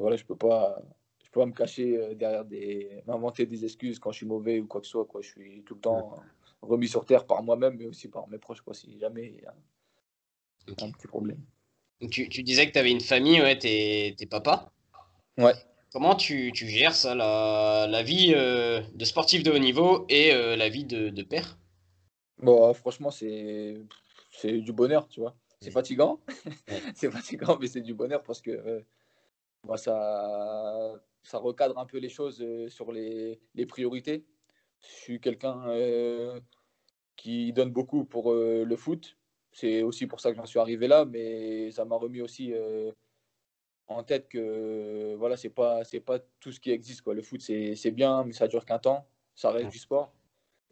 voilà, 0.00 0.16
je 0.16 0.24
peux 0.24 0.34
pas, 0.34 0.82
je 1.22 1.30
peux 1.30 1.40
pas 1.40 1.46
me 1.46 1.52
cacher 1.52 2.16
derrière 2.16 2.44
des, 2.44 3.02
m'inventer 3.06 3.46
des 3.46 3.64
excuses 3.64 4.00
quand 4.00 4.10
je 4.10 4.16
suis 4.16 4.26
mauvais 4.26 4.58
ou 4.58 4.66
quoi 4.66 4.80
que 4.80 4.86
ce 4.86 4.92
soit. 4.92 5.04
Quoi. 5.04 5.20
Je 5.22 5.28
suis 5.28 5.62
tout 5.62 5.74
le 5.74 5.80
temps 5.80 6.16
remis 6.62 6.88
sur 6.88 7.04
terre 7.04 7.26
par 7.26 7.42
moi-même, 7.42 7.76
mais 7.76 7.86
aussi 7.86 8.08
par 8.08 8.28
mes 8.28 8.38
proches, 8.38 8.60
quoi, 8.60 8.74
si 8.74 8.98
jamais 8.98 9.34
il 9.36 9.42
y 9.42 9.46
a 9.46 10.84
un 10.84 10.90
petit 10.90 11.06
problème. 11.06 11.40
Tu, 12.10 12.28
tu 12.28 12.42
disais 12.42 12.66
que 12.66 12.72
tu 12.72 12.78
avais 12.78 12.90
une 12.90 13.00
famille, 13.00 13.40
ouais, 13.40 13.58
tes, 13.58 14.14
papas. 14.30 14.70
Ouais. 15.38 15.54
Comment 15.92 16.14
tu, 16.14 16.52
tu 16.52 16.68
gères 16.68 16.94
ça, 16.94 17.14
la, 17.14 17.86
la 17.88 18.02
vie 18.02 18.34
euh, 18.36 18.82
de 18.94 19.04
sportif 19.04 19.42
de 19.42 19.50
haut 19.50 19.58
niveau 19.58 20.04
et 20.10 20.32
euh, 20.34 20.56
la 20.56 20.68
vie 20.68 20.84
de, 20.84 21.08
de 21.08 21.22
père? 21.22 21.58
Bon, 22.38 22.72
franchement, 22.74 23.10
c'est 23.10 23.78
du 24.44 24.72
bonheur, 24.72 25.08
tu 25.08 25.20
vois. 25.20 25.34
C'est 25.62 25.70
fatigant, 25.70 26.20
c'est 26.94 27.10
fatigant, 27.10 27.56
mais 27.58 27.66
c'est 27.66 27.80
du 27.80 27.94
bonheur 27.94 28.22
parce 28.22 28.42
que 28.42 28.50
euh, 28.50 28.80
moi, 29.64 29.78
ça, 29.78 30.92
ça 31.22 31.38
recadre 31.38 31.78
un 31.78 31.86
peu 31.86 31.96
les 31.96 32.10
choses 32.10 32.44
sur 32.68 32.92
les, 32.92 33.40
les 33.54 33.64
priorités. 33.64 34.26
Je 34.82 34.94
suis 35.00 35.20
quelqu'un 35.20 35.64
qui 37.16 37.54
donne 37.54 37.70
beaucoup 37.70 38.04
pour 38.04 38.34
le 38.34 38.76
foot. 38.76 39.16
C'est 39.56 39.82
aussi 39.82 40.06
pour 40.06 40.20
ça 40.20 40.30
que 40.30 40.36
j'en 40.36 40.44
suis 40.44 40.58
arrivé 40.58 40.86
là, 40.86 41.06
mais 41.06 41.70
ça 41.70 41.86
m'a 41.86 41.96
remis 41.96 42.20
aussi 42.20 42.52
en 43.88 44.02
tête 44.02 44.28
que 44.28 45.14
voilà, 45.14 45.36
c'est 45.38 45.50
pas 45.50 45.82
c'est 45.84 46.00
pas 46.00 46.18
tout 46.40 46.52
ce 46.52 46.60
qui 46.60 46.70
existe 46.72 47.00
quoi. 47.00 47.14
Le 47.14 47.22
foot 47.22 47.40
c'est 47.40 47.90
bien, 47.90 48.24
mais 48.24 48.32
ça 48.32 48.48
dure 48.48 48.66
qu'un 48.66 48.78
temps. 48.78 49.06
Ça 49.34 49.50
reste 49.50 49.70
du 49.70 49.78
sport. 49.78 50.12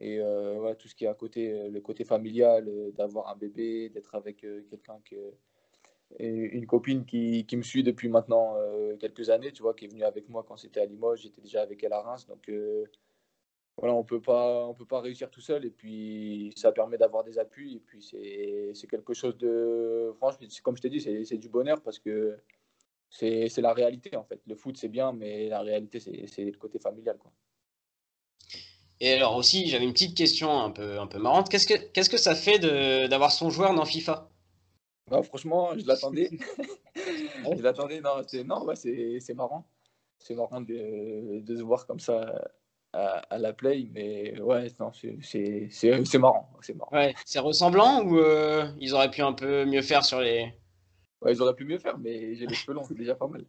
Et 0.00 0.18
euh, 0.20 0.56
voilà, 0.58 0.74
tout 0.74 0.88
ce 0.88 0.94
qui 0.94 1.04
est 1.04 1.08
à 1.08 1.14
côté, 1.14 1.52
euh, 1.52 1.70
le 1.70 1.80
côté 1.80 2.04
familial, 2.04 2.68
euh, 2.68 2.90
d'avoir 2.92 3.28
un 3.28 3.36
bébé, 3.36 3.88
d'être 3.90 4.14
avec 4.14 4.38
quelqu'un 4.68 5.00
que 5.04 5.34
une 6.20 6.66
copine 6.66 7.04
qui, 7.06 7.44
qui, 7.46 7.56
me 7.56 7.62
suit 7.62 7.82
depuis 7.82 8.08
maintenant 8.08 8.56
quelques 9.00 9.30
années, 9.30 9.50
tu 9.50 9.62
vois, 9.62 9.74
qui 9.74 9.86
est 9.86 9.88
venue 9.88 10.04
avec 10.04 10.28
moi 10.28 10.44
quand 10.46 10.56
c'était 10.56 10.80
à 10.80 10.84
Limoges, 10.84 11.22
j'étais 11.22 11.40
déjà 11.40 11.62
avec 11.62 11.82
elle 11.82 11.92
à 11.92 12.02
Reims, 12.02 12.26
donc 12.26 12.48
voilà, 13.78 13.94
on 13.94 14.04
peut 14.04 14.20
pas, 14.20 14.66
on 14.66 14.74
peut 14.74 14.86
pas 14.86 15.00
réussir 15.00 15.30
tout 15.30 15.40
seul, 15.40 15.64
et 15.64 15.70
puis 15.70 16.52
ça 16.56 16.70
permet 16.72 16.96
d'avoir 16.96 17.24
des 17.24 17.38
appuis, 17.38 17.76
et 17.76 17.80
puis 17.80 18.02
c'est 18.02 18.86
quelque 18.86 19.14
chose 19.14 19.36
de, 19.38 20.12
franchement, 20.16 20.46
comme 20.62 20.76
je 20.76 20.82
t'ai 20.82 20.90
dit, 20.90 21.00
c'est 21.00 21.38
du 21.38 21.48
bonheur 21.48 21.80
parce 21.82 21.98
que 21.98 22.38
c'est 23.10 23.58
la 23.58 23.72
réalité 23.72 24.16
en 24.16 24.24
fait. 24.24 24.40
Le 24.46 24.54
foot 24.54 24.76
c'est 24.76 24.88
bien, 24.88 25.12
mais 25.12 25.48
la 25.48 25.60
réalité 25.60 26.00
c'est 26.00 26.44
le 26.44 26.58
côté 26.58 26.78
familial. 26.78 27.18
Quoi. 27.18 27.32
Et 29.00 29.12
alors 29.12 29.36
aussi, 29.36 29.68
j'avais 29.68 29.84
une 29.84 29.92
petite 29.92 30.16
question 30.16 30.60
un 30.60 30.70
peu, 30.70 30.98
un 30.98 31.06
peu 31.06 31.18
marrante. 31.18 31.48
Qu'est-ce 31.48 31.66
que, 31.66 31.74
qu'est-ce 31.74 32.10
que 32.10 32.16
ça 32.16 32.34
fait 32.34 32.58
d'avoir 32.58 33.32
son 33.32 33.50
joueur 33.50 33.74
dans 33.74 33.84
FIFA? 33.84 34.30
Bah, 35.10 35.22
Franchement, 35.22 35.76
je 35.76 35.86
l'attendais. 35.86 36.30
je 36.96 37.62
l'attendais. 37.62 38.00
Non, 38.00 38.22
c'est 38.26 38.44
non, 38.44 38.64
ouais, 38.64 38.76
c'est 38.76 39.34
marrant. 39.34 39.66
C'est 40.18 40.34
marrant 40.34 40.60
de, 40.60 41.40
de, 41.40 41.56
se 41.56 41.62
voir 41.62 41.86
comme 41.86 42.00
ça 42.00 42.32
à, 42.94 43.22
à 43.30 43.38
la 43.38 43.52
play, 43.52 43.88
mais 43.92 44.40
ouais, 44.40 44.68
non, 44.78 44.90
c'est 44.92 46.18
marrant. 46.18 46.50
C'est. 46.62 46.74
Ouais, 46.92 47.14
ressemblant 47.36 48.02
ou 48.04 48.18
euh, 48.18 48.66
ils 48.80 48.94
auraient 48.94 49.10
pu 49.10 49.22
un 49.22 49.32
peu 49.32 49.64
mieux 49.64 49.82
faire 49.82 50.04
sur 50.04 50.20
les, 50.20 50.52
ils 51.30 51.42
auraient 51.42 51.54
pu 51.54 51.64
mieux 51.64 51.78
faire, 51.78 51.98
mais 51.98 52.34
j'ai 52.34 52.46
les 52.46 52.54
cheveux 52.54 52.74
longs, 52.74 52.84
c'est 52.86 52.96
déjà 52.96 53.14
pas 53.14 53.26
mal. 53.26 53.44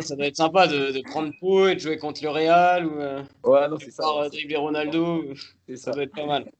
ça 0.00 0.16
doit 0.16 0.26
être 0.26 0.36
sympa 0.36 0.66
de, 0.66 0.92
de, 0.92 1.00
prendre 1.02 1.32
peau 1.40 1.68
et 1.68 1.74
de 1.74 1.80
jouer 1.80 1.96
contre 1.96 2.22
le 2.22 2.30
Real 2.30 2.86
ou 2.86 3.00
euh, 3.00 3.22
ouais, 3.44 3.68
non, 3.68 3.76
c'est 3.80 3.90
ça. 3.90 4.04
Euh, 4.06 4.28
dribbler 4.28 4.56
Ronaldo. 4.56 5.34
Ça. 5.68 5.76
ça. 5.76 5.90
doit 5.92 6.02
être 6.04 6.14
pas 6.14 6.26
mal. 6.26 6.52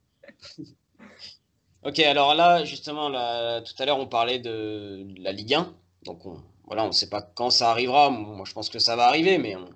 ok, 1.84 1.98
alors 2.00 2.34
là, 2.34 2.64
justement, 2.64 3.08
là, 3.08 3.60
tout 3.60 3.74
à 3.78 3.86
l'heure, 3.86 3.98
on 3.98 4.06
parlait 4.06 4.38
de, 4.38 5.06
la 5.18 5.32
Ligue 5.32 5.54
1. 5.54 5.74
Donc, 6.04 6.24
on, 6.24 6.40
voilà, 6.66 6.84
on 6.84 6.88
ne 6.88 6.92
sait 6.92 7.10
pas 7.10 7.22
quand 7.22 7.50
ça 7.50 7.70
arrivera. 7.70 8.10
Moi, 8.10 8.44
je 8.46 8.52
pense 8.52 8.70
que 8.70 8.78
ça 8.78 8.96
va 8.96 9.06
arriver, 9.06 9.38
mais 9.38 9.56
on, 9.56 9.68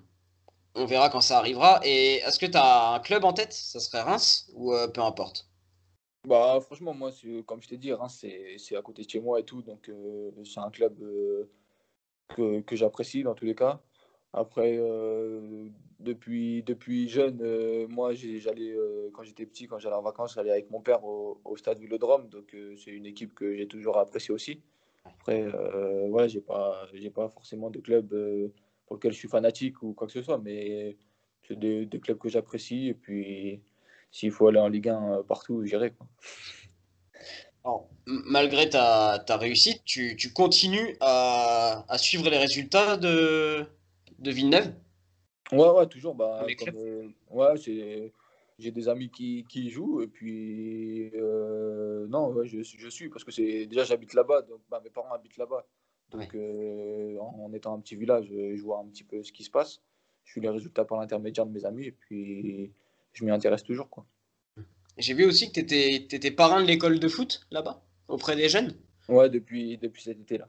on 0.79 0.85
verra 0.85 1.09
quand 1.09 1.21
ça 1.21 1.37
arrivera. 1.37 1.81
Et 1.83 2.15
est-ce 2.15 2.39
que 2.39 2.45
tu 2.45 2.57
as 2.57 2.93
un 2.93 2.99
club 2.99 3.25
en 3.25 3.33
tête? 3.33 3.53
Ça 3.53 3.79
serait 3.79 4.01
Reims 4.01 4.49
ou 4.53 4.73
euh, 4.73 4.87
peu 4.87 5.01
importe? 5.01 5.47
Bah, 6.27 6.59
franchement, 6.61 6.93
moi, 6.93 7.11
comme 7.45 7.61
je 7.61 7.67
t'ai 7.67 7.77
dit, 7.77 7.91
c'est 8.07 8.75
à 8.75 8.81
côté 8.81 9.03
de 9.03 9.09
chez 9.09 9.19
moi 9.19 9.39
et 9.39 9.43
tout. 9.43 9.61
Donc, 9.61 9.89
euh, 9.89 10.31
c'est 10.43 10.59
un 10.59 10.69
club 10.69 11.01
euh, 11.01 11.49
que, 12.29 12.61
que 12.61 12.75
j'apprécie 12.75 13.23
dans 13.23 13.35
tous 13.35 13.45
les 13.45 13.55
cas. 13.55 13.81
Après, 14.31 14.77
depuis, 15.99 16.61
depuis 16.61 17.09
jeune, 17.09 17.87
moi, 17.87 18.13
j'allais, 18.13 18.75
quand 19.11 19.23
j'étais 19.23 19.47
petit, 19.47 19.65
quand 19.65 19.79
j'allais 19.79 19.95
en 19.95 20.03
vacances, 20.03 20.35
j'allais 20.35 20.51
avec 20.51 20.69
mon 20.69 20.81
père 20.81 21.03
au, 21.03 21.41
au 21.43 21.57
stade 21.57 21.79
Vélodrome. 21.79 22.29
Donc, 22.29 22.55
c'est 22.77 22.91
une 22.91 23.07
équipe 23.07 23.33
que 23.33 23.55
j'ai 23.55 23.67
toujours 23.67 23.97
appréciée 23.97 24.31
aussi. 24.31 24.61
Après, 25.03 25.47
voilà, 26.09 26.27
j'ai 26.27 26.41
pas, 26.41 26.85
pas 27.15 27.29
forcément 27.29 27.71
de 27.71 27.79
club 27.79 28.13
pour 28.89 28.95
lequel 28.95 29.13
je 29.13 29.19
suis 29.19 29.27
fanatique 29.27 29.83
ou 29.83 29.93
quoi 29.93 30.07
que 30.07 30.13
ce 30.13 30.23
soit, 30.23 30.39
mais 30.39 30.97
c'est 31.47 31.57
des, 31.57 31.85
des 31.85 31.99
clubs 31.99 32.17
que 32.17 32.27
j'apprécie. 32.27 32.87
Et 32.87 32.95
puis 32.95 33.61
s'il 34.09 34.31
faut 34.31 34.47
aller 34.47 34.59
en 34.59 34.67
Ligue 34.67 34.89
1 34.89 35.11
euh, 35.11 35.23
partout, 35.23 35.63
j'irai. 35.63 35.93
malgré 38.07 38.67
ta, 38.67 39.23
ta 39.27 39.37
réussite, 39.37 39.83
tu, 39.85 40.15
tu 40.15 40.33
continues 40.33 40.97
à, 41.01 41.85
à, 41.87 41.97
suivre 41.99 42.27
les 42.31 42.37
résultats 42.39 42.97
de, 42.97 43.63
de 44.17 44.31
Villeneuve? 44.31 44.73
Ouais, 45.51 45.69
ouais, 45.69 45.85
toujours. 45.85 46.15
Bah, 46.15 46.47
euh, 46.73 47.07
ouais, 47.29 47.57
j'ai 47.57 48.71
des 48.71 48.89
amis 48.89 49.11
qui, 49.11 49.45
qui 49.47 49.69
jouent 49.69 50.01
et 50.01 50.07
puis 50.07 51.11
euh, 51.13 52.07
non, 52.07 52.29
ouais, 52.29 52.47
je, 52.47 52.63
je, 52.63 52.89
suis 52.89 53.09
parce 53.09 53.23
que 53.23 53.31
c'est 53.31 53.67
déjà 53.67 53.83
j'habite 53.83 54.15
là-bas, 54.15 54.41
donc 54.41 54.61
bah, 54.67 54.81
mes 54.83 54.89
parents 54.89 55.13
habitent 55.13 55.37
là-bas. 55.37 55.63
Donc 56.11 56.35
en, 56.35 57.45
en, 57.45 57.53
étant 57.53 57.75
un 57.75 57.79
petit 57.79 57.95
village, 57.95 58.27
je 58.29 58.61
vois 58.61 58.79
un 58.79 58.85
petit 58.87 59.03
peu 59.03 59.23
ce 59.23 59.31
qui 59.31 59.43
se 59.43 59.51
passe. 59.51 59.81
Je 60.23 60.31
suis 60.31 60.41
les 60.41 60.49
résultats 60.49 60.85
par 60.85 60.99
l'intermédiaire 60.99 61.45
de 61.45 61.51
mes 61.51 61.65
amis 61.65 61.85
et 61.85 61.91
puis 61.91 62.71
je 63.13 63.25
m'y 63.25 63.31
intéresse 63.31 63.63
toujours. 63.63 63.89
quoi. 63.89 64.05
J'ai 64.97 65.13
vu 65.13 65.25
aussi 65.25 65.47
que 65.47 65.53
tu 65.53 65.59
étais, 65.61 65.95
étais, 65.95 66.31
parrain 66.31 66.61
de 66.61 66.67
l'école 66.67 66.99
de 66.99 67.07
foot 67.07 67.47
là-bas, 67.51 67.81
auprès 68.07 68.35
des 68.35 68.49
jeunes. 68.49 68.75
Ouais, 69.07 69.29
depuis, 69.29 69.77
depuis 69.77 70.03
cet 70.03 70.19
été-là. 70.19 70.47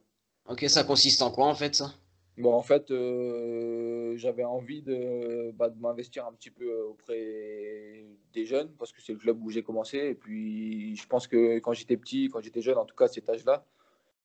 Ok, 0.49 0.65
ça 0.69 0.83
consiste 0.83 1.23
en 1.23 1.31
quoi 1.31 1.47
en 1.47 1.55
fait 1.55 1.75
ça? 1.75 1.95
Bon, 2.37 2.55
en 2.55 2.63
fait, 2.63 2.91
euh, 2.91 4.17
j'avais 4.17 4.45
envie 4.45 4.83
de, 4.83 5.53
bah, 5.53 5.69
de 5.69 5.79
m'investir 5.79 6.27
un 6.27 6.33
petit 6.33 6.51
peu 6.51 6.83
auprès 6.83 8.05
des 8.33 8.47
jeunes 8.47 8.71
parce 8.79 8.93
que 8.93 9.03
c'est 9.03 9.13
le 9.13 9.19
club 9.19 9.43
où 9.43 9.51
j'ai 9.51 9.63
commencé. 9.63 9.99
Et 9.99 10.15
puis, 10.15 10.97
je 10.97 11.07
pense 11.07 11.27
que 11.27 11.59
quand 11.59 11.73
j'étais 11.73 11.97
petit, 11.97 12.29
quand 12.33 12.41
j'étais 12.41 12.63
jeune, 12.63 12.79
en 12.79 12.87
tout 12.87 12.97
cas 12.97 13.05
à 13.05 13.09
cet 13.09 13.29
âge-là, 13.29 13.65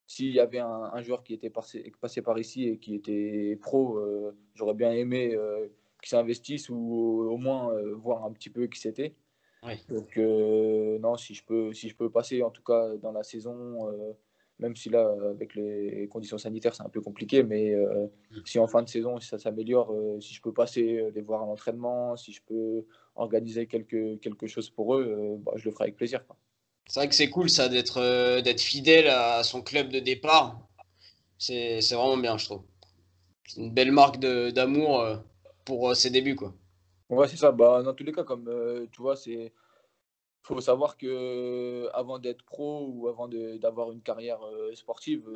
s'il 0.08 0.32
y 0.32 0.40
avait 0.40 0.60
un, 0.60 1.02
joueur 1.02 1.24
qui 1.24 1.34
était 1.34 1.50
passé, 1.50 1.92
passé, 2.00 2.22
par 2.22 2.38
ici 2.38 2.68
et 2.68 2.78
qui 2.78 2.96
était 2.96 3.58
pro, 3.60 3.98
euh, 3.98 4.36
j'aurais 4.54 4.76
bien 4.76 4.92
aimé 4.92 5.34
euh, 5.34 5.68
qui 6.02 6.10
s'investissent 6.10 6.70
ou 6.70 7.28
au 7.30 7.38
moins 7.38 7.74
euh, 7.74 7.96
voir 7.96 8.24
un 8.24 8.32
petit 8.32 8.50
peu 8.50 8.68
qui 8.68 8.80
c'était. 8.80 9.16
Donc 9.90 10.18
non, 10.18 11.18
si 11.18 11.34
je 11.34 11.44
peux, 11.44 11.74
si 11.74 11.90
je 11.90 11.96
peux 11.96 12.12
passer 12.12 12.44
en 12.44 12.52
tout 12.52 12.62
cas 12.62 12.96
dans 12.98 13.12
la 13.12 13.24
saison, 13.24 13.92
même 14.60 14.76
si 14.76 14.90
là 14.90 15.12
avec 15.32 15.56
les 15.56 16.08
conditions 16.08 16.38
sanitaires 16.38 16.76
c'est 16.76 16.84
un 16.84 16.90
peu 16.90 17.02
compliqué, 17.02 17.42
mais 17.42 17.74
mm. 17.74 18.46
si 18.46 18.60
en 18.60 18.68
fin 18.68 18.84
de 18.84 18.90
saison 18.90 19.20
si 19.20 19.28
ça 19.28 19.40
s'améliore, 19.40 19.92
si 20.20 20.36
je 20.36 20.42
peux 20.44 20.54
passer 20.54 21.10
les 21.16 21.22
voir 21.22 21.42
à 21.42 21.48
l'entraînement, 21.48 22.16
si 22.16 22.32
je 22.32 22.44
peux 22.44 22.86
organiser 23.16 23.66
quelque 23.66 24.18
quelque 24.18 24.46
chose 24.46 24.70
pour 24.70 24.98
eux, 24.98 25.40
bah, 25.40 25.54
je 25.56 25.66
le 25.66 25.72
ferai 25.72 25.86
avec 25.86 25.96
plaisir. 25.96 26.24
C'est 26.88 27.00
vrai 27.00 27.10
que 27.10 27.16
c'est 27.16 27.30
cool 27.30 27.50
ça 27.50 27.68
d'être 27.68 28.42
d'être 28.42 28.62
fidèle 28.62 29.08
à 29.08 29.44
son 29.44 29.62
club 29.62 29.90
de 29.90 30.00
départ. 30.00 30.60
C'est 31.38 31.80
vraiment 31.92 32.18
bien, 32.18 32.38
je 32.38 32.46
trouve. 32.46 32.64
C'est 33.48 33.62
une 33.62 33.72
belle 33.72 33.92
marque 33.92 34.20
d'amour 34.20 35.04
pour 35.66 35.90
euh, 35.90 35.94
ses 35.96 36.12
débuts. 36.12 36.36
Quoi. 36.36 36.54
Ouais, 37.10 37.28
c'est 37.28 37.38
ça. 37.38 37.52
Bah, 37.52 37.82
dans 37.84 37.94
tous 37.94 38.04
les 38.04 38.14
cas, 38.14 38.24
comme 38.24 38.48
euh, 38.48 38.86
tu 38.92 39.02
vois, 39.02 39.16
c'est 39.16 39.52
faut 40.44 40.62
savoir 40.62 40.96
que 40.96 41.08
euh, 41.08 41.90
avant 41.96 42.20
d'être 42.20 42.44
pro 42.44 42.88
ou 42.88 43.08
avant 43.08 43.28
d'avoir 43.28 43.92
une 43.92 44.02
carrière 44.02 44.42
sportive, 44.76 45.28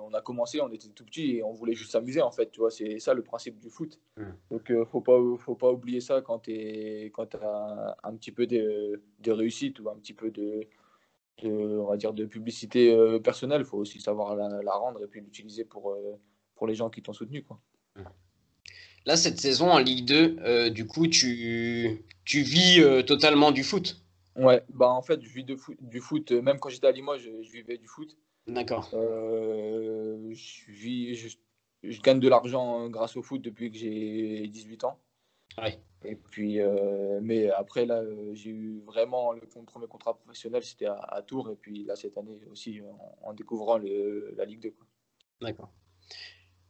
on 0.00 0.14
a 0.14 0.20
commencé, 0.20 0.60
on 0.60 0.70
était 0.70 0.86
tout 0.86 1.04
petit 1.04 1.38
et 1.38 1.42
on 1.42 1.52
voulait 1.52 1.74
juste 1.74 1.90
s'amuser 1.90 2.22
en 2.22 2.30
fait. 2.30 2.52
Tu 2.52 2.60
vois, 2.60 2.70
c'est 2.70 3.00
ça 3.00 3.12
le 3.12 3.24
principe 3.24 3.58
du 3.58 3.70
foot. 3.70 3.98
Mmh. 4.16 4.22
Donc, 4.52 4.72
faut 4.84 5.00
pas, 5.00 5.18
faut 5.38 5.56
pas 5.56 5.72
oublier 5.72 6.00
ça 6.00 6.20
quand 6.20 6.38
tu 6.38 7.10
quand 7.12 7.34
as 7.34 7.96
un 8.04 8.14
petit 8.14 8.30
peu 8.30 8.46
de, 8.46 9.02
de, 9.18 9.32
réussite 9.32 9.80
ou 9.80 9.90
un 9.90 9.96
petit 9.96 10.14
peu 10.14 10.30
de, 10.30 10.68
de 11.42 11.78
on 11.78 11.86
va 11.86 11.96
dire 11.96 12.12
de 12.12 12.24
publicité 12.24 12.96
personnelle. 13.22 13.62
Il 13.62 13.66
faut 13.66 13.78
aussi 13.78 14.00
savoir 14.00 14.36
la, 14.36 14.62
la, 14.62 14.72
rendre 14.72 15.02
et 15.02 15.06
puis 15.06 15.20
l'utiliser 15.20 15.64
pour, 15.64 15.96
pour 16.54 16.66
les 16.66 16.74
gens 16.74 16.90
qui 16.90 17.02
t'ont 17.02 17.12
soutenu, 17.12 17.42
quoi. 17.42 17.60
Mmh. 17.96 18.02
Là, 19.04 19.16
cette 19.16 19.40
saison 19.40 19.70
en 19.70 19.78
Ligue 19.78 20.04
2, 20.06 20.36
euh, 20.40 20.70
du 20.70 20.86
coup, 20.86 21.08
tu, 21.08 22.04
tu 22.24 22.42
vis 22.42 22.80
euh, 22.80 23.02
totalement 23.02 23.50
du 23.50 23.64
foot? 23.64 24.00
Ouais, 24.36 24.62
bah 24.72 24.88
en 24.88 25.02
fait, 25.02 25.20
je 25.22 25.28
vis 25.28 25.44
de 25.44 25.56
foot, 25.56 25.76
du 25.80 26.00
foot. 26.00 26.30
Euh, 26.30 26.40
même 26.40 26.58
quand 26.58 26.68
j'étais 26.68 26.86
à 26.86 26.92
Limoges, 26.92 27.22
je, 27.22 27.42
je, 27.42 27.50
vivais 27.50 27.78
du 27.78 27.88
foot. 27.88 28.16
D'accord. 28.46 28.88
je, 28.92 30.32
je, 30.32 31.28
je, 31.82 32.00
gagne 32.00 32.20
de 32.20 32.28
l'argent 32.28 32.88
grâce 32.88 33.16
au 33.16 33.22
foot 33.22 33.42
depuis 33.42 33.70
que 33.70 33.78
j'ai 33.78 34.46
18 34.46 34.84
ans. 34.84 34.98
Ouais. 35.58 35.78
Et 36.04 36.16
puis, 36.16 36.58
mais 37.20 37.50
après, 37.50 37.86
là, 37.86 38.02
j'ai 38.32 38.50
eu 38.50 38.80
vraiment 38.86 39.32
le 39.32 39.40
premier 39.64 39.86
contrat 39.86 40.14
professionnel, 40.14 40.62
c'était 40.62 40.86
à, 40.86 41.22
Tours. 41.26 41.50
Et 41.50 41.56
puis 41.56 41.84
là, 41.84 41.94
cette 41.94 42.18
année 42.18 42.40
aussi, 42.50 42.80
en, 43.22 43.32
découvrant 43.32 43.78
le, 43.78 44.34
la 44.36 44.44
Ligue 44.44 44.62
2. 44.62 44.74
D'accord. 45.42 45.70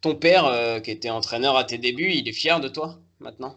ton 0.01 0.17
père, 0.17 0.83
qui 0.83 0.91
était 0.91 1.11
entraîneur 1.11 1.57
à 1.57 1.65
tes 1.65 1.79
débuts, 1.79 2.11
il 2.11 2.29
est 2.29 2.33
fier 2.33 2.61
de 2.61 2.69
toi 2.69 2.99
maintenant? 3.21 3.57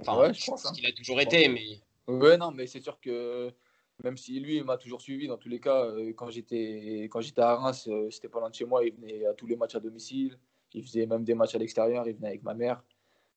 Enfin, 0.00 0.18
ouais, 0.18 0.34
je 0.34 0.46
pense. 0.46 0.66
Hein. 0.66 0.72
qu'il 0.74 0.86
a 0.86 0.92
toujours 0.92 1.20
été, 1.20 1.48
mais. 1.48 1.80
Ouais, 2.06 2.36
non, 2.36 2.52
mais 2.52 2.66
c'est 2.66 2.80
sûr 2.80 3.00
que 3.00 3.52
même 4.04 4.16
si 4.16 4.38
lui 4.40 4.62
m'a 4.62 4.76
toujours 4.76 5.00
suivi, 5.00 5.26
dans 5.26 5.38
tous 5.38 5.48
les 5.48 5.60
cas, 5.60 5.86
quand 6.16 6.30
j'étais 6.30 7.08
quand 7.10 7.20
j'étais 7.20 7.40
à 7.40 7.56
Reims, 7.56 7.88
c'était 8.10 8.28
pas 8.28 8.40
loin 8.40 8.50
de 8.50 8.54
chez 8.54 8.64
moi, 8.64 8.84
il 8.84 8.92
venait 8.92 9.26
à 9.26 9.34
tous 9.34 9.46
les 9.46 9.56
matchs 9.56 9.74
à 9.74 9.80
domicile, 9.80 10.38
il 10.74 10.82
faisait 10.82 11.06
même 11.06 11.24
des 11.24 11.34
matchs 11.34 11.54
à 11.54 11.58
l'extérieur, 11.58 12.06
il 12.06 12.14
venait 12.14 12.28
avec 12.28 12.42
ma 12.42 12.54
mère. 12.54 12.82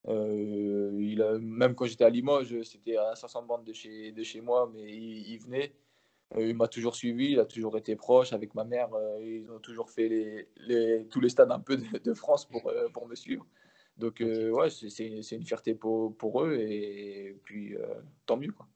Euh, 0.08 0.96
il 0.98 1.22
a, 1.22 1.38
même 1.38 1.74
quand 1.74 1.86
j'étais 1.86 2.04
à 2.04 2.10
Limoges, 2.10 2.62
c'était 2.62 2.96
à 2.96 3.14
500 3.14 3.42
bandes 3.42 3.64
de 3.64 3.72
chez, 3.72 4.12
de 4.12 4.22
chez 4.22 4.40
moi, 4.40 4.70
mais 4.72 4.82
il, 4.82 5.38
venait. 5.38 5.74
Euh, 6.36 6.48
il 6.48 6.56
m'a 6.56 6.68
toujours 6.68 6.94
suivi, 6.94 7.32
il 7.32 7.40
a 7.40 7.44
toujours 7.44 7.76
été 7.76 7.96
proche 7.96 8.32
avec 8.32 8.54
ma 8.54 8.64
mère. 8.64 8.92
Euh, 8.94 9.18
ils 9.20 9.50
ont 9.50 9.58
toujours 9.58 9.90
fait 9.90 10.08
les, 10.08 10.48
les, 10.56 11.06
tous 11.08 11.20
les 11.20 11.28
stades 11.28 11.50
un 11.50 11.60
peu 11.60 11.76
de, 11.76 12.14
France 12.14 12.46
pour, 12.46 12.72
pour 12.92 13.06
me 13.06 13.14
suivre. 13.14 13.46
Donc, 13.96 14.20
ouais, 14.20 14.70
c'est 14.70 15.06
une 15.06 15.44
fierté 15.44 15.74
pour, 15.74 16.16
pour, 16.16 16.42
eux 16.42 16.56
et 16.56 17.36
puis 17.44 17.74
tant 18.24 18.38
mieux. 18.38 18.52
Quoi. 18.52 18.66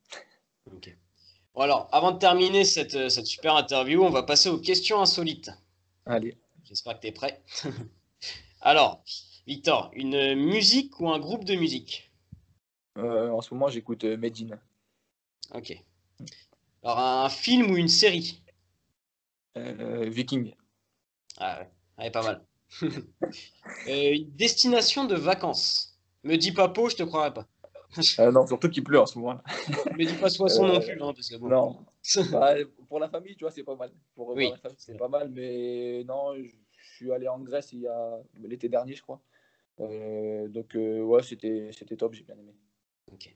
Bon, 1.55 1.61
alors, 1.61 1.89
avant 1.93 2.13
de 2.13 2.19
terminer 2.19 2.65
cette, 2.65 3.09
cette 3.09 3.27
super 3.27 3.55
interview, 3.57 4.03
on 4.03 4.11
va 4.11 4.25
passer 4.25 4.51
aux 4.51 4.59
questions 4.59 5.01
insolites. 5.01 5.51
Allez. 6.05 6.37
J'espère 6.65 6.97
que 6.97 7.03
tu 7.03 7.07
es 7.07 7.13
prêt. 7.13 7.43
alors, 8.61 9.03
Victor, 9.47 9.91
une 9.95 10.35
musique 10.35 10.99
ou 11.01 11.11
un 11.11 11.19
groupe 11.19 11.45
de 11.45 11.55
musique 11.55 12.11
euh, 12.97 13.29
En 13.31 13.43
ce 13.43 13.53
moment, 13.53 13.69
j'écoute 13.69 14.05
euh, 14.05 14.17
Medine. 14.17 14.59
Ok. 15.53 15.79
Alors, 16.83 16.99
un 16.99 17.29
film 17.29 17.71
ou 17.71 17.77
une 17.77 17.89
série 17.89 18.43
euh, 19.59 20.09
Viking. 20.09 20.55
Ah 21.37 21.67
ouais, 21.99 22.11
pas 22.11 22.23
mal. 22.23 22.45
une 23.87 24.31
destination 24.31 25.05
de 25.05 25.15
vacances 25.15 25.99
Me 26.25 26.37
dis 26.37 26.53
pas 26.53 26.69
Pau, 26.69 26.89
je 26.89 26.97
te 26.97 27.03
croirais 27.03 27.35
pas. 27.35 27.47
non, 28.33 28.47
surtout 28.47 28.71
qu'il 28.71 28.83
pleut 28.83 28.99
en 28.99 29.07
ce 29.07 29.19
moment. 29.19 29.41
Me 29.97 30.07
dis 30.07 30.15
pas 30.15 30.31
Soissons 30.31 30.67
non 30.67 30.81
plus. 30.81 31.01
Hein, 31.01 31.13
parce 31.15 31.29
que 31.29 31.37
Non. 31.37 31.85
Bah, 32.33 32.55
pour 32.89 32.99
la 32.99 33.09
famille, 33.09 33.37
tu 33.37 33.45
vois, 33.45 33.51
c'est 33.51 33.63
pas 33.63 33.77
mal. 33.77 33.91
Pour, 34.15 34.31
oui, 34.31 34.51
c'est 34.77 34.97
pas 34.97 35.09
mal, 35.09 35.31
mais 35.31 36.03
non, 36.05 36.35
je 36.35 36.51
suis 36.97 37.13
allé 37.13 37.29
en 37.29 37.39
Grèce 37.41 37.73
il 37.73 37.81
y 37.81 37.87
a 37.87 38.19
l'été 38.43 38.69
dernier, 38.69 38.95
je 38.95 39.03
crois. 39.03 39.21
Euh, 39.81 40.49
donc, 40.49 40.77
euh, 40.77 41.03
ouais, 41.03 41.23
c'était, 41.23 41.71
c'était 41.73 41.97
top, 41.97 42.15
j'ai 42.15 42.23
bien 42.23 42.37
aimé. 42.37 42.55
Ok. 43.13 43.35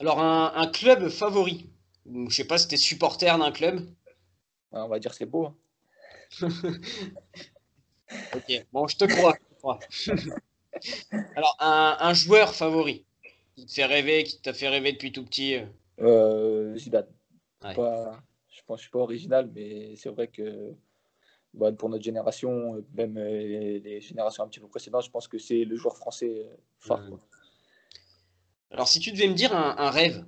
Alors, 0.00 0.20
un, 0.20 0.66
club 0.68 1.08
favori? 1.08 1.70
Je 2.06 2.34
sais 2.34 2.46
pas 2.46 2.58
si 2.58 2.68
tu 2.68 2.74
es 2.74 2.78
supporter 2.78 3.38
d'un 3.38 3.52
club? 3.52 3.88
On 4.72 4.88
va 4.88 4.98
dire 4.98 5.14
c'est 5.14 5.26
beau. 5.26 5.46
Hein. 5.46 5.56
ok, 8.34 8.66
bon, 8.72 8.86
je 8.88 8.96
te 8.96 9.04
crois. 9.04 9.38
Alors, 11.36 11.56
un, 11.60 12.12
joueur 12.12 12.54
favori 12.54 13.04
qui 13.54 13.66
te 13.66 13.72
fait 13.72 13.84
rêver, 13.84 14.24
qui 14.24 14.40
t'a 14.40 14.52
fait 14.52 14.68
rêver 14.68 14.92
depuis 14.92 15.12
tout 15.12 15.24
petit 15.24 15.60
euh, 16.00 16.76
Zidane. 16.76 17.06
Pas, 17.60 18.20
je 18.50 18.60
pense 18.66 18.76
que 18.76 18.80
je 18.80 18.82
suis 18.82 18.90
pas 18.90 18.98
original, 18.98 19.50
mais 19.54 19.94
c'est 19.96 20.10
vrai 20.10 20.28
que 20.28 20.74
bah, 21.54 21.70
pour 21.70 21.88
notre 21.88 22.02
génération, 22.02 22.74
euh, 22.74 22.84
même 22.94 23.16
euh, 23.16 23.78
les 23.78 24.00
générations 24.00 24.42
un 24.42 24.48
petit 24.48 24.58
peu 24.58 24.66
précédentes, 24.66 25.04
je 25.04 25.10
pense 25.10 25.28
que 25.28 25.38
c'est 25.38 25.64
le 25.64 25.76
joueur 25.76 25.96
français 25.96 26.46
euh, 26.46 26.56
phare. 26.78 27.08
Alors, 28.70 28.88
si 28.88 28.98
tu 28.98 29.12
devais 29.12 29.28
me 29.28 29.34
dire 29.34 29.54
un, 29.54 29.90
rêve, 29.90 30.26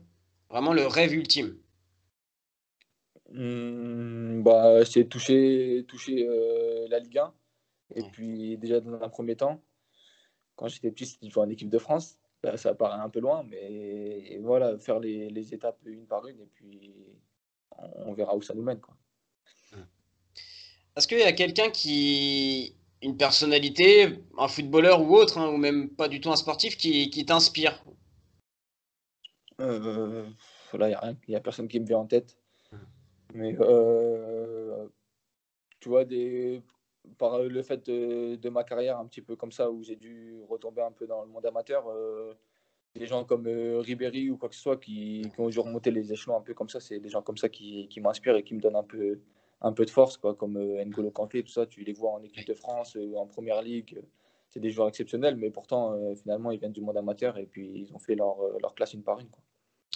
vraiment 0.49 0.73
le 0.73 0.87
rêve 0.87 1.13
ultime 1.13 1.59
hmm, 3.33 4.43
bah, 4.43 4.85
C'est 4.85 5.07
toucher, 5.07 5.85
toucher 5.89 6.29
la 6.89 7.01
Ligue 7.01 7.19
1. 7.19 7.35
Et 7.97 8.03
puis, 8.05 8.57
déjà, 8.57 8.79
dans 8.81 9.03
un 9.03 9.09
premier 9.09 9.35
temps, 9.35 9.61
quand 10.55 10.69
j'étais 10.69 10.93
petit, 10.93 11.07
c'était 11.07 11.29
jouer 11.29 11.43
en 11.43 11.51
équipe 11.51 11.71
de 11.71 11.79
France. 11.79 12.21
Bah, 12.41 12.57
ça 12.57 12.73
paraît 12.75 13.01
un 13.01 13.11
peu 13.11 13.19
loin, 13.19 13.43
mais 13.43 14.39
voilà, 14.43 14.79
faire 14.79 15.01
les, 15.01 15.29
les, 15.31 15.55
étapes 15.55 15.81
une 15.85 16.07
par 16.07 16.29
une, 16.29 16.41
et 16.41 16.47
puis 16.55 16.95
on 17.97 18.13
verra 18.13 18.37
où 18.37 18.43
ça 18.43 18.55
nous 18.55 18.63
mène. 18.63 18.81
Quoi. 18.81 18.95
Est-ce 20.97 21.07
qu'il 21.07 21.19
y 21.19 21.23
a 21.23 21.33
quelqu'un 21.33 21.71
qui. 21.71 22.75
Une 23.03 23.19
personnalité, 23.19 24.25
un 24.39 24.49
footballeur 24.49 25.03
ou 25.03 25.15
autre, 25.15 25.37
hein, 25.39 25.51
ou 25.51 25.59
même 25.59 25.91
pas 25.91 26.09
du 26.09 26.21
tout 26.21 26.31
un 26.31 26.37
sportif, 26.37 26.77
qui, 26.79 27.25
t'inspire? 27.27 27.85
Euh, 29.61 30.27
Là, 30.77 30.87
il 30.87 30.91
n'y 30.91 30.95
a 30.95 31.01
rien. 31.01 31.17
Il 31.29 31.31
n'y 31.31 31.37
a 31.37 31.41
personne 31.41 31.69
qui 31.69 31.81
me 31.81 31.87
vient 31.87 31.99
en 31.99 32.07
tête. 32.07 32.37
Mais 33.35 33.57
euh, 33.61 34.89
tu 35.81 35.89
vois, 35.89 36.05
par 37.19 37.39
le 37.41 37.63
fait 37.63 37.87
de, 37.87 38.49
ma 38.49 38.65
carrière 38.65 38.99
un 38.99 39.07
petit 39.07 39.23
peu 39.23 39.37
comme 39.37 39.53
ça, 39.53 39.71
où 39.71 39.83
j'ai 39.83 39.97
dû 39.97 40.41
retomber 40.49 40.83
un 40.83 40.93
peu 40.93 41.07
dans 41.07 41.23
le 41.23 41.29
monde 41.29 41.45
amateur, 41.47 41.87
euh, 41.89 42.35
des 42.95 43.07
gens 43.07 43.25
comme 43.25 43.47
euh, 43.47 43.81
Ribéry 43.81 44.31
ou 44.31 44.37
quoi 44.37 44.49
que 44.49 44.55
ce 44.55 44.63
soit 44.63 44.79
qui, 44.79 45.31
ont 45.39 45.49
dû 45.49 45.59
remonter 45.59 45.91
les 45.91 46.13
échelons 46.13 46.37
un 46.37 46.41
peu 46.41 46.55
comme 46.55 46.69
ça, 46.69 46.81
c'est 46.81 46.99
des 46.99 47.09
gens 47.09 47.23
comme 47.23 47.37
ça 47.37 47.49
qui 47.49 48.01
m'inspirent 48.01 48.37
et 48.37 48.43
qui 48.43 48.55
me 48.55 48.61
donnent 48.61 48.77
un 48.77 48.85
peu, 48.85 49.21
un 49.61 49.73
peu 49.73 49.85
de 49.85 49.91
force, 49.91 50.17
quoi, 50.17 50.35
comme 50.35 50.57
euh, 50.57 50.85
N'Golo 50.85 51.11
Kanté, 51.11 51.43
tout 51.43 51.51
ça. 51.51 51.67
Tu 51.67 51.83
les 51.83 51.93
vois 51.93 52.13
en 52.13 52.23
équipe 52.23 52.47
de 52.47 52.55
France, 52.55 52.97
euh, 52.97 53.17
en 53.17 53.27
première 53.27 53.63
ligue. 53.63 54.01
C'est 54.51 54.61
des 54.61 54.71
joueurs 54.71 54.89
exceptionnels, 54.89 55.37
mais 55.37 55.51
pourtant, 55.51 55.93
euh, 55.93 56.15
finalement, 56.15 56.51
ils 56.51 56.59
viennent 56.59 56.73
du 56.73 56.81
monde 56.81 56.97
amateur 56.97 57.37
et 57.37 57.47
puis 57.47 57.87
ils 57.87 57.95
ont 57.95 57.99
fait 57.99 58.15
leur, 58.15 58.37
leur 58.61 58.75
classe 58.75 58.95
une 58.95 59.03
par 59.03 59.19
une. 59.19 59.29
Quoi. 59.29 59.43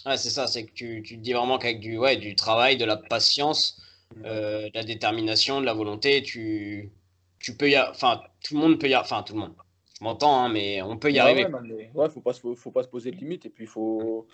Ouais, 0.05 0.17
c'est 0.17 0.29
ça, 0.29 0.47
c'est 0.47 0.65
que 0.65 0.71
tu, 0.71 1.03
tu, 1.03 1.17
te 1.17 1.21
dis 1.21 1.33
vraiment 1.33 1.57
qu'avec 1.57 1.79
du, 1.79 1.97
ouais, 1.97 2.17
du 2.17 2.35
travail, 2.35 2.77
de 2.77 2.85
la 2.85 2.97
patience, 2.97 3.81
de 4.15 4.73
la 4.73 4.83
détermination, 4.83 5.61
de 5.61 5.65
la 5.65 5.73
volonté, 5.73 6.21
tu, 6.21 6.91
tu 7.39 7.55
peux 7.55 7.69
y 7.69 7.77
Enfin, 7.77 8.21
tout 8.43 8.55
le 8.55 8.59
monde 8.59 8.79
peut 8.79 8.89
y 8.89 8.95
Enfin, 8.95 9.23
tout 9.23 9.33
le 9.33 9.41
monde. 9.41 9.53
Je 9.99 10.03
m'entends, 10.03 10.43
hein, 10.43 10.49
mais 10.49 10.81
on 10.81 10.97
peut 10.97 11.11
y 11.11 11.19
arriver. 11.19 11.45
Ouais, 11.93 12.09
faut 12.09 12.21
pas, 12.21 12.33
faut, 12.33 12.55
faut, 12.55 12.71
pas 12.71 12.83
se 12.83 12.87
poser 12.87 13.11
de 13.11 13.17
limites 13.17 13.45
et 13.45 13.49
puis 13.49 13.65
il 13.65 13.69
faut 13.69 14.27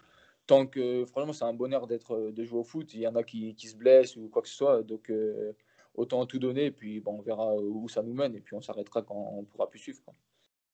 tant 0.47 0.65
que 0.65 1.05
franchement 1.05 1.33
c'est 1.33 1.43
un 1.43 1.53
bonheur 1.53 1.85
d'être 1.85 2.15
euh, 2.15 2.31
de 2.31 2.43
jouer 2.43 2.59
au 2.59 2.63
foot. 2.63 2.93
Il 2.93 3.01
y 3.01 3.07
en 3.07 3.15
a 3.15 3.23
qui, 3.23 3.53
qui, 3.55 3.67
se 3.67 3.75
blessent 3.75 4.15
ou 4.15 4.29
quoi 4.29 4.41
que 4.41 4.47
ce 4.47 4.55
soit, 4.55 4.81
donc 4.81 5.11
euh, 5.11 5.55
autant 5.93 6.25
tout 6.25 6.39
donner. 6.39 6.65
Et 6.65 6.71
puis 6.71 6.99
bon, 7.01 7.17
on 7.19 7.21
verra 7.21 7.53
où 7.55 7.87
ça 7.89 8.01
nous 8.01 8.13
mène 8.13 8.35
et 8.35 8.41
puis 8.41 8.55
on 8.55 8.61
s'arrêtera 8.61 9.03
quand 9.03 9.33
on 9.37 9.43
pourra 9.43 9.69
plus 9.69 9.79
suivre. 9.79 10.01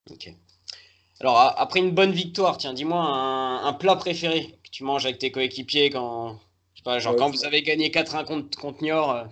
Ok. 0.09 0.29
Alors 1.19 1.37
après 1.37 1.79
une 1.79 1.91
bonne 1.91 2.11
victoire, 2.11 2.57
tiens, 2.57 2.73
dis-moi 2.73 3.01
un, 3.01 3.73
plat 3.73 3.95
préféré 3.95 4.59
que 4.63 4.69
tu 4.71 4.83
manges 4.83 5.05
avec 5.05 5.19
tes 5.19 5.31
coéquipiers 5.31 5.89
quand, 5.89 6.39
je 6.73 6.79
sais 6.79 6.83
pas, 6.83 6.99
genre 6.99 7.15
quand 7.15 7.29
vous 7.29 7.45
avez 7.45 7.61
gagné 7.61 7.89
4-1 7.89 8.25
contre, 8.25 8.59
contre 8.59 8.83
Niort. 8.83 9.15
Euh. 9.15 9.25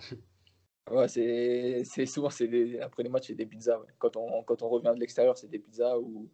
Ouais, 0.89 1.08
c'est 1.08 2.06
souvent 2.06 2.30
c'est 2.30 2.80
après 2.82 3.04
les 3.04 3.10
matchs 3.10 3.28
c'est 3.28 3.36
des 3.36 3.46
pizzas. 3.46 3.80
Quand 3.98 4.16
on 4.18 4.44
quand 4.44 4.62
on 4.62 4.70
revient 4.70 4.92
de 4.94 5.00
l'extérieur 5.00 5.38
c'est 5.38 5.50
des 5.50 5.60
pizzas 5.60 5.98
ou 5.98 6.30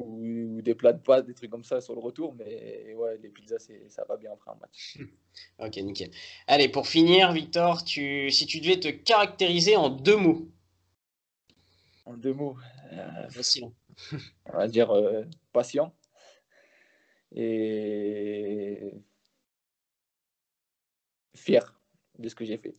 ou, 0.00 0.60
des 0.62 0.74
plats 0.74 0.92
de 0.92 1.00
pâtes, 1.00 1.26
des 1.26 1.34
trucs 1.34 1.50
comme 1.50 1.64
ça 1.64 1.80
sur 1.80 1.94
le 1.94 2.00
retour. 2.00 2.34
Mais 2.34 2.94
ouais, 2.94 3.18
les 3.22 3.28
pizzas, 3.28 3.68
ça 3.88 4.04
va 4.08 4.16
bien 4.16 4.32
après 4.32 4.50
un 4.50 4.56
match. 4.60 4.98
ok, 5.58 5.76
nickel. 5.78 6.10
Allez, 6.46 6.68
pour 6.68 6.86
finir, 6.86 7.32
Victor, 7.32 7.84
tu, 7.84 8.30
si 8.30 8.46
tu 8.46 8.60
devais 8.60 8.80
te 8.80 8.88
caractériser 8.88 9.76
en 9.76 9.90
deux 9.90 10.16
mots. 10.16 10.48
En 12.04 12.16
deux 12.16 12.34
mots. 12.34 12.56
Euh, 12.92 13.28
Facile. 13.30 13.64
Hein. 13.64 13.72
on 14.46 14.56
va 14.56 14.68
dire 14.68 14.90
euh, 14.90 15.24
patient 15.52 15.94
et 17.32 18.92
fier 21.34 21.79
de 22.20 22.28
ce 22.28 22.34
que 22.34 22.44
j'ai 22.44 22.58
fait. 22.58 22.74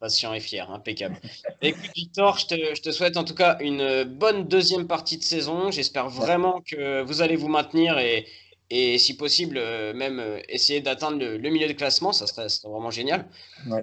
Patient 0.00 0.34
et 0.34 0.40
fier, 0.40 0.70
impeccable. 0.70 1.16
Écoute, 1.62 1.90
Victor, 1.94 2.38
je 2.38 2.46
te, 2.46 2.74
je 2.74 2.82
te, 2.82 2.90
souhaite 2.90 3.16
en 3.16 3.24
tout 3.24 3.34
cas 3.34 3.56
une 3.60 4.04
bonne 4.04 4.46
deuxième 4.46 4.86
partie 4.86 5.18
de 5.18 5.22
saison. 5.22 5.70
J'espère 5.70 6.08
vraiment 6.08 6.60
que 6.60 7.02
vous 7.02 7.22
allez 7.22 7.36
vous 7.36 7.48
maintenir 7.48 7.98
et, 7.98 8.26
et 8.70 8.98
si 8.98 9.16
possible, 9.16 9.56
euh, 9.58 9.92
même 9.94 10.18
euh, 10.18 10.40
essayer 10.48 10.80
d'atteindre 10.80 11.18
le, 11.18 11.50
milieu 11.50 11.68
de 11.68 11.72
classement. 11.74 12.12
Ça 12.12 12.26
serait, 12.26 12.46
vraiment 12.64 12.90
génial. 12.90 13.26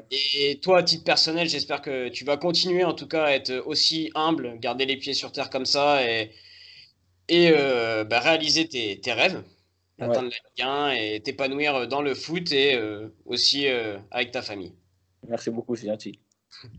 Et 0.09 0.59
toi, 0.61 0.79
à 0.79 0.83
titre 0.83 1.03
personnel, 1.03 1.47
j'espère 1.47 1.81
que 1.81 2.09
tu 2.09 2.25
vas 2.25 2.37
continuer 2.37 2.83
en 2.83 2.93
tout 2.93 3.07
cas 3.07 3.25
à 3.25 3.31
être 3.31 3.63
aussi 3.65 4.11
humble, 4.15 4.59
garder 4.59 4.85
les 4.85 4.97
pieds 4.97 5.13
sur 5.13 5.31
terre 5.31 5.49
comme 5.49 5.65
ça 5.65 6.03
et, 6.03 6.31
et 7.29 7.51
euh, 7.51 8.03
bah, 8.03 8.19
réaliser 8.19 8.67
tes, 8.67 8.99
tes 8.99 9.13
rêves 9.13 9.41
et 10.01 11.21
t'épanouir 11.23 11.75
euh, 11.75 11.85
dans 11.85 12.01
le 12.01 12.13
foot 12.13 12.51
et 12.51 12.75
euh, 12.75 13.07
aussi 13.25 13.67
euh, 13.67 13.97
avec 14.09 14.31
ta 14.31 14.41
famille. 14.41 14.73
Merci 15.27 15.49
beaucoup, 15.49 15.75
c'est 15.75 15.87
gentil. 15.87 16.19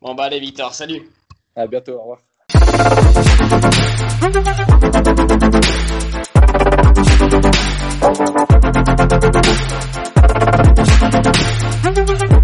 Bon, 0.00 0.14
bah 0.14 0.24
allez, 0.24 0.40
Victor, 0.40 0.72
salut. 0.72 1.10
À 1.54 1.66
bientôt, 1.66 1.92
au 1.92 2.00
revoir. 2.00 2.20